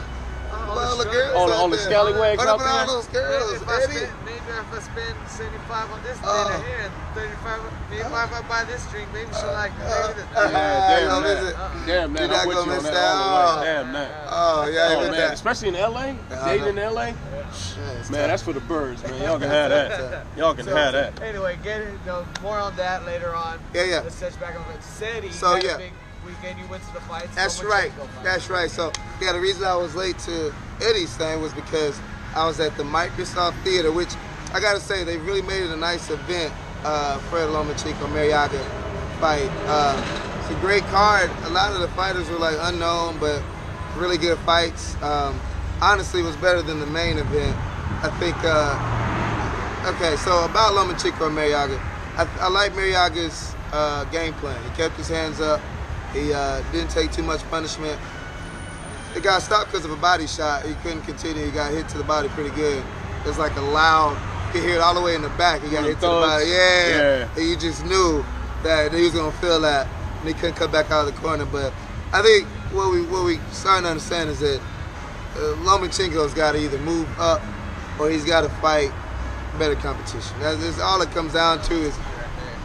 All 0.54 0.78
all 0.78 0.96
the 0.96 1.04
the 1.04 1.10
girls? 1.10 1.34
On 1.36 1.48
the- 1.48 1.54
out 1.54 1.62
on 1.64 1.70
the 1.70 1.78
scallywags 1.78 2.38
What 2.38 2.48
out 2.48 2.60
about 2.60 2.68
all 2.68 2.76
there? 2.78 2.86
those 2.86 3.06
girls, 3.08 3.52
Maybe 3.52 3.62
if, 3.62 3.68
I 3.68 3.82
Eddie? 3.82 3.92
spend, 3.94 4.12
maybe 4.24 4.36
if 4.54 4.72
I 4.72 4.78
spend 4.80 5.14
75 5.28 5.90
on 5.90 6.02
this 6.02 6.18
uh. 6.18 6.24
Oh. 6.24 6.48
dinner 6.48 6.64
here 6.68 6.80
and 6.84 6.92
35, 7.14 7.60
maybe 7.90 8.02
if 8.02 8.12
I 8.12 8.42
buy 8.48 8.64
this 8.64 8.86
drink, 8.90 9.08
maybe 9.12 9.30
she'll 9.34 9.50
uh. 9.50 9.52
like 9.52 9.72
it. 9.72 9.84
Uh. 9.84 10.06
Maybe 10.06 10.14
this. 10.14 10.26
Uh, 10.34 10.50
yeah, 10.50 10.98
damn 10.98 11.08
Y'all 11.08 11.20
that. 11.20 11.42
miss 11.42 11.50
it? 11.50 11.56
Damn 11.86 12.12
that. 12.14 12.20
You're 12.20 12.28
not 12.28 12.40
I'm 12.42 12.48
with 12.48 12.56
you 12.56 12.72
on 12.72 12.82
that 12.84 12.94
all 12.94 13.54
the 13.54 13.60
way. 13.60 13.66
Damn 13.66 13.92
that. 13.92 14.10
Oh 14.30 14.66
yeah, 14.72 14.94
Oh 14.94 15.10
man, 15.10 15.32
especially 15.32 15.68
in 15.68 15.74
LA, 15.74 16.14
I 16.30 16.56
dating 16.58 16.78
in. 16.78 16.94
LA, 16.94 17.04
Yeah, 17.06 17.14
man, 17.14 18.02
tough. 18.02 18.10
that's 18.10 18.42
for 18.42 18.52
the 18.52 18.60
birds, 18.60 19.02
man. 19.02 19.22
Y'all 19.22 19.38
can 19.38 19.48
have 19.50 19.70
that. 19.70 20.26
Y'all 20.36 20.54
can 20.54 20.64
So, 20.66 20.74
have 20.76 20.92
that. 20.92 21.20
Anyway, 21.22 21.58
get 21.62 21.80
it, 21.82 21.90
you 21.92 21.98
know, 22.06 22.24
more 22.42 22.58
on 22.58 22.74
that 22.76 23.04
later 23.06 23.34
on. 23.34 23.58
Yeah, 23.72 23.84
yeah. 23.84 24.00
Let's 24.00 24.18
touch 24.18 24.38
back 24.40 24.56
on 24.58 24.64
it. 24.74 24.82
City. 24.82 25.30
So, 25.30 25.54
had 25.54 25.64
yeah. 25.64 25.76
Weekend. 26.24 26.58
You 26.58 26.66
went 26.66 26.82
to 26.84 26.92
the 26.94 27.00
fights. 27.00 27.34
That's 27.34 27.54
so 27.60 27.68
right. 27.68 27.92
That's 28.22 28.48
right. 28.50 28.70
So 28.70 28.92
yeah, 29.20 29.32
the 29.32 29.40
reason 29.40 29.64
I 29.64 29.76
was 29.76 29.94
late 29.94 30.18
to 30.20 30.54
Eddie's 30.82 31.16
thing 31.16 31.40
was 31.40 31.52
because 31.52 32.00
I 32.34 32.46
was 32.46 32.60
at 32.60 32.76
the 32.76 32.82
Microsoft 32.82 33.62
Theater, 33.62 33.92
which 33.92 34.10
I 34.52 34.60
gotta 34.60 34.80
say 34.80 35.04
they 35.04 35.18
really 35.18 35.42
made 35.42 35.62
it 35.62 35.70
a 35.70 35.76
nice 35.76 36.10
event. 36.10 36.52
Uh, 36.84 37.18
Fred 37.30 37.48
Lomachenko 37.48 38.06
Marriaga 38.12 38.62
fight. 39.20 39.50
Uh, 39.66 40.40
it's 40.40 40.50
a 40.50 40.60
great 40.60 40.82
card. 40.84 41.30
A 41.44 41.50
lot 41.50 41.72
of 41.72 41.80
the 41.80 41.88
fighters 41.88 42.28
were 42.28 42.38
like 42.38 42.56
unknown, 42.60 43.18
but 43.18 43.42
really 43.96 44.18
good 44.18 44.38
fights. 44.40 45.00
Um, 45.02 45.40
honestly, 45.80 46.20
it 46.20 46.24
was 46.24 46.36
better 46.36 46.62
than 46.62 46.80
the 46.80 46.86
main 46.86 47.18
event. 47.18 47.56
I 48.02 48.10
think. 48.18 48.36
Uh, 48.42 49.94
okay, 49.94 50.16
so 50.16 50.44
about 50.44 50.72
Lomachenko 50.72 51.26
and 51.26 51.36
Marriaga, 51.36 51.78
I, 52.16 52.28
I 52.40 52.48
like 52.48 52.72
Marriaga's 52.72 53.54
uh, 53.72 54.04
game 54.04 54.34
plan. 54.34 54.62
He 54.62 54.70
kept 54.76 54.96
his 54.96 55.08
hands 55.08 55.40
up. 55.40 55.60
He 56.14 56.32
uh, 56.32 56.62
didn't 56.72 56.90
take 56.90 57.12
too 57.12 57.22
much 57.22 57.42
punishment. 57.50 58.00
It 59.14 59.22
got 59.22 59.42
stopped 59.42 59.70
because 59.70 59.84
of 59.84 59.90
a 59.90 59.96
body 59.96 60.26
shot. 60.26 60.64
He 60.64 60.74
couldn't 60.74 61.02
continue. 61.02 61.44
He 61.44 61.50
got 61.50 61.72
hit 61.72 61.88
to 61.90 61.98
the 61.98 62.04
body 62.04 62.28
pretty 62.28 62.54
good. 62.54 62.82
It 63.24 63.26
was 63.26 63.38
like 63.38 63.54
a 63.56 63.60
loud. 63.60 64.16
You 64.46 64.60
could 64.60 64.68
hear 64.68 64.76
it 64.76 64.80
all 64.80 64.94
the 64.94 65.02
way 65.02 65.14
in 65.14 65.22
the 65.22 65.28
back. 65.30 65.62
He 65.62 65.70
got 65.70 65.84
hit 65.84 65.94
to 65.94 66.00
the 66.00 66.06
body. 66.06 66.46
Yeah. 66.46 66.88
Yeah. 66.88 67.28
And 67.36 67.48
you 67.48 67.56
just 67.56 67.84
knew 67.84 68.24
that 68.62 68.92
he 68.92 69.02
was 69.02 69.12
gonna 69.12 69.32
feel 69.32 69.60
that, 69.60 69.86
and 70.20 70.28
he 70.28 70.34
couldn't 70.34 70.56
come 70.56 70.72
back 70.72 70.90
out 70.90 71.06
of 71.06 71.14
the 71.14 71.20
corner. 71.20 71.44
But 71.44 71.72
I 72.12 72.22
think 72.22 72.46
what 72.72 72.90
we 72.90 73.02
what 73.06 73.24
we 73.24 73.38
starting 73.50 73.84
to 73.84 73.90
understand 73.90 74.30
is 74.30 74.40
that 74.40 74.60
uh, 75.36 75.56
Lomachenko's 75.62 76.34
got 76.34 76.52
to 76.52 76.58
either 76.58 76.78
move 76.78 77.08
up 77.18 77.42
or 77.98 78.10
he's 78.10 78.24
got 78.24 78.42
to 78.42 78.48
fight 78.60 78.92
better 79.58 79.74
competition. 79.76 80.38
That's, 80.40 80.60
that's 80.62 80.80
all 80.80 81.00
it 81.02 81.10
comes 81.10 81.32
down 81.32 81.62
to 81.62 81.74
is 81.74 81.98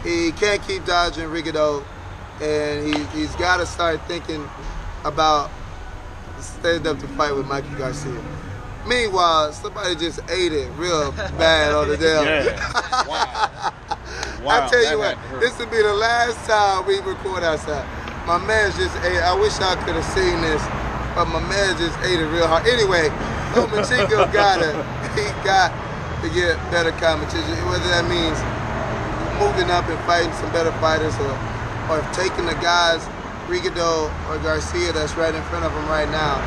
he 0.02 0.32
can't 0.32 0.62
keep 0.62 0.84
dodging 0.84 1.28
Rigondeaux, 1.28 1.84
and 2.40 2.86
he, 2.86 3.04
he's 3.18 3.34
got 3.36 3.58
to 3.58 3.66
start 3.66 4.00
thinking 4.06 4.48
about 5.04 5.50
stand 6.40 6.86
up 6.86 6.98
to 6.98 7.08
fight 7.08 7.34
with 7.34 7.46
Mikey 7.46 7.68
Garcia. 7.76 8.22
Meanwhile, 8.86 9.52
somebody 9.52 9.94
just 9.94 10.20
ate 10.30 10.52
it 10.52 10.68
real 10.76 11.12
bad 11.38 11.74
on 11.74 11.88
the 11.88 11.96
damn. 11.96 12.24
Yeah. 12.24 13.06
wow. 13.06 13.72
Wow. 14.42 14.64
I 14.64 14.68
tell 14.72 14.80
that 14.80 14.90
you 14.92 14.98
what, 14.98 15.18
hurt. 15.28 15.40
this 15.40 15.58
will 15.58 15.68
be 15.68 15.82
the 15.84 15.92
last 15.92 16.48
time 16.48 16.86
we 16.88 16.96
record 17.04 17.44
outside. 17.44 17.84
My 18.26 18.40
man 18.40 18.72
just 18.72 18.96
ate. 19.04 19.20
I 19.20 19.36
wish 19.36 19.52
I 19.60 19.76
could 19.84 20.00
have 20.00 20.10
seen 20.16 20.40
this, 20.40 20.64
but 21.12 21.28
my 21.28 21.44
man 21.44 21.76
just 21.76 21.92
ate 22.00 22.16
it 22.16 22.24
real 22.32 22.48
hard. 22.48 22.64
Anyway, 22.64 23.12
Lomachenko 23.52 24.32
got 24.32 24.64
to 24.64 24.72
he 25.12 25.28
got 25.44 25.68
to 26.24 26.28
get 26.32 26.56
better 26.72 26.90
competition. 26.96 27.52
Whether 27.68 27.84
that 27.92 28.08
means 28.08 28.40
moving 29.36 29.68
up 29.68 29.84
and 29.92 30.00
fighting 30.08 30.32
some 30.40 30.48
better 30.56 30.72
fighters, 30.80 31.12
or 31.20 31.36
or 31.90 31.98
taking 32.14 32.46
the 32.46 32.54
guys 32.62 33.02
Rigondeaux 33.50 34.06
or 34.30 34.38
Garcia 34.38 34.92
that's 34.94 35.16
right 35.18 35.34
in 35.34 35.42
front 35.50 35.64
of 35.66 35.72
him 35.74 35.86
right 35.90 36.08
now. 36.08 36.38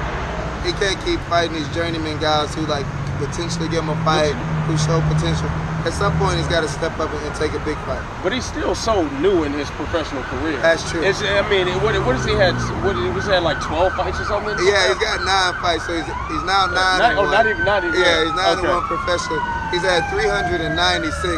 He 0.63 0.71
can't 0.79 0.95
keep 1.03 1.19
fighting 1.27 1.51
these 1.59 1.67
journeyman 1.75 2.17
guys 2.19 2.55
who 2.55 2.63
like 2.65 2.87
potentially 3.19 3.67
give 3.67 3.83
him 3.83 3.91
a 3.91 3.99
fight, 4.07 4.31
who 4.71 4.77
show 4.79 5.03
potential. 5.11 5.51
at 5.83 5.91
some 5.91 6.15
point 6.15 6.39
he's 6.39 6.47
got 6.47 6.63
to 6.63 6.71
step 6.71 6.95
up 7.03 7.11
and, 7.11 7.19
and 7.27 7.35
take 7.35 7.51
a 7.51 7.59
big 7.67 7.75
fight. 7.83 7.99
But 8.23 8.31
he's 8.31 8.47
still 8.47 8.73
so 8.73 9.03
new 9.19 9.43
in 9.43 9.51
his 9.51 9.67
professional 9.75 10.23
career. 10.31 10.55
That's 10.63 10.87
true. 10.89 11.03
It's, 11.03 11.19
I 11.21 11.43
mean, 11.51 11.67
what, 11.83 11.91
what 12.07 12.15
has 12.15 12.23
he 12.23 12.31
had? 12.39 12.55
What 12.87 12.95
was 12.95 13.27
he 13.27 13.31
had 13.35 13.43
like 13.43 13.59
twelve 13.59 13.91
fights 13.99 14.23
or 14.23 14.25
something? 14.31 14.55
Yeah, 14.63 14.87
he's 14.87 15.03
got 15.03 15.19
nine 15.27 15.59
fights, 15.59 15.83
so 15.83 15.91
he's, 15.91 16.07
he's 16.31 16.43
now 16.47 16.71
oh, 16.71 16.73
nine. 16.73 16.99
Not- 17.03 17.11
and 17.11 17.19
oh, 17.19 17.27
one. 17.27 17.31
not 17.35 17.45
even- 17.51 17.65
not 17.67 17.83
even- 17.83 17.99
Yeah, 17.99 18.23
he's 18.23 18.33
nine 18.39 18.55
okay. 18.57 18.67
and 18.71 18.79
one 18.79 18.87
professional. 18.87 19.43
He's 19.75 19.83
at 19.83 20.07
396. 20.07 21.35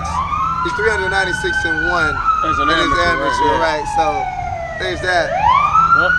He's 0.66 0.74
396 0.74 1.66
and 1.70 1.86
one 1.94 2.16
As 2.42 2.58
an 2.58 2.66
in 2.74 2.78
his 2.82 2.98
amateur, 2.98 3.22
right, 3.22 3.38
yeah. 3.46 3.62
right? 3.62 3.86
So 3.94 4.06
there's 4.82 5.02
that. 5.06 5.30
Well, 5.94 6.10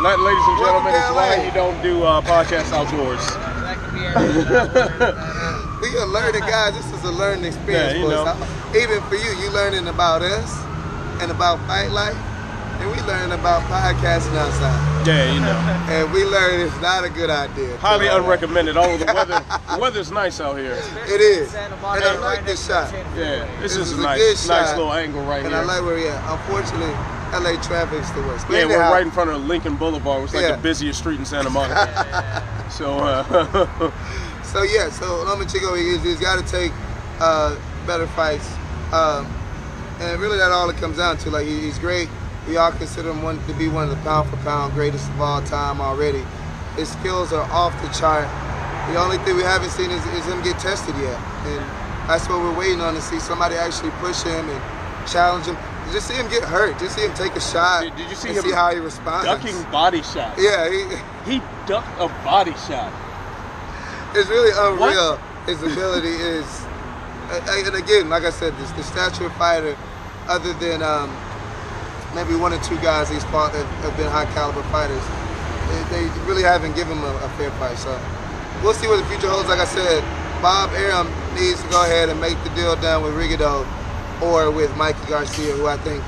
la- 0.00 0.16
ladies 0.24 0.46
and 0.48 0.56
gentlemen, 0.58 0.92
to 0.92 0.98
it's 0.98 1.12
why 1.12 1.44
you 1.44 1.52
don't 1.52 1.76
do 1.84 2.02
uh, 2.04 2.22
podcasts 2.24 2.72
outdoors. 2.72 3.20
Be 3.92 4.04
anything. 4.04 5.24
We 5.78 5.96
are 5.96 6.06
learning, 6.06 6.40
guys. 6.40 6.74
This 6.74 6.90
is 6.92 7.04
a 7.04 7.12
learning 7.12 7.44
experience 7.44 7.94
Yeah, 7.94 7.98
you 8.00 8.06
for 8.06 8.10
know. 8.10 8.24
us. 8.26 8.74
Even 8.74 9.00
for 9.06 9.14
you, 9.14 9.30
you 9.38 9.50
learning 9.52 9.86
about 9.86 10.22
us 10.22 10.50
and 11.22 11.30
about 11.30 11.60
fight 11.68 11.90
life, 11.92 12.16
and 12.80 12.90
we 12.90 12.96
learning 13.02 13.32
about 13.38 13.62
podcasting 13.62 14.36
outside. 14.36 15.06
Yeah, 15.06 15.32
you 15.32 15.40
know. 15.40 15.56
And 15.88 16.12
we 16.12 16.22
learned 16.24 16.62
it's 16.62 16.80
not 16.82 17.02
a 17.04 17.08
good 17.08 17.30
idea. 17.30 17.76
Highly 17.78 18.06
unrecommended. 18.08 18.76
Although 18.76 18.98
the 18.98 19.06
weather, 19.12 19.42
the 19.74 19.78
weather's 19.78 20.10
nice 20.10 20.38
out 20.40 20.58
here. 20.58 20.78
It 21.06 21.20
is. 21.20 21.54
And 21.54 21.72
I 21.72 21.98
like 21.98 22.20
right 22.20 22.44
this 22.44 22.66
shot. 22.66 22.92
Yeah, 23.16 23.46
this, 23.60 23.74
This 23.74 23.76
is, 23.76 23.92
is 23.92 23.98
a 23.98 24.02
nice, 24.02 24.18
good 24.18 24.48
nice 24.50 24.68
shot. 24.68 24.76
little 24.76 24.92
angle 24.92 25.22
right 25.24 25.38
And 25.42 25.48
here. 25.48 25.62
And 25.62 25.70
I 25.70 25.76
like 25.76 25.84
where 25.86 25.94
we 25.96 26.08
at. 26.08 26.22
Unfortunately, 26.30 26.92
LA 27.32 27.60
traffic's 27.62 28.10
the 28.10 28.20
worst. 28.22 28.46
But 28.46 28.56
yeah, 28.56 28.66
we're 28.66 28.78
right 28.78 29.02
in 29.02 29.10
front 29.10 29.30
of 29.30 29.42
Lincoln 29.46 29.76
Boulevard. 29.76 30.24
It's 30.24 30.34
like 30.34 30.42
Yeah. 30.42 30.56
the 30.56 30.62
busiest 30.62 30.98
street 30.98 31.18
in 31.18 31.24
Santa 31.24 31.48
Monica. 31.50 32.44
so, 32.70 32.98
uh, 32.98 33.90
So 34.44 34.62
yeah, 34.62 34.90
so 34.90 35.24
Lomachenko, 35.24 35.76
he's, 35.78 36.02
he's 36.02 36.20
got 36.20 36.36
to 36.44 36.50
take 36.50 36.72
uh, 37.20 37.56
better 37.86 38.06
fights, 38.08 38.48
um, 38.92 39.26
and 40.00 40.20
really 40.20 40.38
that 40.38 40.52
all 40.52 40.68
it 40.70 40.76
comes 40.76 40.96
down 40.98 41.16
to. 41.18 41.30
Like 41.30 41.46
he, 41.46 41.60
he's 41.60 41.78
great. 41.78 42.08
We 42.48 42.56
all 42.56 42.72
consider 42.72 43.10
him 43.10 43.22
one 43.22 43.44
to 43.46 43.52
be 43.54 43.68
one 43.68 43.84
of 43.84 43.90
the 43.90 44.02
pound 44.02 44.30
for 44.30 44.36
pound 44.38 44.72
greatest 44.72 45.08
of 45.10 45.20
all 45.20 45.42
time 45.42 45.80
already. 45.80 46.24
His 46.76 46.88
skills 46.88 47.32
are 47.32 47.44
off 47.52 47.74
the 47.82 47.88
chart. 47.88 48.24
The 48.92 48.98
only 48.98 49.18
thing 49.18 49.36
we 49.36 49.42
haven't 49.42 49.70
seen 49.70 49.90
is, 49.90 50.04
is 50.16 50.24
him 50.24 50.42
get 50.42 50.58
tested 50.58 50.94
yet, 50.96 51.18
and 51.44 51.60
that's 52.08 52.26
what 52.28 52.38
we're 52.40 52.56
waiting 52.56 52.80
on 52.80 52.94
to 52.94 53.02
see 53.02 53.18
somebody 53.20 53.54
actually 53.54 53.90
push 54.00 54.22
him 54.22 54.48
and 54.48 54.60
challenge 55.06 55.44
him. 55.44 55.56
Just 55.92 56.08
see 56.08 56.14
him 56.14 56.28
get 56.30 56.42
hurt. 56.42 56.78
Just 56.78 56.94
see 56.96 57.02
him 57.04 57.12
take 57.14 57.36
a 57.36 57.40
shot. 57.40 57.82
Did- 57.82 57.96
did 57.96 58.08
you 58.10 58.16
see 58.16 58.32
him 58.32 58.42
see 58.42 58.52
how 58.52 58.72
he 58.72 58.78
responds? 58.80 59.26
ducking 59.26 59.62
body 59.70 60.00
shots. 60.02 60.40
Yeah, 60.40 60.70
he, 60.70 61.32
He 61.32 61.42
ducked 61.66 62.00
a 62.00 62.08
body 62.24 62.52
shot. 62.66 62.92
it's 64.14 64.28
really 64.30 64.52
unreal. 64.56 65.16
His 65.44 65.62
ability 65.62 66.08
is, 66.16 66.46
and 67.30 67.74
again, 67.76 68.08
like 68.08 68.24
I 68.24 68.30
said, 68.30 68.56
this 68.56 68.70
the 68.72 68.82
stature 68.82 69.26
of 69.26 69.32
fighter, 69.34 69.76
other 70.28 70.52
than 70.54 70.82
um, 70.82 71.08
maybe 72.18 72.34
one 72.34 72.52
or 72.52 72.58
two 72.66 72.76
guys 72.82 73.08
he's 73.08 73.22
fought 73.30 73.52
that 73.52 73.64
have 73.86 73.96
been 73.96 74.10
high 74.10 74.26
caliber 74.34 74.62
fighters, 74.74 75.02
they, 75.70 76.02
they 76.02 76.04
really 76.26 76.42
haven't 76.42 76.74
given 76.74 76.98
him 76.98 77.04
a, 77.04 77.14
a 77.22 77.28
fair 77.38 77.50
fight. 77.62 77.78
So 77.78 77.94
we'll 78.62 78.74
see 78.74 78.88
what 78.88 78.98
the 78.98 79.06
future 79.06 79.28
holds. 79.30 79.48
Like 79.48 79.60
I 79.60 79.64
said, 79.66 80.02
Bob 80.42 80.70
Arum 80.74 81.06
needs 81.34 81.62
to 81.62 81.68
go 81.70 81.82
ahead 81.84 82.08
and 82.08 82.20
make 82.20 82.34
the 82.42 82.50
deal 82.50 82.74
done 82.76 83.02
with 83.02 83.14
Rigondeaux 83.14 83.66
or 84.22 84.50
with 84.50 84.74
Mikey 84.76 85.06
Garcia, 85.08 85.54
who 85.54 85.66
I 85.66 85.76
think 85.78 86.02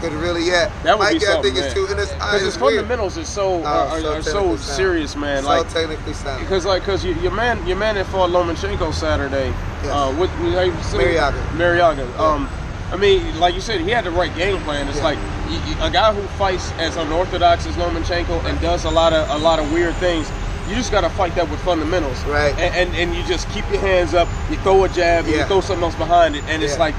could 0.00 0.12
really, 0.12 0.44
yeah. 0.46 0.68
That 0.82 0.98
would 0.98 1.04
Mikey, 1.04 1.20
be 1.20 1.26
I 1.26 1.32
something, 1.32 1.54
think 1.54 1.64
is 1.66 1.74
man. 1.74 1.86
too, 1.86 1.86
Because 1.88 2.40
his 2.42 2.54
it's 2.54 2.60
weird. 2.60 2.74
fundamentals 2.84 3.16
are 3.16 3.24
so 3.24 3.62
Oh, 3.62 3.64
are, 3.64 4.00
so 4.00 4.12
are 4.12 4.22
so 4.22 4.56
serious, 4.56 5.16
man. 5.16 5.42
so 5.42 5.48
like 5.48 5.68
technically 5.70 6.12
sound. 6.12 6.42
because 6.42 6.66
like 6.66 6.82
because 6.82 7.02
your 7.02 7.32
man 7.32 7.66
your 7.66 7.78
man 7.78 7.94
that 7.94 8.04
fought 8.06 8.28
Lomachenko 8.28 8.92
Saturday, 8.92 9.48
Yes. 9.82 9.86
uh, 9.86 10.14
with, 10.20 10.30
with 10.40 10.52
how 10.52 10.60
you? 10.62 10.72
Marriaga. 10.72 11.42
Marriaga. 11.56 12.18
Um, 12.18 12.46
I 12.92 12.96
mean, 12.96 13.40
like 13.40 13.54
you 13.54 13.60
said, 13.62 13.80
he 13.80 13.88
had 13.90 14.04
the 14.04 14.10
right 14.10 14.34
game 14.36 14.60
plan. 14.64 14.86
It's 14.88 14.98
Yeah. 14.98 15.04
like 15.04 15.18
y- 15.18 15.24
y- 15.24 15.35
a 15.80 15.90
guy 15.90 16.12
who 16.14 16.22
fights 16.38 16.72
as 16.78 16.96
unorthodox 16.96 17.66
as 17.66 17.74
Lomachenko 17.76 18.44
and 18.44 18.60
does 18.60 18.84
a 18.84 18.90
lot 18.90 19.12
of 19.12 19.28
a 19.30 19.38
lot 19.38 19.58
of 19.58 19.72
weird 19.72 19.94
things. 19.96 20.30
You 20.68 20.74
just 20.74 20.90
gotta 20.90 21.08
fight 21.10 21.34
that 21.36 21.48
with 21.48 21.60
fundamentals, 21.60 22.22
Right. 22.24 22.52
And, 22.58 22.74
and 22.74 22.96
and 22.96 23.14
you 23.16 23.22
just 23.24 23.48
keep 23.50 23.68
your 23.70 23.80
hands 23.80 24.14
up. 24.14 24.28
You 24.50 24.56
throw 24.58 24.82
a 24.84 24.88
jab, 24.88 25.24
and 25.26 25.34
you 25.34 25.44
throw 25.44 25.60
something 25.60 25.84
else 25.84 25.94
behind 25.94 26.34
it, 26.36 26.44
and 26.48 26.62
it's 26.62 26.78
like 26.78 26.94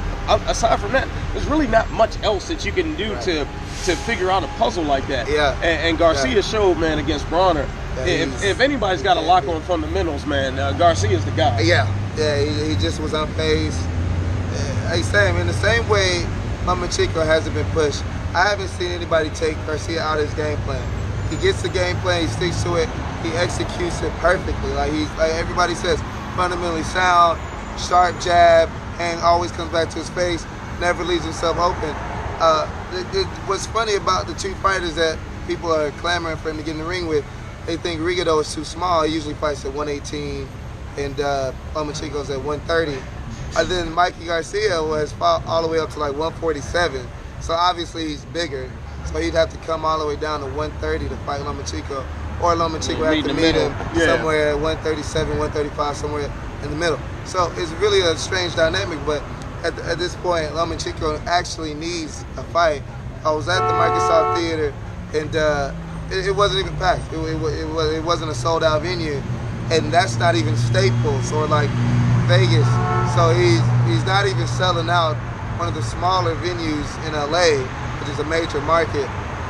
aside 0.48 0.80
from 0.80 0.91
that, 0.93 1.08
there's 1.34 1.45
really 1.48 1.67
not 1.67 1.89
much 1.91 2.22
else 2.24 2.48
that 2.50 2.65
you 2.65 2.72
can 2.72 2.95
do 2.95 3.13
Right. 3.13 3.22
to 3.24 3.48
to 3.86 3.95
figure 3.95 4.30
out 4.32 4.43
a 4.43 4.48
puzzle 4.60 4.84
like 4.84 5.08
that. 5.08 5.28
Yeah. 5.30 5.54
And, 5.62 5.80
and 5.89 5.98
Garcia 5.98 6.36
Yeah. 6.36 6.41
showed, 6.41 6.78
man, 6.78 6.98
against 7.00 7.26
Broner. 7.28 7.67
If, 8.00 8.43
if 8.43 8.60
anybody's 8.60 9.02
got 9.02 9.17
a 9.17 9.22
lock 9.22 9.48
on 9.48 9.62
fundamentals, 9.62 10.26
man, 10.26 10.60
uh, 10.60 10.72
Garcia's 10.74 11.24
the 11.26 11.32
guy. 11.32 11.62
Yeah, 11.62 11.88
yeah, 12.17 12.38
he, 12.39 12.69
he 12.69 12.76
just 12.76 13.00
was 13.00 13.12
unfazed. 13.13 13.80
I 14.88 15.02
say, 15.02 15.30
in 15.39 15.48
the 15.48 15.54
same 15.54 15.88
way 15.89 16.26
Mama 16.65 16.88
Chico 16.88 17.24
hasn't 17.24 17.54
been 17.56 17.65
pushed, 17.72 18.04
I 18.38 18.50
haven't 18.50 18.67
seen 18.67 18.91
anybody 18.91 19.32
take 19.32 19.56
Garcia 19.65 20.00
out 20.00 20.19
of 20.19 20.26
his 20.28 20.36
game 20.36 20.60
plan. 20.60 20.86
He 21.32 21.38
gets 21.38 21.63
the 21.63 21.69
game 21.69 21.95
plan, 21.97 22.21
he 22.21 22.28
sticks 22.28 22.62
to 22.62 22.76
it, 22.76 22.88
he 23.23 23.32
executes 23.32 24.04
it 24.04 24.12
perfectly. 24.21 24.71
Like 24.73 24.93
he's 24.93 25.10
like 25.17 25.32
everybody 25.32 25.73
says, 25.73 26.00
fundamentally 26.36 26.84
sound, 26.84 27.39
sharp 27.80 28.21
jab, 28.21 28.69
and 29.00 29.19
always 29.21 29.52
comes 29.54 29.71
back 29.71 29.89
to 29.89 29.97
his 29.97 30.10
face, 30.12 30.45
never 30.80 31.04
leaves 31.04 31.23
himself 31.23 31.58
open. 31.58 31.89
Uh, 32.39 32.69
it, 32.93 33.17
it, 33.17 33.26
what's 33.50 33.65
funny 33.65 33.95
about 33.95 34.28
the 34.28 34.36
two 34.36 34.54
fighters 34.56 34.93
that 34.93 35.17
people 35.47 35.73
are 35.73 35.89
clamoring 35.97 36.38
for 36.38 36.52
him 36.52 36.58
to 36.58 36.63
get 36.63 36.73
in 36.73 36.78
the 36.78 36.86
ring 36.86 37.08
with, 37.08 37.26
they 37.65 37.76
think 37.76 38.02
Rigondeaux 38.02 38.41
is 38.41 38.54
too 38.54 38.63
small. 38.63 39.02
He 39.02 39.15
usually 39.15 39.34
fights 39.34 39.65
at 39.65 39.73
118 39.73 40.47
and 40.97 41.19
uh, 41.19 41.52
Lomachenko's 41.73 42.30
at 42.30 42.43
130. 42.43 43.02
And 43.58 43.67
then 43.67 43.91
Mikey 43.93 44.26
Garcia 44.26 44.84
was 44.84 45.12
fought 45.13 45.43
all 45.47 45.63
the 45.63 45.67
way 45.67 45.80
up 45.80 45.89
to 45.89 46.00
like 46.00 46.12
147. 46.12 47.02
So 47.41 47.54
obviously 47.54 48.08
he's 48.08 48.26
bigger. 48.26 48.69
So 49.06 49.19
he'd 49.19 49.34
have 49.34 49.50
to 49.52 49.58
come 49.60 49.86
all 49.86 50.00
the 50.00 50.06
way 50.06 50.15
down 50.15 50.41
to 50.41 50.47
130 50.47 51.10
to 51.10 51.15
fight 51.26 51.41
Lomachenko. 51.41 52.06
Or 52.41 52.56
Lomachenko 52.56 53.00
would 53.00 53.15
have 53.15 53.26
to 53.26 53.34
meet 53.34 53.41
middle. 53.41 53.69
him 53.69 53.97
Yeah. 53.97 54.15
somewhere 54.17 54.50
at 54.50 54.60
137, 54.60 55.38
135, 55.39 55.95
somewhere 55.97 56.32
in 56.63 56.69
the 56.69 56.76
middle. 56.76 57.00
So 57.26 57.52
it's 57.58 57.71
really 57.73 58.02
a 58.02 58.15
strange 58.17 58.56
dynamic, 58.56 59.00
but 59.06 59.23
at, 59.63 59.78
at 59.80 59.97
this 59.97 60.15
point, 60.15 60.50
Lomachenko 60.52 61.26
actually 61.26 61.73
needs 61.73 62.23
a 62.38 62.43
fight. 62.43 62.84
I 63.26 63.32
was 63.32 63.50
at 63.50 63.60
the 63.60 63.73
Microsoft 63.73 64.38
Theater, 64.38 64.73
and 65.13 65.36
uh, 65.36 65.73
it, 66.12 66.28
it 66.28 66.36
wasn't 66.36 66.65
even 66.65 66.78
packed. 66.78 67.12
It, 67.12 67.17
it, 67.17 67.36
it, 67.36 67.67
was, 67.69 67.93
it 67.93 68.04
wasn't 68.04 68.32
a 68.32 68.36
sold 68.36 68.63
out 68.63 68.82
venue, 68.84 69.21
and 69.71 69.91
that's 69.91 70.17
not 70.17 70.36
even 70.36 70.56
Staples 70.56 71.32
or 71.32 71.47
like 71.47 71.69
Vegas. 72.28 72.67
So 73.15 73.34
he's 73.34 73.62
he's 73.89 74.06
not 74.06 74.28
even 74.28 74.45
selling 74.47 74.89
out 74.89 75.15
one 75.58 75.67
of 75.67 75.74
the 75.74 75.82
smaller 75.82 76.36
venues 76.36 76.88
in 77.06 77.13
LA, 77.13 77.65
which 78.00 78.10
is 78.10 78.20
a 78.20 78.26
major 78.26 78.62
market. 78.62 79.10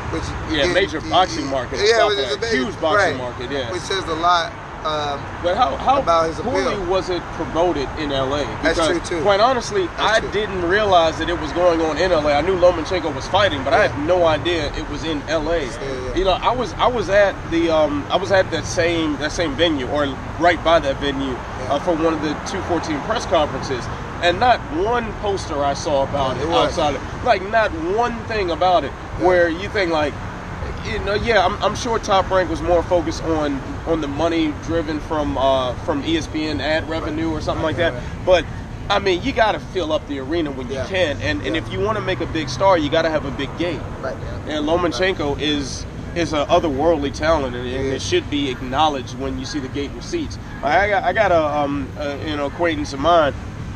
Which 0.09 0.23
Yeah, 0.49 0.71
major 0.73 1.01
boxing 1.01 1.47
market. 1.47 1.79
Yeah, 1.83 2.07
which 2.07 2.17
is 2.19 2.33
a 2.33 2.37
big, 2.37 2.51
Huge 2.51 2.79
boxing 2.79 3.11
right, 3.11 3.17
market, 3.17 3.51
yeah. 3.51 3.71
Which 3.71 3.81
says 3.81 4.05
a 4.05 4.15
lot. 4.15 4.53
Um, 4.85 5.19
But 5.43 5.57
how, 5.57 5.75
how 5.75 5.99
About 5.99 6.27
his 6.27 6.39
poorly 6.39 6.77
was 6.87 7.09
it 7.09 7.21
promoted 7.33 7.89
in 7.97 8.11
LA? 8.11 8.43
That's 8.61 8.79
true, 8.87 9.01
too. 9.01 9.21
Quite 9.21 9.41
honestly, 9.41 9.87
That's 9.87 9.99
I 9.99 10.19
true. 10.21 10.31
didn't 10.31 10.63
realize 10.63 11.17
that 11.17 11.27
it 11.27 11.37
was 11.37 11.51
going 11.51 11.81
on 11.81 11.97
in 11.97 12.11
LA. 12.11 12.31
I 12.31 12.41
knew 12.41 12.55
Lomachenko 12.55 13.13
was 13.13 13.27
fighting, 13.27 13.63
but 13.65 13.73
I 13.73 13.85
had 13.87 14.07
no 14.07 14.25
idea 14.25 14.71
it 14.75 14.87
was 14.89 15.03
in 15.03 15.19
LA. 15.27 15.55
yeah. 15.55 16.15
You 16.15 16.23
know, 16.23 16.31
I 16.39 16.51
was 16.51 16.71
I 16.73 16.87
was 16.87 17.09
at 17.09 17.35
the 17.51 17.69
um, 17.69 18.05
I 18.09 18.15
was 18.15 18.31
at 18.31 18.49
that 18.51 18.65
same 18.65 19.17
that 19.17 19.33
same 19.33 19.55
venue 19.55 19.87
or 19.89 20.05
right 20.39 20.63
by 20.63 20.79
that 20.79 20.97
venue 20.97 21.35
uh, 21.67 21.79
for 21.79 21.93
one 21.93 22.13
of 22.13 22.21
the 22.21 22.33
214 22.47 23.01
press 23.01 23.25
conferences. 23.25 23.83
And 24.23 24.39
not 24.39 24.59
one 24.71 25.13
poster 25.13 25.63
I 25.63 25.73
saw 25.73 26.03
about 26.03 26.35
Yeah, 26.37 26.43
it, 26.43 26.45
it 26.45 26.49
was. 26.49 26.77
outside 26.77 26.95
of 26.95 27.23
like 27.23 27.41
not 27.49 27.71
one 27.71 28.17
thing 28.25 28.49
about 28.51 28.83
it 28.83 28.91
where 29.21 29.49
you 29.49 29.69
think 29.69 29.91
like 29.91 30.13
you 30.85 30.99
know, 30.99 31.13
yeah, 31.13 31.45
I'm, 31.45 31.61
I'm 31.61 31.75
sure 31.75 31.99
Top 31.99 32.29
Rank 32.29 32.49
was 32.49 32.61
more 32.61 32.81
focused 32.83 33.23
on 33.23 33.61
on 33.85 34.01
the 34.01 34.07
money 34.07 34.53
driven 34.63 34.99
from 34.99 35.37
uh, 35.37 35.73
from 35.85 36.03
ESPN 36.03 36.59
ad 36.61 36.89
revenue 36.89 37.29
or 37.31 37.41
something 37.41 37.63
like 37.63 37.77
Right, 37.77 37.91
that. 37.91 37.93
right. 37.93 38.25
But 38.25 38.45
I 38.89 38.99
mean, 38.99 39.21
you 39.21 39.33
got 39.33 39.51
to 39.51 39.59
fill 39.59 39.91
up 39.91 40.07
the 40.07 40.19
arena 40.19 40.49
when 40.51 40.67
you 40.67 40.75
Yeah. 40.75 40.87
can, 40.87 41.17
and 41.21 41.41
and 41.43 41.55
Yeah. 41.55 41.61
if 41.61 41.71
you 41.71 41.79
want 41.79 41.97
to 41.97 42.01
make 42.03 42.21
a 42.21 42.25
big 42.25 42.49
star, 42.49 42.77
you 42.77 42.89
got 42.89 43.03
to 43.03 43.09
have 43.09 43.25
a 43.25 43.31
big 43.31 43.55
gate. 43.57 43.79
right. 44.01 44.15
And 44.47 44.65
Lomachenko 44.65 45.39
is 45.39 45.85
is 46.15 46.33
a 46.33 46.45
otherworldly 46.45 47.13
talent, 47.13 47.55
and, 47.55 47.67
and 47.67 47.93
it 47.93 48.01
should 48.01 48.29
be 48.29 48.49
acknowledged 48.49 49.17
when 49.19 49.37
you 49.37 49.45
see 49.45 49.59
the 49.59 49.67
gate 49.67 49.91
receipts. 49.93 50.39
I 50.63 50.89
got 50.89 51.03
I 51.03 51.13
got 51.13 51.31
a 51.31 51.43
um 51.59 51.89
a, 51.97 52.17
you 52.29 52.35
know 52.35 52.45
acquaintance 52.47 52.93
of 52.93 52.99
mine. 52.99 53.33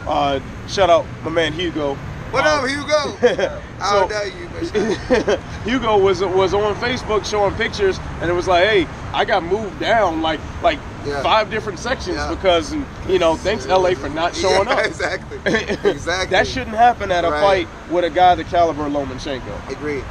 Uh, 0.07 0.39
shout 0.67 0.89
out 0.89 1.05
my 1.23 1.29
man 1.29 1.53
Hugo. 1.53 1.95
What 2.31 2.45
Uh, 2.45 2.49
up, 2.49 2.67
Hugo? 2.67 3.57
So- 3.81 4.07
you, 4.23 5.37
Hugo 5.65 5.97
was 5.97 6.21
was 6.23 6.53
on 6.53 6.75
Facebook 6.75 7.25
showing 7.25 7.55
pictures, 7.55 7.99
and 8.21 8.29
it 8.29 8.33
was 8.33 8.47
like, 8.47 8.63
"Hey, 8.63 8.87
I 9.11 9.25
got 9.25 9.43
moved 9.43 9.79
down 9.79 10.21
like 10.21 10.39
like 10.61 10.77
Yeah. 11.03 11.21
five 11.23 11.49
different 11.49 11.79
sections 11.79 12.17
Yeah. 12.17 12.29
because 12.29 12.73
you 13.09 13.17
know, 13.17 13.35
thanks 13.35 13.65
LA 13.65 13.95
for 13.95 14.07
not 14.09 14.35
showing 14.35 14.67
Yeah, 14.67 14.73
up." 14.75 14.85
Exactly. 14.85 15.39
Exactly. 15.45 16.29
that 16.37 16.45
shouldn't 16.47 16.75
happen 16.75 17.11
at 17.11 17.25
a 17.25 17.31
Right. 17.31 17.41
fight 17.41 17.91
with 17.91 18.05
a 18.05 18.09
guy 18.11 18.35
the 18.35 18.43
caliber 18.43 18.85
of 18.85 18.91
Lomachenko. 18.93 19.69
Agreed. 19.71 20.03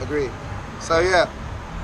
Agreed. 0.00 0.30
So 0.80 1.00
yeah, 1.00 1.28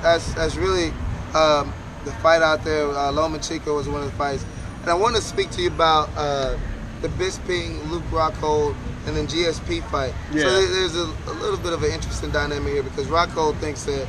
that's 0.01 0.33
that's 0.33 0.55
really 0.55 0.93
um, 1.35 1.73
the 2.05 2.11
fight 2.23 2.41
out 2.41 2.63
there. 2.63 2.87
Uh, 2.87 3.11
Lomachenko 3.11 3.75
was 3.75 3.89
one 3.89 4.01
of 4.01 4.09
the 4.09 4.17
fights, 4.17 4.45
and 4.81 4.89
I 4.89 4.93
want 4.93 5.17
to 5.17 5.21
speak 5.21 5.51
to 5.51 5.61
you 5.61 5.67
about 5.67 6.09
uh, 6.15 6.55
the 7.03 7.09
Bisping, 7.09 7.87
Luke 7.91 8.03
Rockhold, 8.09 8.75
and 9.05 9.15
then 9.15 9.27
GSP 9.27 9.87
fight. 9.91 10.13
Yeah. 10.31 10.43
So 10.43 10.65
there's 10.67 10.95
a, 10.95 11.13
a 11.27 11.33
little 11.33 11.57
bit 11.57 11.73
of 11.73 11.83
an 11.83 11.91
interesting 11.91 12.31
dynamic 12.31 12.73
here 12.73 12.81
because 12.81 13.07
Rockhold 13.07 13.59
thinks 13.59 13.83
that 13.83 14.07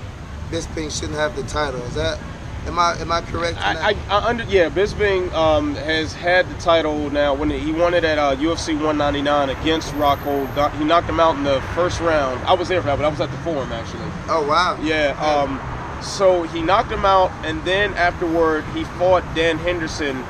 Bisping 0.50 0.96
shouldn't 0.96 1.18
have 1.18 1.37
the 1.37 1.42
title. 1.42 1.83
Is 1.83 1.94
that 1.94 2.18
am 2.66 2.78
I 2.78 2.96
am 3.00 3.11
I 3.11 3.20
correct? 3.22 3.59
In 3.59 3.62
I, 3.64 3.92
that? 3.92 3.96
I, 4.09 4.16
I 4.16 4.28
under 4.28 4.44
yeah, 4.44 4.68
Bisping 4.68 5.33
um, 5.33 5.74
has 5.74 6.12
had 6.12 6.48
the 6.48 6.54
title 6.61 7.11
now. 7.11 7.35
When 7.35 7.50
he 7.50 7.72
won 7.72 7.94
it 7.94 8.04
at 8.04 8.16
uh, 8.18 8.37
UFC 8.37 8.68
199 8.74 9.50
against 9.50 9.92
Rockhold, 9.94 10.78
he 10.78 10.85
knocked 10.85 11.09
him 11.09 11.18
out 11.18 11.37
in 11.37 11.42
the 11.42 11.61
first 11.74 12.00
round. 12.00 12.40
I 12.44 12.54
was 12.54 12.68
there 12.68 12.80
for 12.80 12.87
that, 12.87 12.96
but 12.96 13.04
I 13.04 13.09
was 13.09 13.20
at 13.20 13.30
the 13.30 13.38
forum 13.38 13.72
actually. 13.72 14.09
oh 14.28 14.46
wow. 14.48 14.78
Yeah. 14.80 15.18
Um, 15.20 15.61
so 16.00 16.44
he 16.44 16.62
knocked 16.62 16.92
him 16.92 17.04
out, 17.04 17.33
and 17.44 17.64
then 17.64 17.92
afterward 17.94 18.64
he 18.66 18.85
fought 18.85 19.24
Dan 19.35 19.59
Henderson 19.59 20.24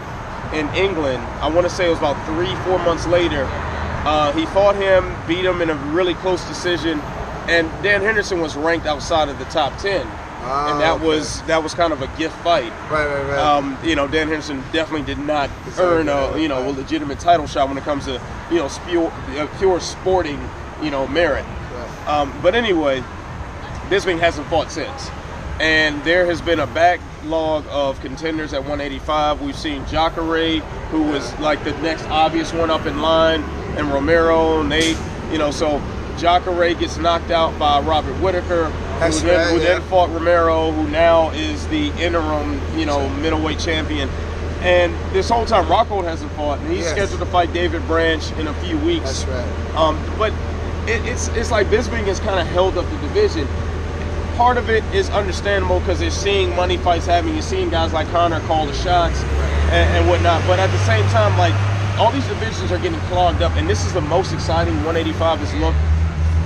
in 0.54 0.68
England. 0.74 1.22
I 1.40 1.48
want 1.48 1.66
to 1.68 1.70
say 1.70 1.86
it 1.86 1.90
was 1.90 1.98
about 1.98 2.16
three, 2.26 2.54
four 2.64 2.78
months 2.80 3.06
later. 3.06 3.46
Uh, 4.06 4.32
he 4.32 4.44
fought 4.46 4.76
him, 4.76 5.14
beat 5.26 5.44
him 5.44 5.60
in 5.62 5.70
a 5.70 5.74
really 5.92 6.14
close 6.14 6.44
decision, 6.44 7.00
and 7.48 7.70
Dan 7.82 8.00
Henderson 8.02 8.40
was 8.40 8.54
ranked 8.56 8.86
outside 8.86 9.28
of 9.28 9.38
the 9.38 9.44
top 9.46 9.76
ten, 9.78 10.06
Ah, 10.46 10.72
and 10.72 10.80
that 10.80 10.96
okay. 10.96 11.06
was 11.06 11.40
that 11.42 11.62
was 11.62 11.72
kind 11.74 11.92
of 11.92 12.02
a 12.02 12.06
gift 12.18 12.36
fight. 12.42 12.70
right, 12.90 13.06
right, 13.06 13.22
right. 13.30 13.38
Um, 13.38 13.78
you 13.82 13.96
know, 13.96 14.06
Dan 14.06 14.28
Henderson 14.28 14.62
definitely 14.72 15.06
did 15.06 15.18
not 15.18 15.48
Deserve 15.64 16.06
earn 16.06 16.08
a 16.08 16.38
you 16.38 16.48
know 16.48 16.68
a 16.68 16.72
legitimate 16.72 17.18
title 17.18 17.46
shot 17.46 17.68
when 17.68 17.78
it 17.78 17.84
comes 17.84 18.04
to 18.04 18.20
you 18.50 18.58
know 18.58 18.68
pure, 18.86 19.10
uh, 19.38 19.46
pure 19.58 19.80
sporting 19.80 20.38
you 20.82 20.90
know 20.90 21.06
merit. 21.08 21.44
right. 21.72 22.08
Um, 22.08 22.38
but 22.42 22.54
anyway, 22.54 23.02
Bisping 23.88 24.18
hasn't 24.18 24.46
fought 24.48 24.70
since. 24.70 25.08
And 25.60 26.02
there 26.04 26.26
has 26.26 26.40
been 26.42 26.60
a 26.60 26.66
backlog 26.66 27.64
of 27.68 28.00
contenders 28.00 28.52
at 28.52 28.60
185. 28.60 29.40
We've 29.40 29.56
seen 29.56 29.86
Jacare, 29.86 30.58
who 30.90 31.04
was 31.04 31.38
like 31.38 31.62
the 31.64 31.72
next 31.80 32.04
obvious 32.06 32.52
one 32.52 32.70
up 32.70 32.86
in 32.86 33.00
line, 33.00 33.42
and 33.76 33.92
Romero, 33.92 34.62
Nate, 34.62 34.96
you 35.30 35.38
know, 35.38 35.50
so 35.52 35.80
Jacare 36.18 36.74
gets 36.74 36.98
knocked 36.98 37.30
out 37.30 37.56
by 37.58 37.80
Robert 37.80 38.14
Whitaker, 38.20 38.66
who, 38.66 39.10
then, 39.20 39.36
right, 39.36 39.46
who 39.52 39.58
yeah. 39.58 39.78
then 39.78 39.82
fought 39.82 40.10
Romero, 40.10 40.72
who 40.72 40.88
now 40.88 41.30
is 41.30 41.66
the 41.68 41.88
interim, 42.02 42.60
you 42.76 42.86
know, 42.86 43.08
middleweight 43.20 43.58
champion. 43.60 44.08
And 44.62 44.94
this 45.12 45.28
whole 45.28 45.44
time, 45.44 45.66
Rockhold 45.66 46.04
hasn't 46.04 46.32
fought, 46.32 46.58
and 46.60 46.70
he's 46.70 46.80
Yes. 46.80 46.90
scheduled 46.92 47.20
to 47.20 47.26
fight 47.26 47.52
David 47.52 47.86
Branch 47.86 48.32
in 48.38 48.48
a 48.48 48.54
few 48.54 48.78
weeks. 48.78 49.22
That's 49.22 49.26
right. 49.26 49.76
Um, 49.76 49.98
but 50.18 50.32
it, 50.88 51.04
it's 51.06 51.28
it's 51.28 51.50
like 51.50 51.66
Bisping 51.68 52.04
has 52.06 52.18
kind 52.20 52.40
of 52.40 52.46
held 52.46 52.78
up 52.78 52.88
the 52.90 52.96
division. 52.98 53.46
Part 54.36 54.56
of 54.58 54.68
it 54.68 54.82
is 54.92 55.10
understandable 55.10 55.78
because 55.78 56.00
they're 56.00 56.10
seeing 56.10 56.54
money 56.56 56.76
fights 56.76 57.06
happening. 57.06 57.34
You're 57.34 57.42
seeing 57.42 57.70
guys 57.70 57.92
like 57.92 58.08
Conor 58.08 58.40
call 58.40 58.66
the 58.66 58.74
shots 58.74 59.22
and, 59.22 59.88
and 59.96 60.08
whatnot. 60.08 60.44
But 60.46 60.58
at 60.58 60.70
the 60.72 60.78
same 60.78 61.04
time, 61.10 61.38
like 61.38 61.54
all 62.00 62.10
these 62.10 62.26
divisions 62.26 62.72
are 62.72 62.78
getting 62.78 62.98
clogged 63.02 63.42
up, 63.42 63.52
and 63.56 63.68
this 63.70 63.86
is 63.86 63.92
the 63.92 64.00
most 64.00 64.32
exciting 64.32 64.74
185 64.84 65.38
has 65.38 65.54
looked 65.54 65.78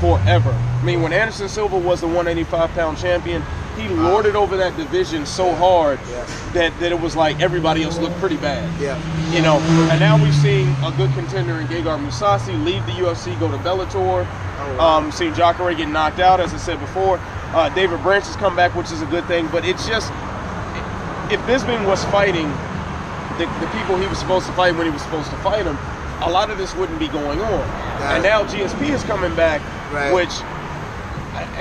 forever. 0.00 0.50
I 0.50 0.84
mean, 0.84 1.00
when 1.02 1.14
Anderson 1.14 1.48
Silva 1.48 1.78
was 1.78 2.00
the 2.02 2.06
185 2.06 2.70
pound 2.72 2.98
champion, 2.98 3.42
he 3.76 3.88
lorded 3.88 4.36
over 4.36 4.56
that 4.58 4.76
division 4.76 5.24
so 5.24 5.54
hard 5.54 5.98
Yeah. 6.10 6.24
that, 6.52 6.78
that 6.80 6.92
it 6.92 7.00
was 7.00 7.16
like 7.16 7.40
everybody 7.40 7.84
else 7.84 7.96
looked 7.98 8.16
pretty 8.18 8.36
bad. 8.36 8.68
Yeah. 8.80 8.98
You 9.34 9.40
know, 9.40 9.58
and 9.90 9.98
now 9.98 10.22
we've 10.22 10.34
seen 10.34 10.68
a 10.84 10.92
good 10.96 11.12
contender 11.14 11.58
in 11.58 11.66
Gegard 11.68 12.04
Mousasi 12.04 12.62
leave 12.64 12.84
the 12.86 12.92
UFC, 12.92 13.38
go 13.40 13.50
to 13.50 13.56
Bellator. 13.58 14.26
Oh, 14.60 14.76
wow. 14.76 14.98
Um, 14.98 15.12
seen 15.12 15.32
Jacare 15.34 15.72
get 15.74 15.88
knocked 15.88 16.18
out, 16.18 16.38
as 16.40 16.52
I 16.52 16.58
said 16.58 16.80
before. 16.80 17.18
Uh, 17.54 17.68
David 17.74 18.02
Branch 18.02 18.24
has 18.24 18.36
come 18.36 18.54
back, 18.54 18.74
which 18.74 18.90
is 18.92 19.00
a 19.02 19.06
good 19.06 19.24
thing. 19.26 19.48
But 19.48 19.64
it's 19.64 19.86
just, 19.86 20.12
if 21.32 21.40
Bisping 21.48 21.86
was 21.86 22.04
fighting 22.06 22.48
the, 23.38 23.46
the 23.60 23.68
people 23.78 23.96
he 23.96 24.06
was 24.06 24.18
supposed 24.18 24.46
to 24.46 24.52
fight 24.52 24.74
when 24.76 24.84
he 24.86 24.92
was 24.92 25.02
supposed 25.02 25.30
to 25.30 25.36
fight 25.38 25.64
them, 25.64 25.78
a 26.20 26.30
lot 26.30 26.50
of 26.50 26.58
this 26.58 26.74
wouldn't 26.76 26.98
be 26.98 27.08
going 27.08 27.40
on. 27.40 27.62
And 28.12 28.22
now 28.22 28.44
GSP 28.44 28.90
is 28.90 29.02
coming 29.04 29.34
back, 29.34 29.60
Right. 29.92 30.12
which 30.12 30.32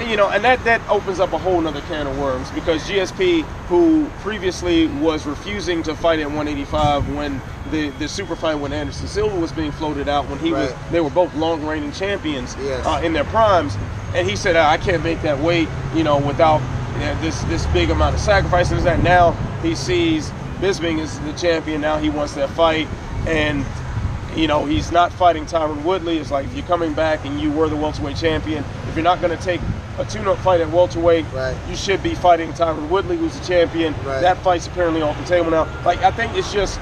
you 0.08 0.18
know, 0.18 0.30
and 0.30 0.44
that 0.44 0.64
that 0.64 0.82
opens 0.90 1.20
up 1.20 1.34
a 1.34 1.38
whole 1.38 1.60
nother 1.62 1.82
can 1.82 2.08
of 2.08 2.18
worms 2.20 2.50
because 2.52 2.88
GSP, 2.88 3.44
who 3.68 4.08
previously 4.22 4.88
was 4.88 5.26
refusing 5.26 5.84
to 5.84 5.96
fight 5.96 6.20
at 6.20 6.28
185 6.28 7.16
when 7.16 7.42
the 7.72 7.90
the 8.00 8.08
super 8.08 8.36
fight 8.36 8.56
when 8.56 8.74
Anderson 8.74 9.08
Silva 9.08 9.38
was 9.40 9.52
being 9.52 9.72
floated 9.72 10.08
out, 10.08 10.28
when 10.30 10.40
he 10.40 10.52
was 10.52 10.74
they 10.92 11.02
were 11.02 11.10
both 11.10 11.34
long 11.36 11.66
reigning 11.66 11.92
champions 11.92 12.56
Yes. 12.62 12.86
uh, 12.86 13.02
in 13.04 13.14
their 13.14 13.26
primes, 13.26 13.76
and 14.16 14.28
he 14.28 14.36
said, 14.36 14.56
I 14.56 14.78
can't 14.78 15.04
make 15.04 15.22
that 15.22 15.40
weight, 15.40 15.70
you 15.94 16.04
know, 16.04 16.18
without 16.18 16.62
you 16.94 17.00
know, 17.00 17.22
this 17.22 17.42
this 17.44 17.66
big 17.68 17.90
amount 17.90 18.16
of 18.16 18.22
sacrifices. 18.22 18.84
That 18.84 19.02
now 19.04 19.32
he 19.62 19.76
sees 19.76 20.32
Bisping 20.62 21.00
is 21.00 21.20
the 21.20 21.34
champion. 21.34 21.82
Now 21.82 21.98
he 21.98 22.10
wants 22.10 22.34
that 22.34 22.50
fight, 22.50 22.88
and 23.28 23.64
you 24.38 24.48
know, 24.48 24.66
he's 24.66 24.92
not 24.92 25.12
fighting 25.12 25.46
Tyron 25.46 25.84
Woodley. 25.84 26.18
It's 26.20 26.32
like 26.32 26.46
if 26.46 26.54
you're 26.54 26.66
coming 26.66 26.94
back 26.94 27.26
and 27.26 27.40
you 27.42 27.52
were 27.52 27.68
the 27.68 27.76
welterweight 27.76 28.16
champion, 28.18 28.64
if 28.88 28.96
you're 28.96 29.04
not 29.04 29.20
going 29.22 29.36
to 29.38 29.44
take 29.44 29.60
a 29.98 30.06
tune-up 30.06 30.38
fight 30.40 30.62
at 30.62 30.70
welterweight, 30.70 31.26
Right. 31.34 31.58
you 31.68 31.76
should 31.76 32.04
be 32.04 32.14
fighting 32.16 32.54
Tyron 32.54 32.88
Woodley, 32.90 33.18
who's 33.18 33.38
the 33.40 33.46
champion. 33.46 33.94
Right. 34.04 34.22
That 34.22 34.38
fight's 34.44 34.68
apparently 34.68 35.02
off 35.02 35.18
the 35.18 35.26
table 35.26 35.50
now. 35.50 35.64
Like 35.84 36.00
I 36.04 36.12
think 36.12 36.36
it's 36.36 36.54
just. 36.54 36.80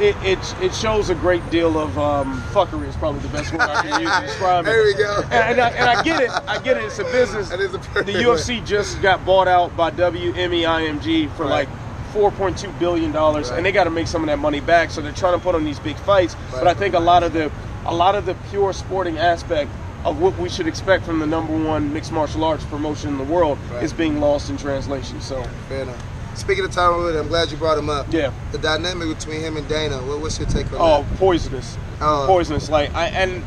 It, 0.00 0.16
it, 0.24 0.56
it 0.60 0.74
shows 0.74 1.08
a 1.08 1.14
great 1.14 1.48
deal 1.50 1.78
of 1.78 1.96
um, 2.00 2.42
fuckery 2.50 2.88
is 2.88 2.96
probably 2.96 3.20
the 3.20 3.28
best 3.28 3.52
word 3.52 3.60
I 3.60 3.82
can 3.82 4.00
use 4.02 4.10
to 4.12 4.20
describe 4.26 4.64
it. 4.66 4.68
There 4.70 4.82
we 4.82 4.94
go. 4.94 5.22
And, 5.22 5.32
and, 5.32 5.60
I, 5.60 5.68
and 5.70 5.88
I 5.88 6.02
get 6.02 6.20
it. 6.20 6.30
I 6.30 6.58
get 6.60 6.76
it. 6.78 6.82
It's 6.86 6.98
a 6.98 7.04
business. 7.04 7.48
That 7.50 7.60
is 7.60 7.72
a 7.74 7.78
the 7.78 8.12
UFC 8.14 8.66
just 8.66 9.00
got 9.00 9.24
bought 9.24 9.46
out 9.46 9.76
by 9.76 9.92
WME-IMG 9.92 11.30
for 11.36 11.44
Right. 11.44 11.68
like 11.68 11.68
4.2 12.14 12.78
billion 12.78 13.10
dollars, 13.12 13.50
Right. 13.50 13.56
and 13.58 13.66
they 13.66 13.72
got 13.72 13.84
to 13.84 13.90
make 13.90 14.06
some 14.06 14.22
of 14.22 14.28
that 14.28 14.38
money 14.38 14.60
back. 14.60 14.90
So 14.90 15.00
they're 15.00 15.12
trying 15.12 15.34
to 15.36 15.42
put 15.42 15.54
on 15.54 15.64
these 15.64 15.80
big 15.80 15.96
fights. 15.98 16.36
But 16.52 16.66
I 16.68 16.74
think 16.74 16.94
a 16.94 17.00
lot 17.00 17.22
of 17.22 17.32
the 17.32 17.50
a 17.86 17.94
lot 17.94 18.14
of 18.14 18.24
the 18.24 18.34
pure 18.50 18.72
sporting 18.72 19.18
aspect 19.18 19.70
of 20.04 20.20
what 20.20 20.38
we 20.38 20.48
should 20.48 20.66
expect 20.66 21.04
from 21.04 21.18
the 21.18 21.26
number 21.26 21.54
one 21.56 21.92
mixed 21.92 22.12
martial 22.12 22.44
arts 22.44 22.64
promotion 22.66 23.10
in 23.10 23.18
the 23.18 23.24
world 23.24 23.58
Right. 23.72 23.82
is 23.82 23.92
being 23.92 24.20
lost 24.20 24.48
in 24.50 24.56
translation. 24.56 25.20
So 25.20 25.42
Fair 25.68 25.82
enough. 25.82 26.02
Speaking 26.34 26.64
of 26.64 26.70
Tyron 26.72 26.96
Woodley, 26.96 27.20
I'm 27.20 27.28
glad 27.28 27.50
you 27.50 27.56
brought 27.56 27.78
him 27.78 27.88
up. 27.88 28.06
yeah. 28.10 28.32
The 28.52 28.58
dynamic 28.58 29.08
between 29.16 29.40
him 29.40 29.56
and 29.56 29.66
Dana. 29.68 29.98
What, 29.98 30.20
what's 30.20 30.38
your 30.38 30.48
take 30.48 30.66
on 30.72 30.74
oh, 30.74 30.78
that? 30.78 31.12
Oh, 31.12 31.16
poisonous. 31.16 31.76
Oh. 32.00 32.24
Poisonous. 32.26 32.68
Like 32.70 32.92
I 32.94 33.06
and 33.08 33.42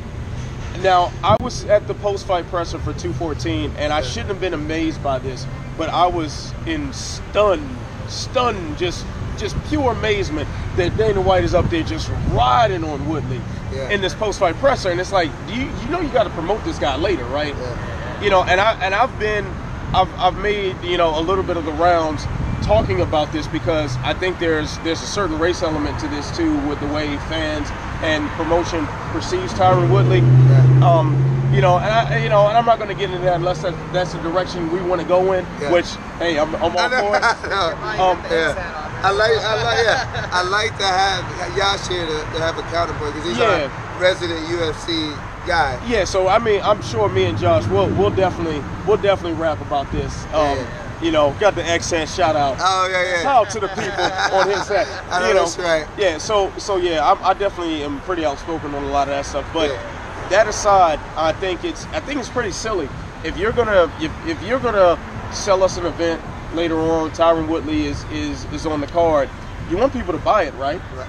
now 0.81 1.11
I 1.23 1.35
was 1.41 1.65
at 1.65 1.87
the 1.87 1.93
post-fight 1.95 2.47
presser 2.49 2.77
for 2.79 2.93
214, 2.93 3.71
and 3.77 3.91
I 3.91 4.01
shouldn't 4.01 4.29
have 4.29 4.39
been 4.39 4.53
amazed 4.53 5.01
by 5.03 5.17
this, 5.19 5.45
but 5.77 5.89
I 5.89 6.05
was 6.07 6.53
in 6.67 6.93
stunned, 6.93 7.67
stunned, 8.09 8.77
just 8.77 9.05
just 9.37 9.55
pure 9.65 9.91
amazement 9.91 10.49
that 10.77 10.97
Dana 10.97 11.21
White 11.21 11.43
is 11.43 11.53
up 11.53 11.69
there 11.69 11.83
just 11.83 12.09
riding 12.31 12.83
on 12.83 13.07
Woodley 13.07 13.39
Yeah. 13.71 13.89
in 13.89 14.01
this 14.01 14.15
post-fight 14.15 14.55
presser, 14.55 14.89
and 14.89 14.99
it's 14.99 15.11
like, 15.11 15.29
do 15.47 15.53
you 15.53 15.65
you 15.81 15.89
know 15.89 15.99
you 16.01 16.09
got 16.09 16.23
to 16.23 16.29
promote 16.31 16.63
this 16.63 16.79
guy 16.79 16.95
later, 16.95 17.25
right? 17.25 17.55
Yeah. 17.55 18.21
you 18.23 18.29
know, 18.29 18.43
and 18.43 18.59
I 18.59 18.73
and 18.81 18.95
I've 18.95 19.17
been, 19.19 19.45
I've 19.93 20.09
I've 20.19 20.37
made 20.37 20.75
you 20.83 20.97
know 20.97 21.19
a 21.19 21.21
little 21.21 21.43
bit 21.43 21.57
of 21.57 21.65
the 21.65 21.73
rounds 21.73 22.25
talking 22.63 23.01
about 23.01 23.31
this 23.31 23.47
because 23.47 23.95
I 23.97 24.13
think 24.13 24.39
there's 24.39 24.77
there's 24.79 25.01
a 25.03 25.05
certain 25.05 25.37
race 25.37 25.61
element 25.61 25.99
to 25.99 26.07
this 26.07 26.35
too 26.35 26.57
with 26.67 26.79
the 26.79 26.87
way 26.87 27.15
fans 27.29 27.69
and 28.01 28.27
promotion 28.31 28.87
perceives 29.11 29.53
Tyron 29.53 29.91
Woodley. 29.91 30.19
Yeah. 30.19 30.89
Um, 30.89 31.15
you 31.53 31.61
know, 31.61 31.77
and 31.77 31.85
I, 31.91 32.17
you 32.23 32.29
know, 32.29 32.47
and 32.47 32.57
I'm 32.57 32.65
not 32.65 32.77
going 32.77 32.89
to 32.89 32.95
get 32.95 33.09
into 33.09 33.23
that 33.25 33.35
unless 33.35 33.61
that, 33.61 33.73
that's 33.93 34.13
the 34.13 34.19
direction 34.21 34.71
we 34.71 34.81
want 34.81 35.01
to 35.01 35.07
go 35.07 35.31
in. 35.33 35.45
Yeah. 35.59 35.71
Which, 35.71 35.87
hey, 36.19 36.37
I'm, 36.39 36.53
I'm 36.55 36.75
all 36.75 36.79
I 36.79 36.89
for 36.89 37.15
it. 37.17 37.99
Um, 37.99 38.19
yeah. 38.29 38.83
I 39.03 39.11
like, 39.11 39.31
I 39.31 39.63
like, 39.63 39.85
yeah. 39.85 40.29
I 40.31 40.41
like 40.43 40.77
to 40.77 40.85
have 40.85 41.57
Yash 41.57 41.87
here 41.87 42.05
to, 42.05 42.13
to 42.33 42.39
have 42.41 42.57
a 42.57 42.63
counterpoint 42.63 43.13
because 43.13 43.29
he's 43.29 43.37
Yeah. 43.37 43.69
our 43.95 44.01
resident 44.01 44.39
UFC 44.47 45.15
guy. 45.45 45.79
Yeah, 45.87 46.03
so 46.03 46.27
I 46.27 46.39
mean, 46.39 46.61
I'm 46.63 46.81
sure 46.81 47.07
me 47.07 47.25
and 47.25 47.37
Josh 47.37 47.65
will 47.67 47.87
we'll 47.95 48.09
definitely 48.09 48.61
we'll 48.85 48.97
definitely 48.97 49.39
rap 49.39 49.61
about 49.61 49.89
this. 49.91 50.25
Um, 50.25 50.57
Yeah. 50.57 50.83
You 50.99 51.11
know, 51.11 51.35
got 51.39 51.53
the 51.53 51.63
accent 51.63 52.09
shout 52.09 52.35
out. 52.35 52.57
Oh 52.59 52.89
yeah, 52.91 53.03
yeah. 53.03 53.21
Shout 53.21 53.45
out 53.45 53.51
to 53.51 53.59
the 53.59 53.67
people 53.67 54.35
on 54.35 54.49
his 54.49 54.65
set. 54.65 54.87
I 55.11 55.19
know 55.19 55.27
you 55.27 55.33
know, 55.35 55.39
that's 55.43 55.57
right. 55.59 55.87
Yeah, 55.95 56.17
so 56.17 56.51
so 56.57 56.77
yeah, 56.77 57.05
I, 57.05 57.29
I 57.29 57.33
definitely 57.35 57.83
am 57.83 58.01
pretty 58.01 58.25
outspoken 58.25 58.73
on 58.73 58.83
a 58.83 58.87
lot 58.89 59.07
of 59.07 59.13
that 59.13 59.25
stuff. 59.27 59.47
But 59.53 59.69
Yeah. 59.69 59.96
That 60.29 60.47
aside, 60.47 60.99
I 61.15 61.31
think 61.31 61.63
it's 61.63 61.85
I 61.87 62.01
think 62.01 62.19
it's 62.19 62.29
pretty 62.29 62.51
silly. 62.51 62.89
If 63.23 63.37
you're 63.37 63.53
gonna 63.53 63.91
if, 64.01 64.11
if 64.27 64.43
you're 64.43 64.59
gonna 64.59 64.99
sell 65.31 65.63
us 65.63 65.77
an 65.77 65.85
event 65.85 66.21
later 66.53 66.77
on, 66.77 67.11
Tyron 67.11 67.47
Woodley 67.47 67.85
is 67.85 68.03
is 68.11 68.43
is 68.51 68.65
on 68.65 68.81
the 68.81 68.87
card. 68.87 69.29
You 69.69 69.77
want 69.77 69.93
people 69.93 70.13
to 70.13 70.19
buy 70.19 70.43
it, 70.43 70.53
right? 70.55 70.81
Right. 70.95 71.07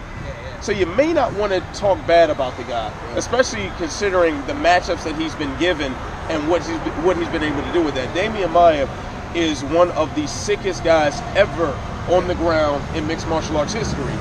So 0.61 0.73
you 0.73 0.87
may 0.87 1.13
not 1.13 1.33
want 1.35 1.53
to 1.53 1.61
talk 1.79 2.05
bad 2.07 2.31
about 2.31 2.57
the 2.57 2.65
guy, 2.65 2.89
especially 3.17 3.71
considering 3.77 4.35
the 4.47 4.55
matchups 4.55 5.05
that 5.05 5.15
he's 5.17 5.35
been 5.37 5.57
given 5.59 5.93
and 6.29 6.49
what 6.49 6.63
he's 6.67 6.79
what 7.05 7.17
he's 7.17 7.29
been 7.29 7.45
able 7.45 7.63
to 7.63 7.73
do 7.73 7.83
with 7.83 7.95
that. 7.95 8.15
Demian 8.15 8.51
Maia 8.53 8.89
is 9.35 9.65
one 9.65 9.91
of 9.93 10.15
the 10.15 10.27
sickest 10.27 10.85
guys 10.85 11.21
ever 11.37 11.77
on 12.09 12.27
the 12.29 12.35
ground 12.37 12.85
in 12.97 13.07
mixed 13.07 13.29
martial 13.29 13.57
arts 13.57 13.73
history. 13.73 14.15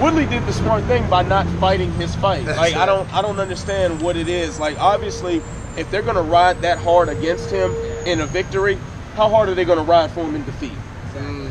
Woodley 0.00 0.26
did 0.26 0.44
the 0.46 0.52
smart 0.52 0.84
thing 0.84 1.08
by 1.08 1.22
not 1.22 1.46
fighting 1.60 1.92
his 1.92 2.14
fight. 2.16 2.44
That's 2.44 2.58
Like 2.58 2.74
I 2.74 2.84
don't 2.86 3.12
I 3.14 3.22
don't 3.22 3.38
understand 3.38 4.02
what 4.02 4.16
it 4.16 4.28
is. 4.28 4.58
Like 4.58 4.78
obviously, 4.80 5.40
if 5.76 5.90
they're 5.90 6.02
gonna 6.02 6.22
ride 6.22 6.60
that 6.62 6.78
hard 6.78 7.08
against 7.08 7.50
him 7.50 7.72
in 8.04 8.20
a 8.20 8.26
victory, 8.26 8.78
how 9.14 9.28
hard 9.28 9.48
are 9.48 9.54
they 9.54 9.64
gonna 9.64 9.82
ride 9.84 10.10
for 10.10 10.24
him 10.24 10.34
in 10.34 10.44
defeat? 10.44 10.72
Mm, 11.14 11.50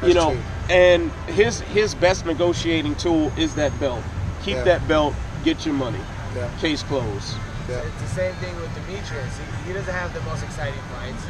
That's 0.00 0.14
know 0.14 0.30
true. 0.32 0.40
and 0.70 1.10
his 1.26 1.60
his 1.60 1.94
best 1.96 2.24
negotiating 2.26 2.94
tool 2.94 3.32
is 3.36 3.54
that 3.56 3.78
belt 3.80 4.02
Keep 4.44 4.56
Yeah. 4.56 4.64
that 4.64 4.88
belt. 4.88 5.14
Get 5.44 5.66
your 5.66 5.74
money. 5.74 6.00
Yeah. 6.36 6.48
Case 6.60 6.82
closed. 6.84 7.34
Yeah. 7.68 7.78
It's 7.78 8.02
the 8.02 8.08
same 8.08 8.34
thing 8.36 8.54
with 8.56 8.70
Demetrious. 8.70 9.34
He, 9.64 9.68
he 9.68 9.72
doesn't 9.72 9.92
have 9.92 10.14
the 10.14 10.20
most 10.22 10.42
exciting 10.44 10.78
fights. 10.94 11.22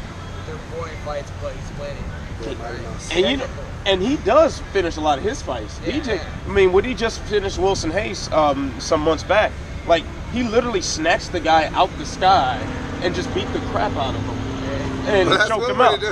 They're 0.47 0.57
boring 0.77 0.97
fights, 1.05 1.31
but 1.43 1.53
he's 1.53 1.79
winning. 1.81 2.05
Yeah, 2.43 2.55
mighty 2.55 2.83
mouse. 2.83 3.11
And 3.13 3.27
you 3.27 3.37
know, 3.39 3.47
and 3.87 4.03
he 4.03 4.17
does 4.19 4.61
finish 4.73 4.97
a 4.97 5.01
lot 5.01 5.19
of 5.19 5.25
his 5.25 5.43
fights. 5.43 5.81
Yeah. 5.85 5.93
DJ, 5.93 6.27
I 6.47 6.53
mean, 6.53 6.73
when 6.73 6.85
he 6.85 6.95
just 6.95 7.21
finished 7.23 7.59
Wilson 7.59 7.91
Reis 7.91 8.31
um, 8.33 8.79
some 8.81 9.01
months 9.01 9.23
back, 9.25 9.53
like 9.87 10.05
he 10.33 10.43
literally 10.43 10.83
snatched 10.83 11.33
the 11.33 11.41
guy 11.41 11.67
out 11.75 11.91
the 11.99 12.07
sky 12.07 12.57
and 13.03 13.15
just 13.15 13.33
beat 13.35 13.51
the 13.53 13.61
crap 13.71 13.93
out 13.97 14.15
of 14.15 14.21
him 14.21 14.49
and 15.09 15.31
Well, 15.31 15.49
choked 15.49 15.71
him 15.71 15.81
out. 15.81 16.03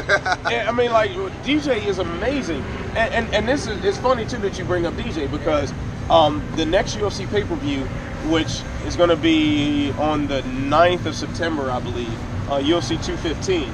And, 0.51 0.69
I 0.69 0.73
mean, 0.73 0.91
like 0.93 1.11
DJ 1.45 1.87
is 1.87 1.99
amazing, 1.99 2.63
and 2.97 3.13
and, 3.13 3.35
and 3.35 3.49
this 3.49 3.67
is 3.67 3.85
it's 3.85 3.99
funny 3.99 4.25
too 4.25 4.39
that 4.39 4.59
you 4.59 4.65
bring 4.65 4.87
up 4.87 4.95
DJ 4.95 5.31
because 5.31 5.73
um, 6.11 6.43
the 6.57 6.65
next 6.65 6.97
UFC 6.97 7.29
pay 7.29 7.45
per 7.45 7.55
view, 7.57 7.83
which 8.31 8.63
is 8.87 8.97
going 8.97 9.11
to 9.11 9.17
be 9.17 9.93
on 9.99 10.27
the 10.29 10.43
9th 10.43 11.07
of 11.07 11.15
September, 11.15 11.71
I 11.71 11.81
believe, 11.81 12.13
uh, 12.49 12.59
UFC 12.59 12.91
215. 13.05 13.69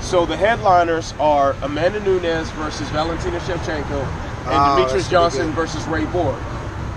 So 0.00 0.26
the 0.26 0.36
headliners 0.36 1.14
are 1.20 1.52
Amanda 1.62 2.00
Nunes 2.00 2.50
versus 2.52 2.88
Valentina 2.88 3.38
Shevchenko 3.40 4.00
and 4.02 4.48
Ah, 4.48 4.76
Demetrious 4.76 4.88
that 4.88 4.90
should 4.90 5.04
be 5.04 5.10
Johnson 5.10 5.50
versus 5.52 5.86
Ray 5.86 6.04
Borg. 6.06 6.36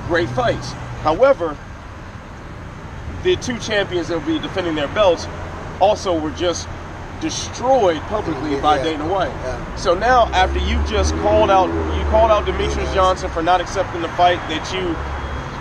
Great 0.07 0.29
fights. 0.29 0.71
However, 1.03 1.55
the 3.23 3.35
two 3.37 3.59
champions 3.59 4.07
that 4.07 4.19
will 4.19 4.25
be 4.25 4.39
defending 4.39 4.75
their 4.75 4.87
belts 4.89 5.27
also 5.79 6.17
were 6.17 6.31
just 6.31 6.67
destroyed 7.19 8.01
publicly 8.03 8.59
by 8.59 8.77
Yeah. 8.77 8.83
Dana 8.83 9.05
White. 9.05 9.31
Yeah. 9.43 9.75
So 9.75 9.93
now, 9.93 10.27
after 10.33 10.59
you 10.59 10.81
just 10.87 11.13
called 11.17 11.49
out, 11.51 11.67
you 11.67 12.03
called 12.09 12.31
out 12.31 12.45
Demetrious 12.45 12.93
Johnson 12.93 13.29
for 13.29 13.41
not 13.43 13.61
accepting 13.61 14.01
the 14.01 14.09
fight 14.09 14.39
that 14.49 14.73
you 14.73 14.95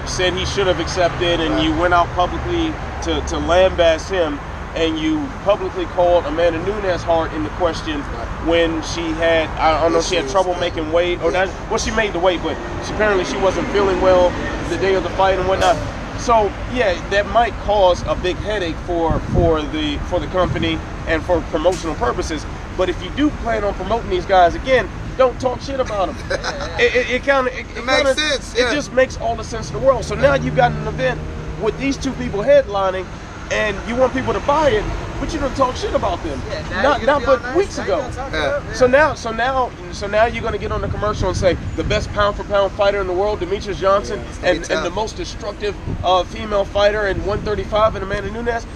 said 0.09 0.33
he 0.33 0.45
should 0.47 0.67
have 0.67 0.81
accepted, 0.81 1.41
and 1.41 1.63
you 1.63 1.73
went 1.79 1.95
out 1.95 2.09
publicly 2.15 2.73
to, 3.03 3.21
to 3.29 3.37
lambast 3.37 4.11
him, 4.11 4.41
and 4.75 4.99
you 4.99 5.27
publicly 5.45 5.85
called 5.87 6.25
Amanda 6.27 6.59
Nunes 6.65 7.03
hard 7.03 7.33
into 7.35 7.51
question 7.51 8.01
when 8.47 8.83
she 8.83 9.03
had, 9.13 9.49
I 9.59 9.81
don't 9.83 9.93
know, 9.93 10.01
she 10.03 10.17
had 10.17 10.29
trouble 10.31 10.55
making 10.57 10.91
weight, 10.93 11.21
or 11.23 11.31
Yeah. 11.31 11.45
not, 11.45 11.71
well, 11.71 11.79
she 11.79 11.91
made 11.93 12.13
the 12.13 12.19
weight, 12.19 12.41
but 12.43 12.57
she, 12.87 12.93
apparently 12.95 13.25
she 13.25 13.37
wasn't 13.37 13.69
feeling 13.69 14.01
well 14.01 14.31
the 14.71 14.77
day 14.79 14.95
of 14.95 15.03
the 15.03 15.11
fight 15.11 15.39
and 15.39 15.47
whatnot. 15.49 15.77
So 16.19 16.53
yeah, 16.73 16.95
that 17.11 17.27
might 17.31 17.53
cause 17.65 18.03
a 18.07 18.15
big 18.15 18.37
headache 18.37 18.77
for 18.87 19.19
for 19.35 19.61
the 19.61 19.99
for 20.09 20.21
the 20.21 20.27
company 20.29 20.79
and 21.09 21.23
for 21.25 21.41
promotional 21.51 21.95
purposes. 21.97 22.47
But 22.77 22.89
if 22.89 23.03
you 23.03 23.11
do 23.11 23.31
plan 23.43 23.65
on 23.65 23.75
promoting 23.75 24.09
these 24.11 24.25
guys 24.27 24.55
again, 24.55 24.89
don't 25.19 25.39
talk 25.41 25.61
shit 25.61 25.81
about 25.81 26.07
them. 26.15 26.17
it 26.79 26.95
it, 26.95 27.11
it 27.11 27.25
kind 27.25 27.49
of 27.49 27.53
it, 27.55 27.67
It 27.77 27.85
makes 27.85 27.97
kinda- 28.03 28.15
sense, 28.15 28.55
yeah. 28.57 28.71
It 28.71 28.75
just 28.75 28.93
makes 28.93 29.17
all 29.17 29.35
the 29.35 29.43
sense 29.45 29.71
in 29.71 29.75
the 29.81 29.85
world. 29.85 30.05
So 30.05 30.15
now 30.15 30.35
you've 30.35 30.55
got 30.57 30.71
an 30.73 30.87
event 30.87 31.21
with 31.61 31.77
these 31.79 31.97
two 31.97 32.13
people 32.13 32.41
headlining, 32.41 33.05
and 33.53 33.89
you 33.89 33.95
want 33.95 34.15
people 34.15 34.33
to 34.33 34.41
buy 34.41 34.71
it, 34.71 34.85
but 35.21 35.33
you 35.33 35.39
don't 35.39 35.55
talk 35.55 35.77
shit 35.77 35.95
about 35.95 36.23
them. 36.23 36.41
Yeah, 36.49 36.83
not 36.83 37.03
not 37.05 37.07
gonna 37.07 37.21
be 37.21 37.27
all 37.27 37.37
but 37.37 37.43
nice, 37.43 37.57
weeks 37.57 37.79
ago. 37.79 37.99
you're 37.99 38.11
gonna 38.11 38.15
talk 38.15 38.33
Yeah. 38.33 38.73
So 38.73 38.87
now, 38.87 39.15
so 39.15 39.31
now, 39.31 39.71
so 39.93 40.07
now 40.07 40.25
you're 40.25 40.43
gonna 40.43 40.59
get 40.59 40.73
on 40.73 40.81
the 40.81 40.89
commercial 40.89 41.29
and 41.29 41.37
say 41.37 41.57
the 41.77 41.85
best 41.85 42.11
pound 42.13 42.37
for 42.37 42.45
pound 42.45 42.73
fighter 42.73 43.01
in 43.01 43.07
the 43.07 43.13
world, 43.13 43.41
Demetrious 43.41 43.77
Johnson, 43.77 44.19
Yeah, 44.19 44.25
it's 44.25 44.39
gonna 44.39 44.53
be 44.53 44.59
and, 44.59 44.71
and 44.73 44.87
the 44.87 44.91
most 44.91 45.17
destructive 45.17 45.77
uh, 46.03 46.25
female 46.25 46.65
fighter 46.65 47.07
in 47.09 47.19
135 47.19 47.97
and 47.97 48.05
Amanda 48.05 48.31
Nunes. 48.31 48.67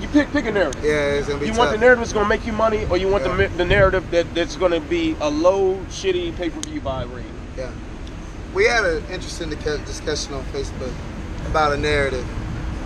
You 0.00 0.08
pick 0.08 0.30
pick 0.30 0.44
a 0.44 0.52
narrative. 0.52 0.84
Yeah, 0.84 0.92
it's 0.92 1.26
gonna 1.26 1.40
be 1.40 1.46
You 1.46 1.52
tough. 1.52 1.58
want 1.58 1.70
the 1.72 1.78
narrative 1.78 2.00
that's 2.00 2.12
gonna 2.12 2.28
make 2.28 2.46
you 2.46 2.52
money, 2.52 2.86
or 2.90 2.98
you 2.98 3.08
want 3.08 3.24
the, 3.24 3.48
the 3.56 3.64
narrative 3.64 4.10
that, 4.10 4.32
that's 4.34 4.56
gonna 4.56 4.80
be 4.80 5.16
a 5.20 5.30
low, 5.30 5.76
shitty 5.88 6.36
pay 6.36 6.50
per 6.50 6.60
view 6.60 6.80
buy 6.80 7.04
rating. 7.04 7.32
Yeah. 7.56 7.72
We 8.52 8.66
had 8.66 8.84
an 8.84 9.02
interesting 9.10 9.48
discussion 9.50 10.34
on 10.34 10.44
Facebook 10.44 10.92
about 11.46 11.72
a 11.72 11.76
narrative 11.76 12.26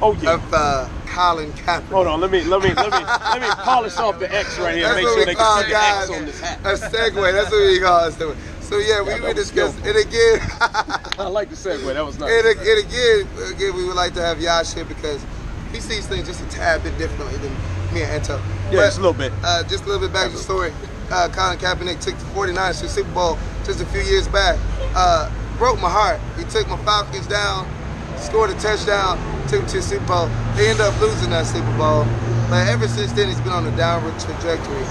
Oh 0.02 0.14
yeah. 0.14 0.34
of 0.34 0.54
uh, 0.54 0.88
Colin 1.06 1.52
Kaepernick. 1.52 1.88
Hold 1.88 2.06
on, 2.06 2.20
let 2.20 2.30
me 2.30 2.42
let 2.44 2.62
me 2.62 2.72
let 2.74 2.90
me 2.92 2.98
let 3.04 3.40
me 3.40 3.48
polish 3.62 3.96
off 3.98 4.18
the 4.18 4.32
X 4.34 4.58
right 4.58 4.74
here. 4.76 4.84
That's 4.84 4.96
Make 4.96 5.04
what 5.04 5.10
sure 5.12 5.18
we 5.18 5.24
they 5.26 5.34
call 5.34 5.56
can 5.56 5.64
see 5.64 5.68
the 5.68 5.72
guys 5.72 6.10
X 6.10 6.18
on 6.18 6.26
this 6.26 6.40
hat. 6.40 6.60
a 6.60 6.68
segue. 6.74 7.32
That's 7.32 7.50
what 7.50 7.66
we 7.66 7.80
call 7.80 8.06
it. 8.08 8.36
So 8.62 8.78
yeah, 8.78 9.02
we, 9.02 9.10
Yeah, 9.10 9.14
we 9.16 9.20
that 9.26 9.36
discussed 9.36 9.78
it 9.84 9.96
again. 9.96 10.40
I 11.18 11.26
like 11.28 11.50
the 11.50 11.56
segue. 11.56 11.92
That 11.92 12.04
was 12.06 12.18
nice. 12.18 12.30
and, 12.30 12.46
and 12.46 12.78
again, 12.86 13.52
again, 13.52 13.74
we 13.76 13.84
would 13.84 13.96
like 13.96 14.14
to 14.14 14.22
have 14.22 14.40
Yash 14.40 14.74
here 14.74 14.84
because 14.84 15.24
he 15.72 15.80
sees 15.80 16.06
things 16.06 16.26
just 16.28 16.40
a 16.40 16.48
tad 16.48 16.82
bit 16.82 16.96
differently 16.96 17.36
than 17.38 17.52
me 17.92 18.02
and 18.02 18.12
Anto. 18.12 18.36
Yeah, 18.38 18.70
But, 18.70 18.76
just 18.86 18.98
a 18.98 19.00
little 19.02 19.12
bit. 19.18 19.32
Uh, 19.42 19.64
just 19.64 19.84
a 19.84 19.86
little 19.88 20.00
bit 20.00 20.12
back 20.12 20.28
to 20.30 20.36
the 20.36 20.42
story. 20.42 20.72
Uh, 21.10 21.28
Colin 21.32 21.58
Kaepernick 21.58 22.00
took 22.00 22.16
the 22.16 22.24
49ers 22.26 22.76
to 22.78 22.82
the 22.84 22.88
Super 22.88 23.10
Bowl 23.12 23.36
just 23.64 23.80
a 23.80 23.86
few 23.86 24.00
years 24.02 24.28
back. 24.28 24.56
Uh, 24.94 25.28
broke 25.58 25.80
my 25.80 25.90
heart. 25.90 26.20
He 26.38 26.44
took 26.44 26.68
my 26.68 26.76
Falcons 26.84 27.26
down, 27.26 27.66
scored 28.20 28.50
a 28.50 28.54
touchdown, 28.54 29.18
took 29.48 29.66
to 29.68 29.83
Super 29.83 30.06
Bowl. 30.06 30.26
They 30.54 30.68
ended 30.68 30.87
up 30.87 30.98
losing 31.00 31.30
that 31.30 31.46
Super 31.46 31.76
Bowl. 31.76 32.04
But 32.48 32.68
ever 32.68 32.87
since 32.87 33.12
then, 33.12 33.28
he's 33.28 33.40
been 33.40 33.52
on 33.52 33.66
a 33.66 33.76
downward 33.76 34.18
trajectory. 34.20 34.85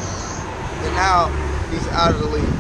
And 0.83 0.93
now 0.95 1.27
he's 1.69 1.85
out 1.93 2.15
of 2.15 2.19
the 2.19 2.27
league. 2.27 2.55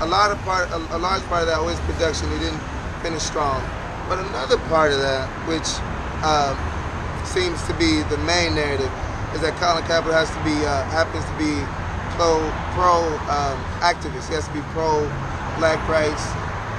A 0.00 0.06
lot 0.06 0.30
of 0.30 0.38
part, 0.42 0.70
a, 0.70 0.78
a 0.96 0.98
large 0.98 1.22
part 1.24 1.42
of 1.42 1.48
that 1.48 1.60
was 1.60 1.78
production. 1.80 2.30
He 2.32 2.38
didn't 2.38 2.62
finish 3.02 3.22
strong. 3.22 3.60
But 4.08 4.18
another 4.18 4.58
part 4.72 4.92
of 4.92 4.98
that, 4.98 5.28
which 5.46 5.68
um, 6.24 6.56
seems 7.26 7.62
to 7.68 7.74
be 7.74 8.02
the 8.08 8.18
main 8.24 8.54
narrative, 8.54 8.90
is 9.34 9.42
that 9.42 9.54
Colin 9.62 9.84
Kaepernick 9.84 10.16
has 10.16 10.30
to 10.34 10.42
be 10.42 10.56
uh, 10.66 10.82
happens 10.90 11.22
to 11.22 11.34
be 11.38 11.54
pro 12.18 12.42
pro 12.74 13.06
um, 13.30 13.58
activist. 13.78 14.26
He 14.26 14.34
has 14.34 14.48
to 14.48 14.54
be 14.54 14.62
pro 14.74 15.06
black 15.62 15.78
rights, 15.86 16.26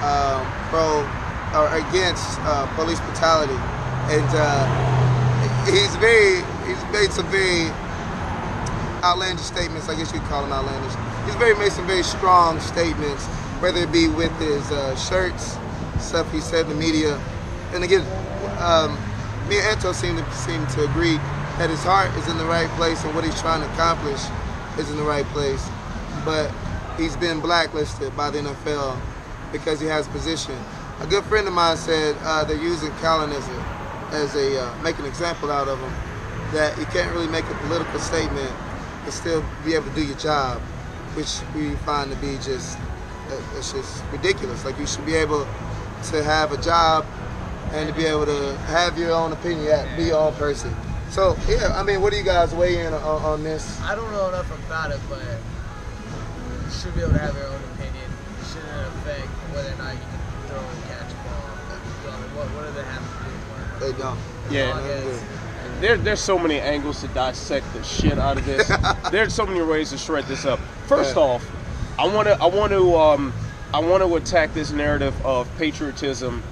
um, 0.04 0.44
pro 0.68 1.08
or 1.56 1.68
against 1.76 2.40
uh, 2.42 2.68
police 2.76 3.00
brutality, 3.02 3.58
and 4.10 4.28
uh, 4.36 4.66
he's 5.66 5.96
very 5.98 6.44
he's 6.68 6.82
made 6.92 7.12
some 7.12 7.28
very 7.28 7.70
outlandish 9.04 9.46
statements. 9.46 9.90
I 9.90 9.96
guess 9.96 10.14
you'd 10.14 10.24
call 10.24 10.44
them 10.44 10.54
outlandish. 10.54 10.94
He's 11.26 11.36
very 11.36 11.56
made 11.56 11.72
some 11.72 11.88
very 11.88 12.04
strong 12.04 12.60
statements, 12.60 13.26
whether 13.62 13.82
it 13.82 13.92
be 13.92 14.08
with 14.08 14.32
his 14.40 14.72
uh, 14.72 14.96
shirts, 14.96 15.58
stuff 16.00 16.32
he 16.32 16.40
said 16.40 16.66
in 16.66 16.70
the 16.70 16.80
media, 16.80 17.20
and 17.74 17.84
again, 17.84 18.06
um, 18.60 18.98
me 19.48 19.58
and 19.58 19.68
Anto 19.68 19.92
seem 19.94 20.18
to 20.18 20.32
seem 20.34 20.66
to 20.68 20.84
agree 20.84 21.18
that 21.58 21.70
his 21.70 21.84
heart 21.84 22.10
is 22.18 22.28
in 22.28 22.38
the 22.38 22.46
right 22.46 22.70
place 22.72 23.04
and 23.04 23.14
what 23.16 23.24
he's 23.24 23.40
trying 23.40 23.62
to 23.62 23.72
accomplish 23.74 24.20
is 24.78 24.90
in 24.90 24.98
the 24.98 25.04
right 25.04 25.26
place, 25.28 25.68
but 26.26 26.52
he's 26.98 27.16
been 27.18 27.40
blacklisted 27.40 28.16
by 28.16 28.30
the 28.30 28.40
NFL 28.40 29.00
because 29.52 29.80
he 29.80 29.88
has 29.88 30.08
a 30.08 30.10
position. 30.12 30.56
A 31.02 31.08
good 31.08 31.24
friend 31.24 31.48
of 31.48 31.54
mine 31.56 31.78
said 31.78 32.16
uh, 32.22 32.44
they're 32.44 32.56
using 32.62 32.92
Callan 32.98 33.32
as 33.32 33.48
a 33.48 33.82
as 34.12 34.36
a 34.36 34.62
uh, 34.62 34.84
make 34.84 35.00
an 35.00 35.06
example 35.06 35.52
out 35.52 35.68
of 35.68 35.80
him 35.80 35.92
that 36.54 36.78
you 36.78 36.86
can't 36.86 37.12
really 37.12 37.28
make 37.28 37.44
a 37.46 37.56
political 37.66 38.00
statement 38.00 38.52
and 39.04 39.12
still 39.12 39.44
be 39.66 39.74
able 39.74 39.90
to 39.90 39.96
do 39.96 40.06
your 40.06 40.18
job, 40.18 40.62
which 41.16 41.40
we 41.56 41.74
find 41.88 42.12
to 42.12 42.18
be 42.18 42.36
just 42.36 42.78
uh, 42.78 43.58
it's 43.58 43.74
just 43.74 44.04
ridiculous. 44.12 44.64
Like 44.64 44.78
you 44.78 44.86
should 44.86 45.06
be 45.08 45.16
able 45.16 45.48
to 46.12 46.24
have 46.24 46.52
a 46.52 46.62
job 46.62 47.04
and 47.72 47.90
to 47.90 47.96
be 47.96 48.06
able 48.06 48.28
to 48.28 48.56
have 48.70 48.96
your 48.96 49.12
own 49.12 49.32
opinion, 49.32 49.84
be 49.98 50.04
your 50.04 50.20
own 50.20 50.36
person. 50.36 50.72
So 51.10 51.36
yeah, 51.50 51.74
I 51.76 51.82
mean, 51.82 52.04
what 52.04 52.12
do 52.12 52.20
you 52.20 52.24
guys 52.24 52.54
weigh 52.54 52.86
in 52.86 52.94
on, 52.94 53.02
on 53.26 53.44
this? 53.44 53.82
I 53.82 53.96
don't 53.96 54.12
know 54.12 54.28
enough 54.28 54.52
about 54.68 54.92
it, 54.92 55.00
but 55.10 55.18
you 55.18 56.72
should 56.72 56.94
be 56.94 57.02
able 57.02 57.14
to 57.14 57.18
have 57.18 57.36
your 57.36 57.48
own 57.48 57.62
opinion. 57.74 58.06
It 58.40 58.46
shouldn't 58.46 58.88
affect 59.02 59.28
whether 59.50 59.74
or 59.74 59.78
not 59.78 59.96
you 59.96 60.11
They 63.82 63.92
don't. 63.94 64.18
Yeah. 64.52 64.80
As 64.80 65.24
There, 65.82 65.98
there's 65.98 66.22
so 66.22 66.38
many 66.38 66.60
angles 66.60 67.02
to 67.02 67.08
dissect 67.08 67.66
the 67.74 67.84
shit 67.84 68.20
out 68.20 68.38
of 68.38 68.46
this. 68.46 68.72
there's 69.12 69.34
so 69.34 69.46
many 69.46 69.62
ways 69.64 69.90
to 69.90 69.98
shred 69.98 70.26
this 70.26 70.46
up. 70.46 70.60
First 70.86 71.16
Yeah. 71.16 71.24
off, 71.24 71.52
I 71.98 72.06
want 72.06 72.28
to 72.28 72.40
I 72.40 72.46
want 72.46 72.72
to 72.72 72.96
um, 72.96 73.34
I 73.74 73.80
want 73.80 74.04
to 74.04 74.16
attack 74.18 74.54
this 74.54 74.72
narrative 74.72 75.16
of 75.26 75.50
patriotism 75.58 76.44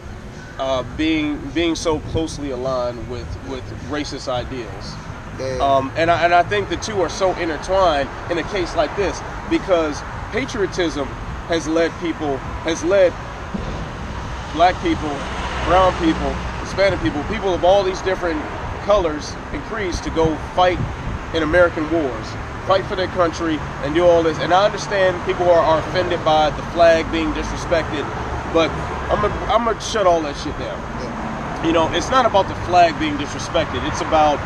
uh, 0.58 0.84
being 0.98 1.38
being 1.52 1.76
so 1.76 2.00
closely 2.12 2.50
aligned 2.50 3.08
with 3.10 3.28
with 3.48 3.64
racist 3.92 4.28
ideals. 4.28 4.96
Um, 5.62 5.90
and 5.96 6.12
I, 6.12 6.26
and 6.26 6.34
I 6.34 6.44
think 6.44 6.68
the 6.68 6.76
two 6.76 7.00
are 7.02 7.08
so 7.10 7.34
intertwined 7.36 8.10
in 8.30 8.40
a 8.40 8.44
case 8.44 8.76
like 8.76 8.94
this 8.98 9.22
because 9.50 10.02
patriotism 10.32 11.08
has 11.48 11.66
led 11.66 11.92
people 12.02 12.38
has 12.66 12.84
led 12.84 13.14
black 14.54 14.76
people, 14.82 15.16
brown 15.64 15.94
people, 16.04 16.36
Hispanic 16.80 17.04
people, 17.04 17.22
people 17.26 17.54
of 17.54 17.66
all 17.66 17.84
these 17.84 18.02
different 18.04 18.42
colors 18.86 19.34
and 19.52 19.62
creeds 19.64 20.00
to 20.00 20.10
go 20.12 20.34
fight 20.56 20.80
in 21.36 21.44
American 21.44 21.84
wars, 21.92 22.28
fight 22.68 22.86
for 22.86 22.96
their 22.96 23.08
country, 23.08 23.58
and 23.84 23.94
do 23.94 24.06
all 24.06 24.24
this. 24.24 24.38
And 24.40 24.54
I 24.54 24.64
understand 24.64 25.22
people 25.26 25.50
are, 25.50 25.60
are 25.60 25.80
offended 25.80 26.24
by 26.24 26.52
the 26.52 26.62
flag 26.72 27.12
being 27.12 27.34
disrespected, 27.34 28.08
but 28.54 28.72
I'm 29.12 29.20
gonna, 29.20 29.36
I'm 29.52 29.66
gonna 29.66 29.82
shut 29.82 30.08
all 30.08 30.22
that 30.22 30.38
shit 30.38 30.58
down. 30.58 30.80
yeah. 30.80 31.68
You 31.68 31.74
know, 31.74 31.92
it's 31.92 32.10
not 32.10 32.26
about 32.26 32.48
the 32.48 32.56
flag 32.64 32.98
being 32.98 33.18
disrespected. 33.18 33.86
It's 33.86 34.00
about 34.00 34.40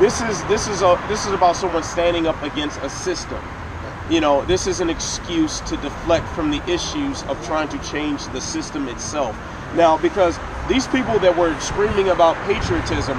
this 0.00 0.20
is 0.22 0.42
this 0.46 0.66
is 0.66 0.82
a 0.82 1.00
this 1.06 1.26
is 1.26 1.32
about 1.32 1.54
someone 1.54 1.84
standing 1.84 2.26
up 2.26 2.42
against 2.42 2.80
a 2.82 2.90
system. 2.90 3.38
You 4.10 4.20
know, 4.20 4.44
this 4.46 4.66
is 4.66 4.80
an 4.80 4.90
excuse 4.90 5.60
to 5.60 5.76
deflect 5.76 6.26
from 6.30 6.50
the 6.50 6.60
issues 6.68 7.22
of 7.24 7.38
trying 7.46 7.68
to 7.68 7.78
change 7.88 8.26
the 8.30 8.40
system 8.40 8.88
itself. 8.88 9.36
Now, 9.76 9.96
because 9.96 10.40
these 10.68 10.86
people 10.88 11.18
that 11.20 11.36
were 11.36 11.58
screaming 11.60 12.08
about 12.08 12.42
patriotism, 12.44 13.18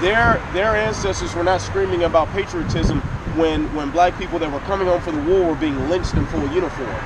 their 0.00 0.40
their 0.52 0.74
ancestors 0.76 1.34
were 1.34 1.44
not 1.44 1.60
screaming 1.60 2.04
about 2.04 2.30
patriotism 2.32 3.00
when 3.34 3.72
when 3.74 3.90
black 3.90 4.16
people 4.18 4.38
that 4.38 4.50
were 4.50 4.60
coming 4.60 4.86
home 4.86 5.00
for 5.00 5.12
the 5.12 5.18
war 5.18 5.50
were 5.50 5.56
being 5.56 5.88
lynched 5.88 6.16
in 6.16 6.26
full 6.26 6.48
uniform, 6.48 7.04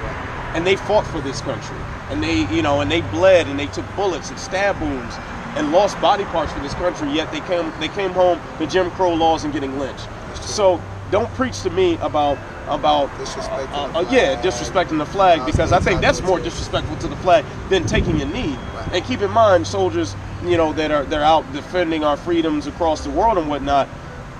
and 0.54 0.66
they 0.66 0.76
fought 0.76 1.06
for 1.06 1.20
this 1.20 1.40
country, 1.40 1.78
and 2.10 2.22
they 2.22 2.42
you 2.54 2.62
know 2.62 2.80
and 2.80 2.90
they 2.90 3.00
bled 3.00 3.48
and 3.48 3.58
they 3.58 3.66
took 3.66 3.86
bullets 3.96 4.30
and 4.30 4.38
stab 4.38 4.80
wounds 4.80 5.18
and 5.56 5.72
lost 5.72 6.00
body 6.00 6.24
parts 6.26 6.52
for 6.52 6.60
this 6.60 6.74
country. 6.74 7.10
Yet 7.10 7.30
they 7.32 7.40
came 7.40 7.72
they 7.80 7.88
came 7.88 8.12
home 8.12 8.40
to 8.58 8.66
Jim 8.66 8.90
Crow 8.92 9.14
laws 9.14 9.44
and 9.44 9.52
getting 9.52 9.78
lynched. 9.78 10.08
So 10.34 10.82
don't 11.10 11.32
preach 11.34 11.62
to 11.62 11.70
me 11.70 11.98
about 11.98 12.38
about 12.68 13.08
Disrespecting 13.18 13.72
uh, 13.72 14.02
the 14.02 14.08
uh, 14.08 14.12
yeah 14.12 14.40
disrespecting 14.42 14.98
the 14.98 15.06
flag 15.06 15.40
Uh, 15.40 15.46
because 15.46 15.72
I 15.72 15.80
think 15.80 16.00
that's 16.00 16.22
more 16.22 16.38
disrespectful 16.38 16.96
to 16.96 17.08
the 17.08 17.16
flag 17.16 17.44
than 17.68 17.84
taking 17.86 18.20
a 18.22 18.24
knee. 18.24 18.56
Right. 18.74 18.88
And 18.94 19.04
keep 19.04 19.20
in 19.20 19.30
mind, 19.30 19.66
soldiers, 19.66 20.14
you 20.44 20.56
know, 20.56 20.72
that 20.74 20.90
are 20.90 21.04
they're 21.04 21.24
out 21.24 21.50
defending 21.52 22.04
our 22.04 22.16
freedoms 22.16 22.66
across 22.66 23.02
the 23.04 23.10
world 23.10 23.38
and 23.38 23.48
whatnot. 23.48 23.88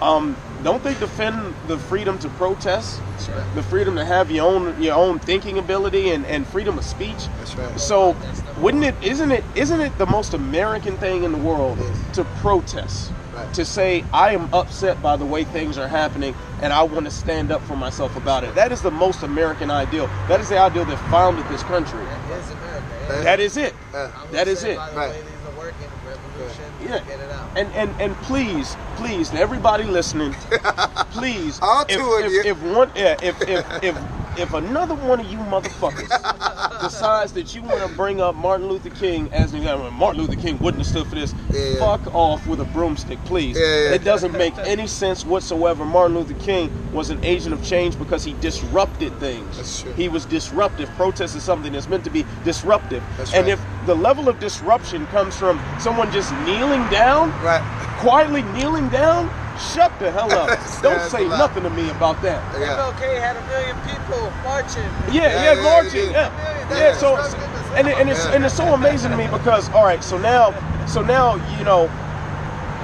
Um, 0.00 0.36
don't 0.64 0.82
they 0.82 0.94
defend 0.94 1.54
the 1.66 1.76
freedom 1.76 2.18
to 2.20 2.28
protest, 2.30 3.00
That's 3.10 3.28
right. 3.28 3.54
the 3.54 3.62
freedom 3.64 3.96
to 3.96 4.04
have 4.04 4.30
your 4.30 4.46
own 4.46 4.80
your 4.80 4.94
own 4.94 5.18
thinking 5.18 5.58
ability 5.58 6.10
and, 6.10 6.24
and 6.26 6.46
freedom 6.46 6.78
of 6.78 6.84
speech? 6.84 7.28
That's 7.38 7.56
right. 7.56 7.80
So, 7.80 8.16
wouldn't 8.58 8.84
it 8.84 8.94
isn't 9.02 9.32
it 9.32 9.44
isn't 9.56 9.80
it 9.80 9.96
the 9.98 10.06
most 10.06 10.34
American 10.34 10.96
thing 10.98 11.24
in 11.24 11.32
the 11.32 11.38
world 11.38 11.78
to 12.14 12.24
protest? 12.40 13.12
Right. 13.52 13.56
To 13.56 13.64
say 13.66 14.04
I 14.14 14.32
am 14.32 14.48
upset 14.54 15.02
by 15.02 15.16
the 15.16 15.26
way 15.26 15.44
things 15.44 15.76
are 15.76 15.88
happening 15.88 16.34
and 16.62 16.72
I 16.72 16.82
want 16.84 17.04
to 17.04 17.10
stand 17.10 17.52
up 17.52 17.60
for 17.62 17.76
myself 17.76 18.16
about 18.16 18.44
it. 18.44 18.54
That 18.54 18.72
is 18.72 18.80
the 18.80 18.90
most 18.90 19.22
American 19.22 19.70
ideal. 19.70 20.06
That 20.28 20.40
is 20.40 20.48
the 20.48 20.58
ideal 20.58 20.84
that 20.86 20.98
founded 21.10 21.46
this 21.48 21.62
country. 21.64 22.00
That 22.04 22.38
is 22.38 22.50
America. 22.50 22.84
That- 23.08 23.24
That 23.24 23.40
is 23.40 23.56
it. 23.58 23.74
Yeah. 23.92 24.10
That 24.30 24.48
is 24.48 24.64
it. 24.64 24.76
By 24.78 24.90
the 24.90 24.96
Right. 24.96 25.10
way 25.10 25.20
these 25.20 25.54
are 25.54 25.58
working, 25.58 25.88
revolution, 26.06 26.64
Yeah. 26.80 26.98
get 27.00 27.20
it 27.20 27.30
out. 27.30 27.50
And 27.56 27.68
and 27.74 27.94
and 28.00 28.16
please, 28.22 28.74
please, 28.96 29.28
to 29.30 29.38
everybody 29.38 29.84
listening, 29.84 30.32
please, 31.10 31.58
All 31.60 31.82
if, 31.82 31.88
two 31.88 32.12
of 32.14 32.24
if, 32.24 32.32
you. 32.32 32.42
if 32.52 32.62
one, 32.62 32.90
yeah, 32.94 33.16
if 33.22 33.40
if 33.42 33.66
if 33.82 33.96
if 34.38 34.52
another 34.54 34.94
one 34.94 35.20
of 35.20 35.26
you 35.26 35.38
motherfuckers 35.38 36.08
decides 36.80 37.32
that 37.32 37.54
you 37.54 37.62
want 37.62 37.80
to 37.88 37.88
bring 37.96 38.20
up 38.20 38.34
Martin 38.34 38.68
Luther 38.68 38.90
King 38.90 39.32
as 39.32 39.52
an 39.52 39.58
example, 39.58 39.90
Martin 39.90 40.22
Luther 40.22 40.40
King 40.40 40.58
wouldn't 40.60 40.80
have 40.80 40.86
stood 40.86 41.06
for 41.06 41.14
this. 41.14 41.34
Yeah. 41.52 41.78
Fuck 41.78 42.14
off 42.14 42.46
with 42.46 42.60
a 42.60 42.64
broomstick, 42.66 43.22
please. 43.24 43.58
Yeah, 43.58 43.64
yeah. 43.64 43.90
It 43.92 44.04
doesn't 44.04 44.32
make 44.32 44.56
any 44.58 44.86
sense 44.86 45.24
whatsoever. 45.24 45.84
Martin 45.84 46.16
Luther 46.16 46.34
King 46.34 46.70
was 46.92 47.10
an 47.10 47.22
agent 47.24 47.52
of 47.54 47.62
change 47.64 47.98
because 47.98 48.24
he 48.24 48.32
disrupted 48.34 49.18
things. 49.18 49.56
That's 49.56 49.82
true. 49.82 49.92
He 49.92 50.08
was 50.08 50.24
disruptive. 50.24 50.88
Protest 50.90 51.36
is 51.36 51.42
something 51.42 51.72
that's 51.72 51.88
meant 51.88 52.04
to 52.04 52.10
be 52.10 52.24
disruptive. 52.44 53.02
That's 53.16 53.32
and 53.34 53.46
right. 53.46 53.52
if 53.52 53.86
the 53.86 53.94
level 53.94 54.28
of 54.28 54.38
disruption 54.38 55.06
comes 55.08 55.36
from 55.36 55.60
someone 55.78 56.10
just 56.12 56.32
kneeling 56.44 56.88
down, 56.88 57.30
Right. 57.42 57.62
quietly 57.98 58.42
kneeling 58.42 58.88
down, 58.88 59.30
shut 59.62 59.92
the 59.98 60.10
hell 60.10 60.30
up. 60.32 60.48
Don't 60.82 60.98
That's 60.98 61.10
say 61.10 61.28
nothing 61.28 61.62
to 61.64 61.70
me 61.70 61.90
about 61.90 62.20
that. 62.22 62.42
Yeah. 62.58 62.76
MLK 62.76 63.20
had 63.20 63.36
a 63.36 63.44
million 63.46 63.76
people 63.86 64.30
marching. 64.42 64.82
Yeah, 65.14 65.28
Yeah, 65.30 65.42
yeah, 65.44 65.54
yeah, 65.54 65.62
marching. 65.62 66.00
you. 66.06 66.10
Yeah, 66.10 66.66
That's 66.68 66.80
yeah. 66.80 66.92
So, 66.94 67.16
disruptive 67.16 67.54
as 67.54 67.66
hell. 67.68 67.76
and, 67.76 67.88
it- 67.88 67.98
and 67.98 68.10
it's 68.10 68.24
Yeah. 68.26 68.32
and 68.34 68.44
it's 68.44 68.54
so 68.56 68.74
amazing 68.74 69.10
to 69.12 69.16
me 69.16 69.26
because 69.28 69.68
all 69.70 69.84
right, 69.84 70.02
so 70.02 70.18
now, 70.18 70.52
so 70.86 71.02
now 71.02 71.36
you 71.58 71.64
know. 71.64 71.90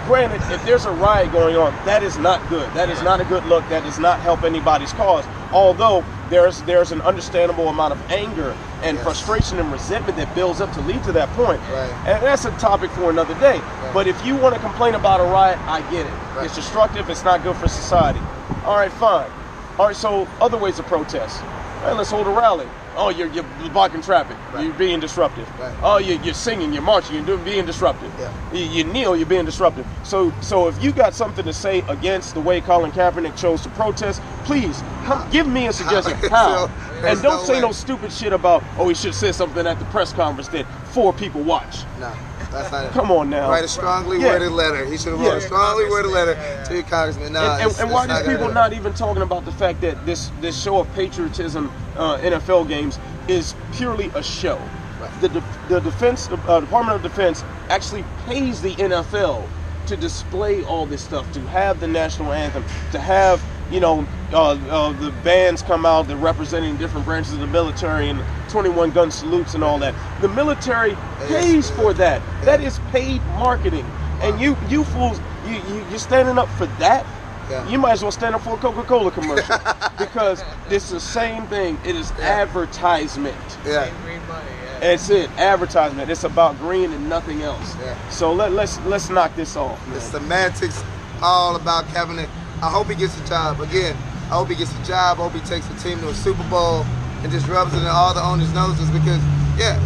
Granted, 0.06 0.40
if 0.50 0.64
there's 0.64 0.86
a 0.86 0.90
riot 0.92 1.30
going 1.32 1.54
on, 1.56 1.70
that 1.84 2.02
is 2.02 2.16
not 2.16 2.40
good. 2.48 2.66
That 2.72 2.88
is 2.88 3.02
not 3.02 3.20
a 3.20 3.24
good 3.24 3.44
look. 3.44 3.62
That 3.68 3.82
does 3.82 3.98
not 3.98 4.18
help 4.20 4.42
anybody's 4.42 4.92
cause. 4.94 5.26
Although 5.52 6.02
there's 6.30 6.62
there's 6.62 6.92
an 6.92 7.00
understandable 7.02 7.68
amount 7.68 7.92
of 7.92 8.10
anger 8.10 8.54
and 8.82 8.96
Yes. 8.96 9.04
frustration 9.04 9.58
and 9.58 9.70
resentment 9.72 10.16
that 10.18 10.32
builds 10.34 10.60
up 10.60 10.72
to 10.74 10.80
lead 10.82 11.02
to 11.04 11.12
that 11.12 11.28
point. 11.34 11.60
Right. 11.72 11.90
And 12.06 12.22
that's 12.22 12.44
a 12.44 12.50
topic 12.52 12.90
for 12.92 13.10
another 13.10 13.34
day. 13.40 13.60
But 13.92 14.06
if 14.06 14.24
you 14.24 14.36
want 14.36 14.54
to 14.54 14.60
complain 14.60 14.94
about 14.94 15.20
a 15.20 15.24
riot, 15.24 15.58
I 15.66 15.80
get 15.90 16.06
it. 16.06 16.12
Right. 16.36 16.46
It's 16.46 16.54
destructive. 16.54 17.10
It's 17.10 17.24
not 17.24 17.42
good 17.42 17.56
for 17.56 17.68
society. 17.68 18.20
All 18.64 18.76
right, 18.76 18.92
fine. 18.92 19.30
All 19.78 19.86
right, 19.86 19.96
so 19.96 20.28
other 20.40 20.58
ways 20.58 20.76
to 20.76 20.82
protest. 20.82 21.40
Hey, 21.84 21.92
let's 21.92 22.10
hold 22.10 22.26
a 22.26 22.30
rally. 22.30 22.66
Oh, 22.98 23.10
you're, 23.10 23.28
you're 23.28 23.44
blocking 23.72 24.02
traffic. 24.02 24.36
Right. 24.52 24.64
You're 24.64 24.74
being 24.74 24.98
disruptive. 24.98 25.48
Right. 25.60 25.74
Oh, 25.84 25.98
you're, 25.98 26.20
you're 26.22 26.34
singing, 26.34 26.72
you're 26.72 26.82
marching, 26.82 27.14
you're 27.14 27.24
doing, 27.24 27.44
being 27.44 27.64
disruptive. 27.64 28.12
Yeah. 28.18 28.52
You, 28.52 28.64
you 28.64 28.84
kneel, 28.84 29.16
you're 29.16 29.24
being 29.24 29.44
disruptive. 29.44 29.86
So, 30.02 30.32
so 30.40 30.66
if 30.66 30.82
you 30.82 30.90
got 30.90 31.14
something 31.14 31.44
to 31.44 31.52
say 31.52 31.84
against 31.88 32.34
the 32.34 32.40
way 32.40 32.60
Colin 32.60 32.90
Kaepernick 32.90 33.36
chose 33.36 33.62
to 33.62 33.68
protest, 33.70 34.20
please 34.44 34.82
come, 35.04 35.30
give 35.30 35.46
me 35.46 35.68
a 35.68 35.72
suggestion. 35.72 36.18
How? 36.30 36.66
So, 36.66 36.72
and 37.06 37.22
don't 37.22 37.38
no 37.38 37.44
say 37.44 37.54
way. 37.54 37.60
no 37.60 37.70
stupid 37.70 38.12
shit 38.12 38.32
about, 38.32 38.64
oh, 38.78 38.88
he 38.88 38.96
should 38.96 39.14
say 39.14 39.30
something 39.30 39.64
at 39.64 39.78
the 39.78 39.84
press 39.86 40.12
conference 40.12 40.48
that 40.48 40.66
four 40.88 41.12
people 41.12 41.42
watch. 41.42 41.84
No, 42.00 42.12
that's 42.50 42.72
not 42.72 42.86
it. 42.86 42.92
Come 42.92 43.10
on 43.10 43.30
now. 43.30 43.50
Write 43.50 43.64
a 43.64 43.68
strongly 43.68 44.18
Yeah. 44.20 44.28
worded 44.28 44.52
letter. 44.52 44.84
He 44.86 44.98
should 44.98 45.12
have 45.12 45.20
Yeah. 45.22 45.28
wrote 45.30 45.38
a 45.38 45.40
strongly 45.42 45.84
worded 45.86 46.10
letter 46.12 46.32
Yeah, 46.32 46.54
yeah. 46.58 46.64
to 46.64 46.74
your 46.74 46.82
congressman. 46.84 47.32
No, 47.32 47.40
and, 47.40 47.62
and, 47.62 47.80
and 47.80 47.90
why 47.90 48.04
are 48.04 48.08
these 48.08 48.22
people 48.28 48.52
not 48.52 48.72
even 48.72 48.94
talking 48.94 49.22
about 49.22 49.44
the 49.44 49.52
fact 49.52 49.80
that 49.82 50.04
this 50.04 50.32
this 50.38 50.60
show 50.60 50.78
of 50.80 50.90
patriotism 50.92 51.72
uh, 51.96 52.18
NFL 52.18 52.66
games 52.68 53.00
is 53.26 53.56
purely 53.70 54.10
a 54.14 54.22
show? 54.22 54.72
Right. 54.98 55.12
The, 55.20 55.28
de- 55.28 55.44
the 55.68 55.80
defense 55.80 56.28
uh, 56.30 56.60
Department 56.60 56.96
of 56.96 57.02
Defense 57.02 57.44
actually 57.70 58.04
pays 58.16 58.62
the 58.62 58.76
NFL 58.76 59.52
to 59.86 59.96
display 59.96 60.62
all 60.62 60.86
this 60.86 61.02
stuff, 61.02 61.30
to 61.32 61.46
have 61.46 61.80
the 61.80 61.88
national 61.88 62.32
anthem, 62.32 62.66
to 62.90 62.98
have 63.00 63.46
you 63.70 63.80
know 63.80 64.06
uh, 64.32 64.52
uh, 64.70 64.92
the 64.92 65.10
bands 65.22 65.62
come 65.62 65.86
out, 65.86 66.06
they're 66.08 66.16
representing 66.16 66.76
different 66.76 67.06
branches 67.06 67.34
of 67.34 67.40
the 67.40 67.46
military 67.46 68.08
and 68.08 68.22
21 68.48 68.90
gun 68.92 69.10
salutes 69.10 69.54
and 69.54 69.64
all 69.64 69.78
that. 69.78 69.94
The 70.20 70.28
military 70.28 70.96
pays 71.26 71.70
for 71.70 71.92
that. 71.94 72.22
That 72.44 72.60
is 72.60 72.78
paid 72.90 73.22
marketing, 73.38 73.84
and 74.22 74.40
you 74.40 74.56
you 74.68 74.84
fools, 74.84 75.20
you, 75.46 75.54
you 75.54 75.84
you're 75.90 75.98
standing 75.98 76.38
up 76.38 76.48
for 76.50 76.66
that. 76.78 77.06
Yeah. 77.50 77.66
You 77.68 77.78
might 77.78 77.92
as 77.92 78.02
well 78.02 78.12
stand 78.12 78.34
up 78.34 78.42
for 78.42 78.54
a 78.54 78.58
Coca-Cola 78.58 79.10
commercial 79.10 79.56
because 79.98 80.44
it's 80.68 80.90
the 80.90 81.00
same 81.00 81.46
thing. 81.46 81.78
It 81.84 81.96
is 81.96 82.12
Yeah. 82.18 82.24
advertisement. 82.42 83.36
Yeah. 83.64 83.88
Green 84.04 84.20
money, 84.28 84.44
yeah. 84.64 84.80
That's 84.80 85.08
it. 85.08 85.30
Advertisement. 85.38 86.10
It's 86.10 86.24
about 86.24 86.58
green 86.58 86.92
and 86.92 87.08
nothing 87.08 87.40
else. 87.42 87.74
Yeah. 87.80 87.96
So 88.10 88.32
let, 88.34 88.52
let's 88.52 88.78
let's 88.84 89.08
knock 89.08 89.34
this 89.34 89.56
off. 89.56 89.82
The 89.86 89.92
Man. 89.92 90.00
semantics 90.00 90.84
all 91.22 91.56
about 91.56 91.86
Kaepernick. 91.86 92.28
I 92.60 92.70
hope 92.70 92.88
he 92.88 92.96
gets 92.96 93.14
a 93.20 93.24
job. 93.26 93.60
Again, 93.60 93.94
I 94.30 94.34
hope 94.34 94.48
he 94.48 94.56
gets 94.56 94.74
a 94.74 94.82
job. 94.84 95.18
I 95.18 95.22
hope 95.22 95.32
he 95.32 95.40
takes 95.46 95.66
the 95.68 95.78
team 95.78 96.00
to 96.00 96.08
a 96.10 96.14
Super 96.14 96.42
Bowl 96.50 96.82
and 97.22 97.30
just 97.30 97.46
rubs 97.46 97.72
it 97.74 97.82
in 97.82 97.86
all 97.90 98.14
the 98.14 98.22
owners' 98.22 98.52
noses 98.52 98.90
because, 98.90 99.22
yeah, 99.58 99.78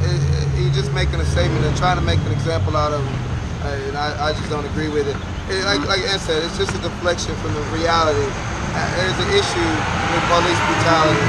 he's 0.56 0.72
just 0.74 0.92
making 0.92 1.20
a 1.20 1.24
statement 1.26 1.64
and 1.64 1.76
trying 1.76 1.96
to 2.00 2.04
make 2.04 2.18
an 2.24 2.32
example 2.32 2.76
out 2.76 2.92
of 2.92 3.04
him. 3.04 3.16
And 3.62 3.96
I, 3.96 4.28
I 4.28 4.32
just 4.32 4.48
don't 4.48 4.64
agree 4.64 4.88
with 4.88 5.06
it. 5.06 5.16
It- 5.52 5.64
like, 5.68 5.84
like 5.86 6.00
Ed 6.08 6.18
said, 6.18 6.42
it's 6.42 6.56
just 6.56 6.72
a 6.74 6.80
deflection 6.80 7.36
from 7.44 7.52
the 7.54 7.62
reality. 7.76 8.24
Uh, 8.72 8.88
there's 8.96 9.20
an 9.20 9.30
issue 9.36 9.68
with 10.16 10.24
police 10.32 10.60
brutality, 10.64 11.28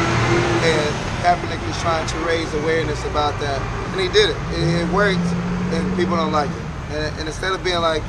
and 0.64 0.90
Kaepernick 1.20 1.60
is 1.70 1.76
trying 1.84 2.08
to 2.08 2.18
raise 2.24 2.48
awareness 2.64 3.04
about 3.06 3.36
that. 3.44 3.60
And 3.92 4.00
he 4.00 4.08
did 4.08 4.32
it. 4.32 4.38
It, 4.56 4.88
it 4.88 4.90
worked, 4.96 5.28
and 5.76 5.84
people 6.00 6.16
don't 6.16 6.32
like 6.32 6.50
it. 6.50 6.64
And, 6.96 7.20
and 7.20 7.28
instead 7.28 7.52
of 7.52 7.64
being 7.64 7.82
like, 7.84 8.02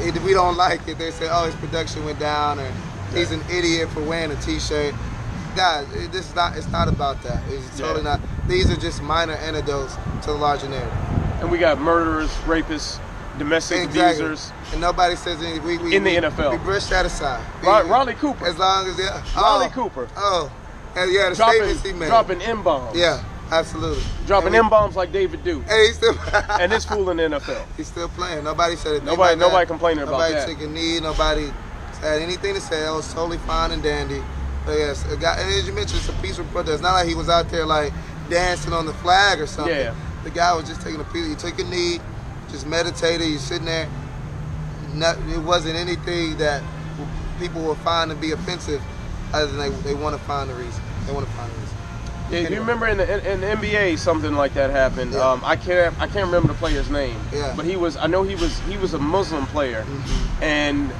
if 0.00 0.22
we 0.24 0.32
don't 0.32 0.56
like 0.56 0.86
it, 0.88 0.98
they 0.98 1.10
say, 1.10 1.28
oh, 1.30 1.46
his 1.46 1.54
production 1.56 2.04
went 2.04 2.18
down, 2.18 2.58
or 2.58 2.72
he's 3.14 3.30
an 3.32 3.42
idiot 3.50 3.88
for 3.90 4.02
wearing 4.02 4.30
a 4.30 4.36
T-shirt. 4.40 4.94
Guys, 5.56 5.86
it, 5.94 6.12
this 6.12 6.28
is 6.28 6.34
not. 6.34 6.56
It's 6.56 6.68
not 6.68 6.88
about 6.88 7.22
that. 7.22 7.42
It's 7.48 7.78
totally 7.78 8.04
Yeah. 8.04 8.16
not. 8.16 8.20
These 8.48 8.70
are 8.70 8.76
just 8.76 9.02
minor 9.02 9.34
antidotes 9.34 9.96
to 10.22 10.28
the 10.28 10.34
larger 10.38 10.68
narrative. 10.68 10.92
And 11.40 11.50
we 11.50 11.58
got 11.58 11.80
murderers, 11.80 12.30
rapists, 12.46 12.98
domestic 13.38 13.84
Exactly. 13.84 14.24
abusers. 14.26 14.52
And 14.72 14.80
nobody 14.80 15.16
says 15.16 15.42
anything. 15.42 15.64
We, 15.64 15.78
we, 15.78 15.96
In 15.96 16.04
the 16.04 16.10
we, 16.10 16.16
NFL. 16.16 16.52
we 16.52 16.58
brush 16.58 16.86
that 16.86 17.06
aside. 17.06 17.44
Ra- 17.62 17.82
We- 17.82 17.90
Riley 17.90 18.14
Cooper. 18.14 18.46
As 18.46 18.58
long 18.58 18.86
as 18.88 18.98
yeah. 18.98 19.22
Riley 19.36 19.66
oh, 19.66 19.70
Cooper. 19.70 20.08
Oh, 20.16 20.50
and 20.96 21.12
yeah, 21.12 21.30
the 21.30 21.36
Dropping, 21.36 21.54
statements 21.56 21.82
he 21.84 21.92
made. 21.92 22.06
dropping 22.08 22.42
M 22.42 22.62
bombs. 22.62 22.96
Yeah, 22.96 23.22
absolutely. 23.50 24.02
Dropping 24.26 24.54
M 24.54 24.68
bombs 24.68 24.96
like 24.96 25.12
David 25.12 25.42
Duke. 25.44 25.64
Hey, 25.64 25.86
he's 25.88 25.96
still. 25.96 26.14
And 26.60 26.70
this 26.72 26.84
fool 26.84 27.08
in 27.10 27.16
the 27.18 27.24
NFL. 27.24 27.64
He's 27.76 27.86
still 27.88 28.08
playing. 28.08 28.44
Nobody 28.44 28.76
said 28.76 28.94
it. 28.96 29.04
Nobody- 29.04 29.36
nobody 29.38 29.66
complaining 29.66 30.02
about 30.04 30.12
nobody 30.12 30.34
that. 30.34 30.48
took 30.48 30.60
a 30.60 30.66
knee. 30.66 31.00
Nobody 31.00 31.50
had 32.00 32.20
anything 32.22 32.54
to 32.54 32.60
say. 32.60 32.86
It 32.86 32.90
was 32.90 33.12
totally 33.12 33.38
fine 33.38 33.70
and 33.72 33.82
dandy. 33.82 34.22
But 34.66 34.78
yes, 34.78 35.04
a 35.10 35.16
guy, 35.16 35.36
and 35.40 35.50
as 35.50 35.66
you 35.66 35.72
mentioned, 35.72 36.00
it's 36.00 36.08
a 36.08 36.12
peaceful 36.22 36.44
protest. 36.46 36.74
It's 36.74 36.82
not 36.82 36.92
like 36.92 37.08
he 37.08 37.14
was 37.14 37.28
out 37.28 37.48
there 37.48 37.64
like 37.64 37.92
dancing 38.28 38.72
on 38.72 38.86
the 38.86 38.92
flag 38.94 39.40
or 39.40 39.46
something. 39.46 39.74
Yeah. 39.74 39.94
The 40.24 40.30
guy 40.30 40.54
was 40.54 40.68
just 40.68 40.82
taking 40.82 41.00
a 41.00 41.04
peace. 41.04 41.26
He 41.26 41.34
took 41.34 41.58
a 41.58 41.64
knee, 41.64 42.00
just 42.50 42.66
meditated. 42.66 43.26
He's 43.26 43.40
sitting 43.40 43.64
there. 43.64 43.88
Not, 44.94 45.16
it 45.30 45.38
wasn't 45.38 45.76
anything 45.76 46.36
that 46.38 46.62
people 47.38 47.62
will 47.62 47.76
find 47.76 48.10
to 48.10 48.16
be 48.16 48.32
offensive, 48.32 48.82
other 49.32 49.46
than 49.46 49.58
they, 49.58 49.68
they 49.82 49.94
want 49.94 50.16
to 50.18 50.22
find 50.26 50.50
the 50.50 50.54
reason. 50.54 50.82
They 51.06 51.12
want 51.12 51.26
to 51.26 51.32
find 51.32 51.50
a 51.50 51.54
reason. 51.54 51.67
Yeah, 52.30 52.48
you 52.48 52.60
remember 52.60 52.86
in 52.86 52.98
the, 52.98 53.32
in, 53.32 53.40
the 53.40 53.46
NBA 53.46 53.98
something 53.98 54.34
like 54.34 54.54
that 54.54 54.70
happened. 54.70 55.12
Yeah. 55.12 55.20
Um, 55.30 55.42
I 55.44 55.56
can't 55.56 55.94
I 55.98 56.06
can't 56.06 56.26
remember 56.26 56.48
the 56.48 56.54
player's 56.58 56.90
name. 56.90 57.16
Yeah. 57.32 57.54
But 57.56 57.64
he 57.64 57.76
was 57.76 57.96
I 57.96 58.06
know 58.06 58.22
he 58.22 58.34
was 58.34 58.58
he 58.60 58.76
was 58.76 58.94
a 58.94 58.98
Muslim 58.98 59.46
player, 59.46 59.84
Mhm. 59.84 60.42
and 60.42 60.92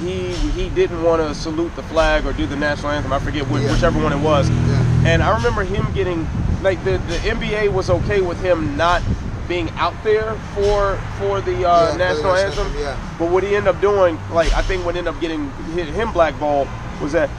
he 0.00 0.32
he 0.54 0.68
didn't 0.70 1.02
want 1.02 1.22
to 1.22 1.34
salute 1.34 1.74
the 1.76 1.82
flag 1.84 2.26
or 2.26 2.32
do 2.32 2.46
the 2.46 2.56
national 2.56 2.90
anthem. 2.92 3.12
I 3.12 3.18
forget 3.20 3.48
which, 3.48 3.62
Yeah. 3.62 3.72
whichever 3.72 4.02
one 4.02 4.12
it 4.12 4.20
was. 4.20 4.50
Yeah. 4.50 4.84
And 5.06 5.22
I 5.22 5.34
remember 5.36 5.62
him 5.62 5.86
getting 5.94 6.26
like 6.62 6.82
the 6.84 6.98
the 7.08 7.18
NBA 7.18 7.68
was 7.72 7.88
okay 7.90 8.20
with 8.20 8.40
him 8.42 8.76
not 8.76 9.02
being 9.48 9.70
out 9.76 9.94
there 10.04 10.34
for 10.54 10.96
for 11.18 11.40
the 11.40 11.68
uh, 11.68 11.92
the 11.92 11.98
national 11.98 12.34
anthem. 12.34 12.66
yeah. 12.78 12.96
But 13.18 13.30
what 13.30 13.42
he 13.44 13.54
ended 13.54 13.74
up 13.74 13.80
doing, 13.80 14.18
like 14.32 14.52
I 14.52 14.62
think 14.62 14.84
what 14.84 14.96
ended 14.96 15.14
up 15.14 15.20
getting 15.20 15.50
hit, 15.74 15.86
him 15.88 16.12
blackballed 16.12 16.66
was 17.00 17.12
that. 17.12 17.30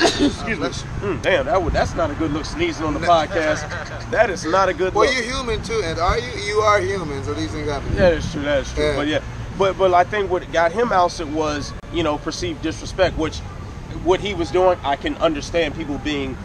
Excuse 0.00 0.58
me. 0.58 0.68
Mm, 1.00 1.22
damn, 1.22 1.46
that 1.46 1.62
would, 1.62 1.72
that's 1.72 1.94
not 1.94 2.10
a 2.10 2.14
good 2.14 2.32
look 2.32 2.44
sneezing 2.44 2.84
on 2.84 2.94
the 2.94 3.00
podcast. 3.00 3.68
That 4.10 4.30
is 4.30 4.44
not 4.44 4.68
a 4.68 4.74
good 4.74 4.94
Well, 4.94 5.06
look. 5.06 5.14
you're 5.14 5.24
human 5.24 5.62
too, 5.62 5.80
and 5.84 5.98
are 5.98 6.18
you? 6.18 6.30
You 6.42 6.56
are 6.60 6.80
human, 6.80 7.22
so 7.24 7.34
these 7.34 7.50
things 7.52 7.68
happen. 7.68 7.88
Yeah, 7.94 8.10
that's 8.10 8.32
true. 8.32 8.42
That's 8.42 8.72
true. 8.72 8.84
Yeah. 8.84 8.96
But 8.96 9.06
yeah, 9.08 9.20
but 9.58 9.78
but 9.78 9.92
I 9.94 10.04
think 10.04 10.30
what 10.30 10.50
got 10.52 10.72
him 10.72 10.92
ousted 10.92 11.32
was 11.32 11.72
you 11.92 12.02
know 12.02 12.18
perceived 12.18 12.62
disrespect, 12.62 13.16
which 13.18 13.38
what 14.04 14.20
he 14.20 14.34
was 14.34 14.50
doing, 14.50 14.78
I 14.84 14.96
can 14.96 15.16
understand 15.16 15.74
people 15.74 15.98
being 15.98 16.36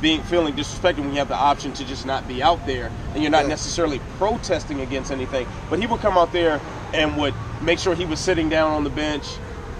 being 0.00 0.22
feeling 0.24 0.54
disrespected 0.54 0.98
when 0.98 1.10
you 1.12 1.18
have 1.18 1.28
the 1.28 1.34
option 1.36 1.72
to 1.72 1.84
just 1.84 2.04
not 2.04 2.26
be 2.28 2.42
out 2.42 2.64
there 2.66 2.90
and 3.14 3.22
you're 3.22 3.30
not 3.30 3.44
Yeah. 3.44 3.48
necessarily 3.48 3.98
protesting 4.18 4.80
against 4.80 5.10
anything. 5.10 5.46
But 5.70 5.78
he 5.78 5.86
would 5.86 6.00
come 6.00 6.18
out 6.18 6.32
there 6.32 6.60
and 6.92 7.16
would 7.16 7.32
make 7.62 7.78
sure 7.78 7.94
he 7.94 8.04
was 8.04 8.20
sitting 8.20 8.50
down 8.50 8.72
on 8.72 8.84
the 8.84 8.90
bench. 8.90 9.24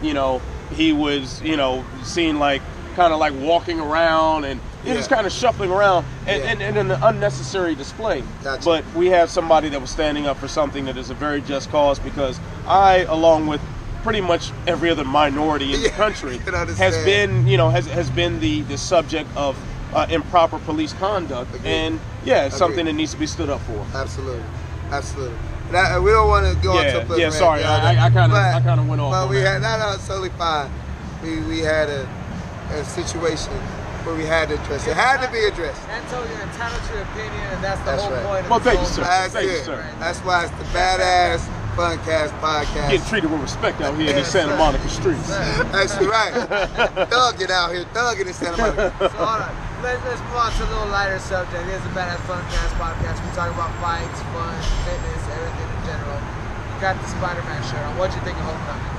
You 0.00 0.14
know, 0.14 0.40
he 0.74 0.92
was 0.94 1.42
you 1.42 1.56
know 1.56 1.84
seen 2.02 2.38
like 2.38 2.62
kind 2.96 3.12
of 3.12 3.20
like 3.20 3.34
walking 3.40 3.78
around 3.78 4.44
and 4.44 4.58
Yeah. 4.84 5.00
kind 5.06 5.26
of 5.26 5.32
shuffling 5.32 5.70
around 5.70 6.04
and, 6.26 6.42
Yeah. 6.42 6.50
and, 6.50 6.62
and 6.78 6.90
an 6.92 7.02
unnecessary 7.02 7.74
display. 7.74 8.22
Gotcha. 8.42 8.64
But 8.64 8.84
we 8.96 9.08
have 9.08 9.30
somebody 9.30 9.68
that 9.68 9.80
was 9.80 9.90
standing 9.90 10.26
up 10.26 10.38
for 10.38 10.48
something 10.48 10.86
that 10.86 10.96
is 10.96 11.10
a 11.10 11.14
very 11.14 11.40
just 11.42 11.70
cause 11.70 11.98
because 11.98 12.40
I, 12.66 13.04
along 13.08 13.46
with 13.46 13.60
pretty 14.02 14.20
much 14.22 14.50
every 14.66 14.88
other 14.90 15.04
minority 15.04 15.74
in 15.74 15.82
the 15.82 15.90
country, 16.02 16.38
has 16.38 16.96
been, 17.04 17.46
you 17.46 17.56
know, 17.58 17.68
has, 17.68 17.86
has 17.86 18.08
been 18.10 18.40
the, 18.40 18.62
the 18.62 18.78
subject 18.78 19.28
of 19.36 19.56
uh, 19.92 20.06
improper 20.10 20.58
police 20.60 20.92
conduct. 20.94 21.54
Agreed. 21.54 21.68
And 21.70 22.00
yeah, 22.24 22.46
it's 22.46 22.56
something 22.56 22.86
that 22.86 22.94
needs 22.94 23.12
to 23.12 23.18
be 23.18 23.26
stood 23.26 23.50
up 23.50 23.60
for. 23.62 23.84
Absolutely, 23.94 24.42
absolutely. 24.90 25.36
That, 25.72 26.00
we 26.00 26.10
don't 26.12 26.28
want 26.28 26.46
to 26.46 26.62
go 26.62 26.80
Yeah, 26.80 27.00
into 27.00 27.12
a 27.14 27.18
yeah, 27.18 27.30
sorry, 27.30 27.62
I- 27.64 28.06
I 28.06 28.10
kinda- 28.10 28.34
I 28.36 28.60
kinda 28.64 28.84
went 28.84 29.00
off 29.00 29.12
But 29.12 29.28
we 29.30 29.40
that. 29.40 29.60
had 29.60 29.62
no, 29.62 29.86
no, 29.88 29.94
it's 29.94 30.06
totally 30.06 30.30
fine. 30.30 30.70
We 31.24 31.40
we 31.40 31.58
had 31.58 31.88
a, 31.88 32.06
a 32.70 32.84
situation 32.84 33.52
where 34.04 34.14
we 34.14 34.24
had 34.24 34.48
to 34.48 34.54
address 34.60 34.86
it. 34.86 34.90
It 34.90 34.96
had 34.96 35.18
to 35.24 35.30
be 35.32 35.42
addressed. 35.44 35.82
Antonio, 35.88 36.30
you're 36.30 36.42
entitled 36.46 36.82
to 36.86 36.92
your 36.94 37.02
opinion, 37.10 37.42
and 37.54 37.64
that's 37.64 37.80
the 37.80 37.86
That's 37.90 38.02
whole 38.02 38.12
right. 38.12 38.26
point 38.26 38.44
of 38.46 38.50
Well, 38.50 38.60
this 38.60 38.68
thank 38.70 38.78
you, 38.78 38.86
whole 38.86 38.94
sir. 38.94 39.02
That's 39.02 39.32
Thank 39.34 39.50
you, 39.50 39.58
sir. 39.66 39.80
That's 39.98 40.20
why 40.20 40.44
it's 40.46 40.54
the 40.54 40.68
badass 40.70 41.42
Funcast 41.76 42.32
podcast. 42.40 42.88
Getting 42.90 43.04
treated 43.06 43.30
with 43.30 43.42
respect 43.42 43.80
out 43.82 43.98
here 43.98 44.10
in 44.10 44.16
these 44.16 44.28
Santa 44.30 44.52
sir. 44.54 44.58
Monica 44.58 44.88
streets. 44.88 45.28
That's 45.74 45.92
right. 46.00 46.32
thugging 47.10 47.50
out 47.50 47.74
here, 47.74 47.84
thugging 47.92 48.26
in 48.26 48.32
Santa 48.32 48.56
Monica. 48.56 48.94
So 48.96 49.08
hold 49.20 49.42
on. 49.44 49.52
Let's, 49.84 50.00
let's 50.08 50.22
move 50.24 50.40
on 50.40 50.50
to 50.56 50.62
a 50.64 50.70
little 50.72 50.88
lighter 50.88 51.18
subject. 51.18 51.66
It 51.68 51.74
is 51.76 51.84
a 51.84 51.92
Badass 51.92 52.22
Funcast 52.30 52.72
podcast. 52.80 53.20
We 53.20 53.28
talk 53.36 53.52
about 53.52 53.74
fights, 53.82 54.18
fun, 54.32 54.56
fitness, 54.88 55.20
everything 55.36 55.68
in 55.68 55.82
general. 55.84 56.16
You 56.16 56.80
got 56.80 56.96
the 56.96 57.06
Spider-Man 57.12 57.60
shirt 57.68 57.82
on. 57.84 57.98
What'd 57.98 58.14
you 58.16 58.22
think 58.24 58.38
of 58.40 58.44
Homecoming? 58.48 58.95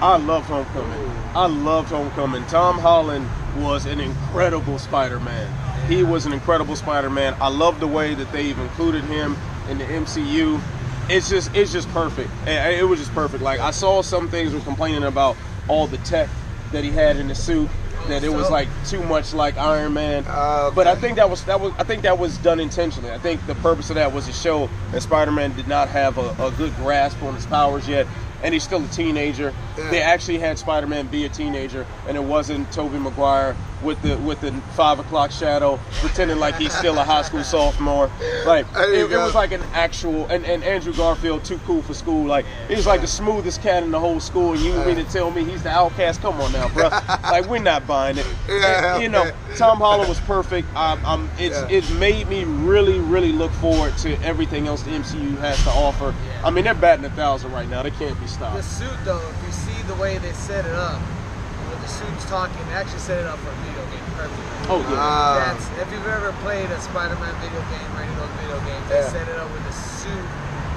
I 0.00 0.16
loved 0.16 0.46
Homecoming. 0.46 1.10
I 1.34 1.46
loved 1.46 1.88
Homecoming. 1.90 2.44
Tom 2.46 2.78
Holland 2.78 3.28
was 3.62 3.86
an 3.86 4.00
incredible 4.00 4.78
Spider-Man. 4.78 5.88
He 5.88 6.02
was 6.02 6.26
an 6.26 6.32
incredible 6.32 6.76
Spider-Man. 6.76 7.36
I 7.40 7.48
love 7.48 7.80
the 7.80 7.86
way 7.86 8.14
that 8.14 8.30
they've 8.32 8.58
included 8.58 9.04
him 9.04 9.36
in 9.68 9.78
the 9.78 9.84
MCU. 9.84 10.60
It's 11.08 11.28
just 11.28 11.54
it's 11.54 11.72
just 11.72 11.88
perfect. 11.90 12.30
It 12.46 12.86
was 12.86 12.98
just 12.98 13.12
perfect. 13.14 13.42
Like 13.42 13.60
I 13.60 13.70
saw 13.70 14.02
some 14.02 14.28
things 14.28 14.52
were 14.52 14.60
complaining 14.60 15.04
about 15.04 15.36
all 15.68 15.86
the 15.86 15.98
tech 15.98 16.28
that 16.72 16.82
he 16.84 16.90
had 16.90 17.16
in 17.16 17.28
the 17.28 17.34
suit. 17.34 17.68
That 18.08 18.22
it 18.22 18.28
was 18.28 18.50
like 18.50 18.68
too 18.86 19.02
much 19.02 19.34
like 19.34 19.56
Iron 19.56 19.94
Man. 19.94 20.24
Ah, 20.28 20.70
But 20.72 20.86
I 20.86 20.94
think 20.94 21.16
that 21.16 21.28
was 21.28 21.44
that 21.44 21.60
was 21.60 21.72
I 21.78 21.82
think 21.84 22.02
that 22.02 22.18
was 22.18 22.38
done 22.38 22.60
intentionally. 22.60 23.10
I 23.10 23.18
think 23.18 23.44
the 23.46 23.54
purpose 23.56 23.88
of 23.90 23.96
that 23.96 24.12
was 24.12 24.26
to 24.26 24.32
show 24.32 24.68
that 24.92 25.00
Spider-Man 25.02 25.56
did 25.56 25.66
not 25.66 25.88
have 25.88 26.16
a, 26.18 26.30
a 26.44 26.52
good 26.52 26.74
grasp 26.76 27.20
on 27.22 27.34
his 27.34 27.46
powers 27.46 27.88
yet, 27.88 28.06
and 28.46 28.54
he's 28.54 28.62
still 28.62 28.82
a 28.82 28.88
teenager. 28.88 29.52
Yeah. 29.76 29.90
They 29.90 30.00
actually 30.00 30.38
had 30.38 30.56
Spider-Man 30.56 31.08
be 31.08 31.24
a 31.24 31.28
teenager, 31.28 31.84
and 32.06 32.16
it 32.16 32.22
wasn't 32.22 32.70
Tobey 32.72 32.96
Maguire 32.96 33.56
with 33.82 34.00
the 34.02 34.16
with 34.18 34.40
the 34.40 34.52
five 34.74 34.98
o'clock 34.98 35.30
shadow 35.30 35.78
pretending 36.00 36.38
like 36.38 36.56
he's 36.56 36.72
still 36.72 36.96
a 36.98 37.04
high 37.04 37.22
school 37.22 37.42
sophomore. 37.56 38.08
Like 38.46 38.66
it, 38.76 39.10
it 39.10 39.16
was 39.18 39.34
like 39.34 39.50
an 39.52 39.62
actual 39.74 40.26
and, 40.28 40.46
and 40.46 40.62
Andrew 40.62 40.94
Garfield 40.94 41.44
too 41.44 41.58
cool 41.66 41.82
for 41.82 41.92
school. 41.92 42.24
Like 42.24 42.46
he 42.68 42.76
was 42.76 42.86
like 42.86 43.00
the 43.00 43.06
smoothest 43.08 43.62
cat 43.62 43.82
in 43.82 43.90
the 43.90 44.00
whole 44.00 44.20
school, 44.20 44.52
and 44.52 44.62
you 44.62 44.72
mean 44.84 44.96
to 44.96 45.04
tell 45.04 45.32
me 45.32 45.44
he's 45.44 45.64
the 45.64 45.70
outcast? 45.70 46.22
Come 46.22 46.40
on 46.40 46.52
now, 46.52 46.68
bro. 46.68 46.88
like 47.24 47.46
we're 47.46 47.58
not 47.58 47.84
buying 47.86 48.16
it. 48.16 48.26
Yeah, 48.48 48.94
And, 48.94 49.02
you 49.02 49.08
know. 49.08 49.28
Tom 49.56 49.78
Holland 49.78 50.08
was 50.08 50.20
perfect. 50.20 50.68
Um, 50.76 51.02
um, 51.06 51.30
it's 51.38 51.56
Yeah. 51.56 51.78
it 51.78 51.90
made 51.94 52.28
me 52.28 52.44
really, 52.44 53.00
really 53.00 53.32
look 53.32 53.50
forward 53.52 53.96
to 53.98 54.20
everything 54.22 54.66
else 54.68 54.82
the 54.82 54.90
MCU 54.90 55.38
has 55.38 55.62
to 55.64 55.70
offer. 55.70 56.14
I 56.44 56.50
mean, 56.50 56.64
they're 56.64 56.74
batting 56.74 57.04
a 57.06 57.10
thousand 57.10 57.52
right 57.52 57.68
now. 57.68 57.82
They 57.82 57.90
can't 57.90 58.18
be 58.20 58.26
The 58.36 58.60
suit, 58.60 58.92
though, 59.08 59.16
if 59.32 59.38
you 59.48 59.52
see 59.52 59.80
the 59.88 59.96
way 59.96 60.18
they 60.18 60.32
set 60.36 60.64
it 60.68 60.76
up, 60.76 61.00
with 61.72 61.80
the 61.80 61.88
suits 61.88 62.24
talking, 62.28 62.60
they 62.68 62.76
actually 62.76 63.00
set 63.00 63.18
it 63.18 63.26
up 63.26 63.40
for 63.40 63.48
a 63.50 63.58
video 63.64 63.80
game 63.90 64.04
perfectly. 64.14 64.44
Oh 64.70 64.78
yeah. 64.86 65.00
Ah. 65.00 65.34
That's 65.40 65.64
if 65.82 65.88
you've 65.90 66.06
ever 66.06 66.30
played 66.44 66.68
a 66.70 66.78
Spider-Man 66.84 67.32
video 67.42 67.58
game 67.72 67.88
or 67.96 68.04
any 68.04 68.12
of 68.12 68.20
those 68.22 68.34
video 68.44 68.58
games, 68.68 68.84
they 68.92 69.02
set 69.08 69.26
it 69.26 69.34
up 69.40 69.48
with 69.50 69.64
the 69.64 69.72
suit 69.74 70.26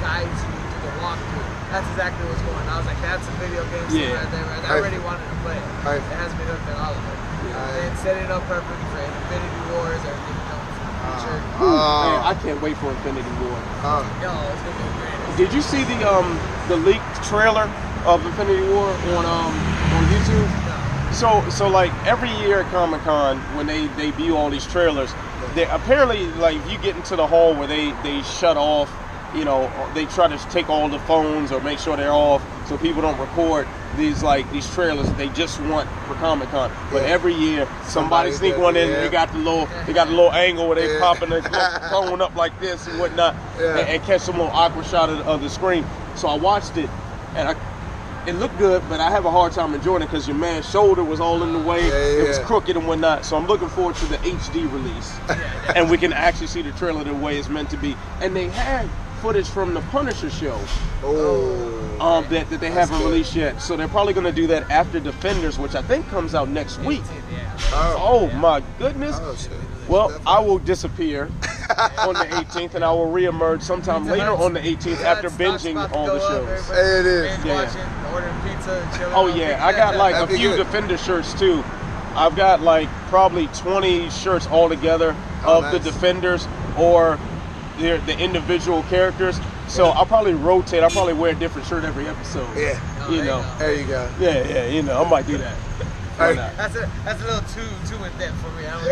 guides 0.01 0.26
you 0.39 0.55
through 0.55 0.88
the 0.88 0.93
walkthrough. 1.03 1.49
That's 1.70 1.86
exactly 1.93 2.24
what's 2.32 2.41
going 2.47 2.64
on. 2.64 2.74
I 2.74 2.78
was 2.82 2.88
like, 2.89 3.01
that's 3.05 3.28
a 3.28 3.36
video 3.43 3.62
game 3.70 3.86
scene 3.91 4.07
Yeah. 4.10 4.18
right 4.24 4.32
there. 4.34 4.45
Right? 4.49 4.64
I 4.66 4.70
Right. 4.72 4.80
already 4.82 5.01
wanted 5.03 5.28
to 5.30 5.38
play 5.45 5.57
it. 5.60 5.68
Right. 5.86 5.99
It 6.01 6.16
has 6.18 6.32
me 6.39 6.43
hooked 6.49 6.66
on 6.74 6.78
all 6.80 6.95
of 6.95 7.03
it. 7.05 7.18
Right. 7.53 7.86
And 7.86 7.93
set 7.99 8.16
it 8.18 8.32
up 8.32 8.41
perfectly 8.49 8.88
for 8.89 9.03
Infinity 9.03 9.62
Wars, 9.76 9.99
everything 9.99 10.38
you 10.39 10.47
know, 10.47 10.60
for 10.64 10.74
the 10.80 10.95
future. 11.05 11.39
Man, 11.60 12.20
I 12.24 12.34
can't 12.39 12.60
wait 12.64 12.76
for 12.82 12.89
Infinity 12.89 13.34
War. 13.45 13.60
oh. 13.84 14.01
Yo, 14.24 14.32
it's 14.32 14.64
gonna 14.64 14.80
be 14.80 14.89
great. 14.97 15.18
Did 15.40 15.54
you 15.54 15.62
see 15.62 15.86
the 15.86 16.06
um 16.06 16.38
the 16.68 16.76
leaked 16.76 17.24
trailer 17.24 17.72
of 18.06 18.26
Infinity 18.26 18.62
War 18.68 18.90
on 19.16 19.26
um 19.26 19.56
on 19.96 20.04
YouTube? 20.12 20.52
So 21.16 21.50
so 21.50 21.70
like 21.70 21.94
every 22.06 22.30
year 22.42 22.60
at 22.60 22.70
Comic 22.72 23.02
Con 23.04 23.38
when 23.56 23.66
they 23.66 23.88
debut 23.96 24.36
all 24.36 24.50
these 24.50 24.68
trailers, 24.68 25.16
they 25.56 25.66
apparently 25.70 26.26
like 26.28 26.58
if 26.58 26.70
you 26.70 26.78
get 26.80 26.98
into 26.98 27.16
the 27.16 27.26
hall 27.26 27.56
where 27.56 27.70
they 27.70 27.94
they 28.04 28.22
shut 28.22 28.58
off, 28.58 28.90
you 29.36 29.45
know, 29.45 29.71
they 29.93 30.05
try 30.05 30.27
to 30.27 30.38
take 30.49 30.69
all 30.69 30.89
the 30.89 30.99
phones 30.99 31.51
or 31.51 31.61
make 31.61 31.80
sure 31.80 31.95
they're 31.95 32.11
off 32.11 32.41
so 32.67 32.77
people 32.77 33.01
don't 33.01 33.19
record 33.19 33.67
these 33.97 34.21
like 34.23 34.49
these 34.51 34.69
trailers 34.73 35.11
they 35.13 35.30
just 35.30 35.59
want 35.61 35.89
for 36.07 36.13
Comic 36.15 36.49
Con. 36.49 36.71
But 36.91 37.03
Yeah. 37.03 37.09
every 37.09 37.34
year 37.34 37.65
somebody 37.84 38.32
Somebody 38.32 38.32
sneak 38.34 38.51
does 38.53 38.61
one 38.61 38.75
in. 38.75 38.89
yeah. 38.89 39.01
They 39.01 39.09
got 39.09 39.32
the 39.32 39.39
little 39.39 39.67
they 39.86 39.93
got 39.93 40.05
the 40.07 40.13
little 40.13 40.32
angle 40.34 40.67
where 40.67 40.75
they 40.75 40.93
Yeah. 40.93 40.99
popping 40.99 41.30
the 41.30 41.41
phone 41.89 42.21
up 42.21 42.36
like 42.36 42.59
this 42.59 42.88
and 42.88 42.99
whatnot, 42.99 43.36
and, 43.59 43.80
and 43.80 44.03
catch 44.03 44.21
some 44.21 44.38
little 44.38 44.51
awkward 44.53 44.86
shot 44.86 45.09
of, 45.09 45.19
of 45.27 45.41
the 45.41 45.49
screen. 45.49 45.86
So 46.15 46.27
I 46.27 46.36
watched 46.36 46.77
it, 46.77 46.89
and 47.36 47.49
I. 47.49 47.55
It 48.27 48.34
looked 48.36 48.57
good, 48.59 48.84
but 48.89 48.99
I 48.99 49.09
have 49.09 49.25
a 49.25 49.32
hard 49.32 49.53
time 49.53 49.73
enjoying 49.73 50.03
it 50.03 50.07
because 50.07 50.27
your 50.27 50.36
man's 50.38 50.69
shoulder 50.69 51.03
was 51.03 51.19
all 51.19 51.41
in 51.41 51.53
the 51.53 51.57
way. 51.59 51.88
It 51.88 52.27
was 52.27 52.38
crooked 52.39 52.75
and 52.75 52.86
whatnot. 52.86 53.25
So 53.25 53.36
I'm 53.38 53.47
looking 53.47 53.69
forward 53.69 53.95
to 53.95 54.05
the 54.05 54.17
HD 54.17 54.71
release, 54.71 55.17
and 55.75 55.89
we 55.89 55.97
can 55.97 56.11
actually 56.13 56.47
see 56.47 56.61
the 56.61 56.71
trailer 56.73 57.03
the 57.03 57.13
way 57.13 57.39
it's 57.39 57.47
meant 57.49 57.69
to 57.71 57.77
be. 57.77 57.95
And 58.21 58.36
they 58.36 58.49
had 58.49 58.88
footage 59.22 59.47
from 59.47 59.74
the 59.74 59.82
Punisher 59.82 60.30
show 60.30 60.59
Oh. 61.03 61.97
um, 62.01 62.26
that, 62.30 62.49
that 62.49 62.59
they 62.59 62.70
That's 62.70 62.89
haven't 62.89 62.99
good. 62.99 63.11
released 63.11 63.36
yet. 63.36 63.61
So 63.61 63.76
they're 63.76 63.88
probably 63.88 64.13
going 64.13 64.26
to 64.26 64.32
do 64.32 64.47
that 64.47 64.70
after 64.70 64.99
Defenders, 64.99 65.57
which 65.59 65.76
I 65.76 65.82
think 65.82 66.07
comes 66.09 66.36
out 66.36 66.49
next 66.49 66.80
week. 66.80 67.01
Yeah. 67.32 67.57
Oh 67.97 68.30
my 68.36 68.61
goodness! 68.78 69.17
Oh. 69.20 69.36
Well, 69.88 70.07
Definitely. 70.09 70.32
I 70.34 70.39
will 70.39 70.59
disappear 70.59 71.24
on 71.99 72.13
the 72.13 72.26
18th, 72.32 72.76
and 72.76 72.84
I 72.86 72.91
will 72.91 73.07
reemerge 73.11 73.61
sometime 73.63 74.01
Pizza 74.03 74.13
later 74.17 74.26
Hut's- 74.32 74.41
on 74.43 74.53
the 74.53 74.59
18th 74.59 74.84
Pizza 74.84 75.07
after 75.07 75.30
Hut's 75.30 75.36
stock's 75.36 75.63
binging 75.63 75.72
about 75.72 75.89
to 75.91 75.95
all 75.97 76.05
go 76.07 76.20
the 76.20 76.26
up. 76.26 76.32
shows. 76.32 76.70
Everybody's 76.72 76.99
It 76.99 77.05
is. 77.05 77.36
binge 77.38 77.45
Yeah. 77.45 77.63
watching, 77.65 78.13
ordering 78.13 78.36
pizza, 78.55 78.72
and 78.82 78.97
chilling 78.97 79.13
Oh 79.15 79.32
on 79.32 79.38
yeah, 79.38 79.65
I 79.65 79.72
got 79.72 79.95
like 79.95 80.15
a 80.15 80.20
That'd 80.20 80.30
be 80.30 80.38
few 80.38 80.49
good. 80.49 80.57
Defender 80.57 80.97
shirts 80.97 81.34
too. 81.34 81.63
I've 82.15 82.36
got 82.36 82.61
like 82.61 82.88
probably 83.09 83.47
20 83.47 84.09
shirts 84.09 84.47
altogether 84.47 85.15
Oh, 85.45 85.57
of 85.63 85.72
the 85.72 85.80
nice. 85.80 85.84
Defenders 85.84 86.47
or 86.78 87.17
the, 87.80 87.97
the 88.05 88.17
individual 88.19 88.84
characters. 88.84 89.39
So 89.67 89.88
I'll 89.89 90.05
probably 90.05 90.34
rotate. 90.34 90.84
I'll 90.84 90.89
probably 90.89 91.13
wear 91.13 91.32
a 91.32 91.36
different 91.36 91.67
shirt 91.67 91.84
every 91.84 92.07
episode. 92.07 92.47
Yeah. 92.57 92.80
Oh, 93.01 93.11
You 93.13 93.23
know. 93.23 93.43
There 93.59 93.73
you 93.73 93.86
go. 93.88 94.09
Yeah, 94.19 94.43
yeah, 94.47 94.65
you 94.67 94.82
know, 94.84 95.03
I 95.03 95.07
might 95.09 95.27
do 95.27 95.38
that. 95.38 95.55
Why 95.55 96.30
Hey. 96.30 96.36
not? 96.36 96.55
That's 96.57 96.75
a 96.75 96.89
that's 97.05 97.21
a 97.21 97.25
little 97.25 97.41
too 97.49 97.69
too 97.88 98.03
in 98.03 98.11
depth 98.17 98.36
for 98.41 98.51
me. 98.51 98.65
I 98.67 98.69
don't 98.75 98.86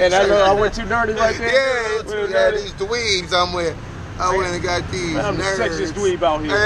And 0.02 0.14
I 0.14 0.26
know 0.28 0.44
I 0.44 0.52
went 0.52 0.74
too 0.74 0.82
nerdy 0.82 1.16
right 1.16 1.36
there. 1.36 1.52
Yeah, 1.52 1.96
Went 1.96 2.08
too 2.08 2.28
yeah, 2.32 2.50
nerdy. 2.52 2.62
these 2.62 2.72
dweebs 2.74 3.32
I'm 3.34 3.52
with. 3.52 3.74
I 4.20 4.36
went 4.36 4.52
and 4.54 4.62
got 4.62 4.86
these 4.92 5.14
Man, 5.14 5.24
I'm 5.24 5.36
the 5.36 5.42
nerds. 5.42 5.58
sexiest 5.58 5.92
dweeb 5.94 6.22
out 6.22 6.40
here. 6.44 6.54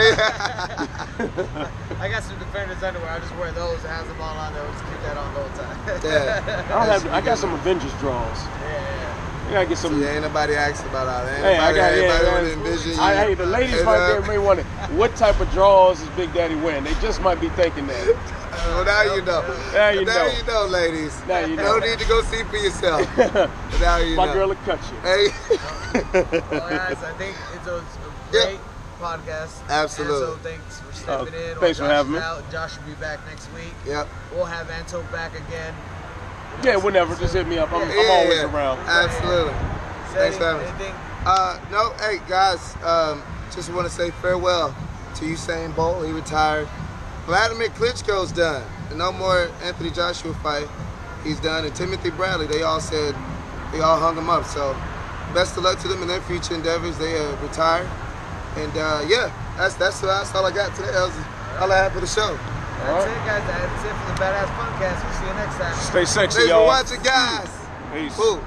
I 2.00 2.08
got 2.10 2.22
some 2.24 2.38
defenders 2.38 2.82
underwear. 2.82 3.08
I 3.10 3.18
just 3.20 3.34
wear 3.36 3.52
those. 3.52 3.82
It 3.84 3.88
has 3.88 4.06
them 4.06 4.20
all 4.20 4.36
on 4.36 4.52
there. 4.52 4.62
I'll 4.62 4.72
just 4.72 4.84
keep 4.84 5.00
that 5.02 5.16
on 5.16 5.32
the 5.32 5.40
whole 5.40 5.56
time. 5.56 5.78
yeah. 6.04 6.42
I 6.68 6.70
don't 6.74 6.86
have. 7.02 7.06
I 7.14 7.20
got 7.22 7.38
some 7.38 7.54
Avengers 7.54 7.92
draws. 8.00 8.36
yeah. 8.60 9.05
I 9.46 9.52
gotta 9.52 9.66
get 9.66 9.78
some. 9.78 10.02
Yeah, 10.02 10.12
ain't 10.14 10.22
nobody 10.22 10.54
asked 10.54 10.84
about 10.86 11.06
all 11.06 11.24
that. 11.24 11.38
Hey, 11.38 11.56
I 11.56 11.72
got 11.72 11.96
yeah. 11.96 12.02
everybody 12.02 12.46
yeah. 12.48 12.52
envision 12.54 12.92
you. 12.92 13.00
I, 13.00 13.14
hey, 13.14 13.34
the 13.34 13.46
ladies 13.46 13.78
And, 13.78 13.86
right 13.86 14.08
there 14.08 14.20
may 14.22 14.38
wonder 14.38 14.64
what 14.98 15.14
type 15.14 15.38
of 15.40 15.48
drawers 15.52 16.00
is 16.00 16.08
Big 16.10 16.32
Daddy 16.34 16.56
wearing. 16.56 16.82
They 16.84 16.94
just 16.94 17.20
might 17.22 17.40
be 17.40 17.48
thinking 17.50 17.86
that. 17.86 18.06
Well, 18.66 18.84
now 18.84 19.02
you 19.14 19.22
know. 19.22 19.42
Now 19.72 19.90
you 19.90 20.04
now 20.04 20.26
know. 20.26 20.32
you 20.32 20.42
know, 20.44 20.66
ladies. 20.66 21.22
Now 21.28 21.40
you 21.40 21.56
know. 21.56 21.78
No 21.78 21.86
need 21.86 21.98
to 21.98 22.08
go 22.08 22.22
see 22.22 22.42
for 22.44 22.56
yourself. 22.56 23.16
now 23.80 23.98
you 23.98 24.16
My 24.16 24.26
know. 24.26 24.32
girl 24.34 24.48
will 24.48 24.56
cut 24.66 24.80
you. 24.90 24.98
Hey. 25.00 25.28
Well, 26.50 26.68
guys, 26.68 27.02
I 27.04 27.12
think 27.16 27.36
it's 27.54 27.66
was 27.66 27.82
a 27.82 28.36
Yeah. 28.36 28.44
great 28.46 28.60
podcast. 29.00 29.68
Absolutely. 29.68 30.26
Anto, 30.26 30.36
thanks 30.42 30.80
for 30.80 30.92
stepping 30.92 31.34
Oh, 31.34 31.38
in. 31.38 31.50
while 31.50 31.60
thanks 31.60 31.78
for 31.78 31.84
having 31.86 32.12
me. 32.12 32.18
Out. 32.18 32.50
Josh 32.50 32.76
will 32.78 32.86
be 32.86 32.94
back 32.94 33.20
next 33.28 33.52
week. 33.54 33.74
yep. 33.86 34.08
We'll 34.32 34.44
have 34.46 34.70
Anto 34.70 35.02
back 35.12 35.32
again. 35.34 35.74
Yeah, 36.62 36.76
whenever. 36.76 37.14
Just 37.16 37.34
hit 37.34 37.46
me 37.46 37.58
up. 37.58 37.72
I'm, 37.72 37.82
I'm 37.82 38.10
always 38.10 38.38
yeah. 38.38 38.52
around. 38.52 38.78
Absolutely. 38.80 39.52
Thanks 40.14 40.36
for 40.36 40.44
having 40.44 40.66
us. 40.66 40.94
Uh, 41.26 41.60
no, 41.72 41.90
hey 41.98 42.20
guys, 42.28 42.76
um, 42.84 43.22
just 43.50 43.72
want 43.72 43.86
to 43.86 43.92
say 43.92 44.10
farewell 44.22 44.74
to 45.16 45.24
Usain 45.24 45.74
Bolt. 45.74 46.06
He 46.06 46.12
retired. 46.12 46.68
Wladimir 47.26 47.68
Klitschko's 47.70 48.30
done. 48.30 48.62
No 48.94 49.10
more 49.12 49.50
Anthony 49.64 49.90
Joshua 49.90 50.32
fight. 50.34 50.68
He's 51.24 51.40
done. 51.40 51.64
And 51.64 51.74
Timothy 51.74 52.10
Bradley, 52.10 52.46
they 52.46 52.62
all 52.62 52.80
said 52.80 53.14
they 53.72 53.80
all 53.80 53.98
hung 53.98 54.16
him 54.16 54.30
up. 54.30 54.44
So 54.44 54.76
best 55.34 55.56
of 55.56 55.64
luck 55.64 55.80
to 55.80 55.88
them 55.88 56.00
in 56.02 56.08
their 56.08 56.20
future 56.22 56.54
endeavors. 56.54 56.96
They 56.98 57.18
uh, 57.18 57.36
retired. 57.42 57.88
And 58.56 58.72
uh, 58.76 59.04
yeah, 59.08 59.32
that's 59.56 59.74
that's 59.74 60.00
that's 60.00 60.34
all 60.34 60.46
I 60.46 60.52
got 60.52 60.74
today. 60.76 60.92
That 60.92 61.02
was 61.02 61.16
all 61.60 61.72
I 61.72 61.76
had 61.76 61.92
for 61.92 62.00
the 62.00 62.06
show. 62.06 62.38
All 62.76 62.86
That's 62.86 63.06
right. 63.06 63.16
it, 63.16 63.24
guys. 63.26 63.42
That's 63.46 63.84
it 63.84 63.94
for 63.96 64.06
the 64.12 64.18
Badass 64.20 64.50
Podcast. 64.56 64.98
We'll 65.02 65.14
see 65.16 65.26
you 65.26 65.34
next 65.34 65.56
time. 65.56 65.74
Stay 65.76 66.04
sexy, 66.04 66.36
Thanks 66.38 66.50
y'all. 66.50 66.66
watching, 66.66 67.02
guys. 67.02 67.48
Peace. 67.92 68.16
Boom. 68.16 68.40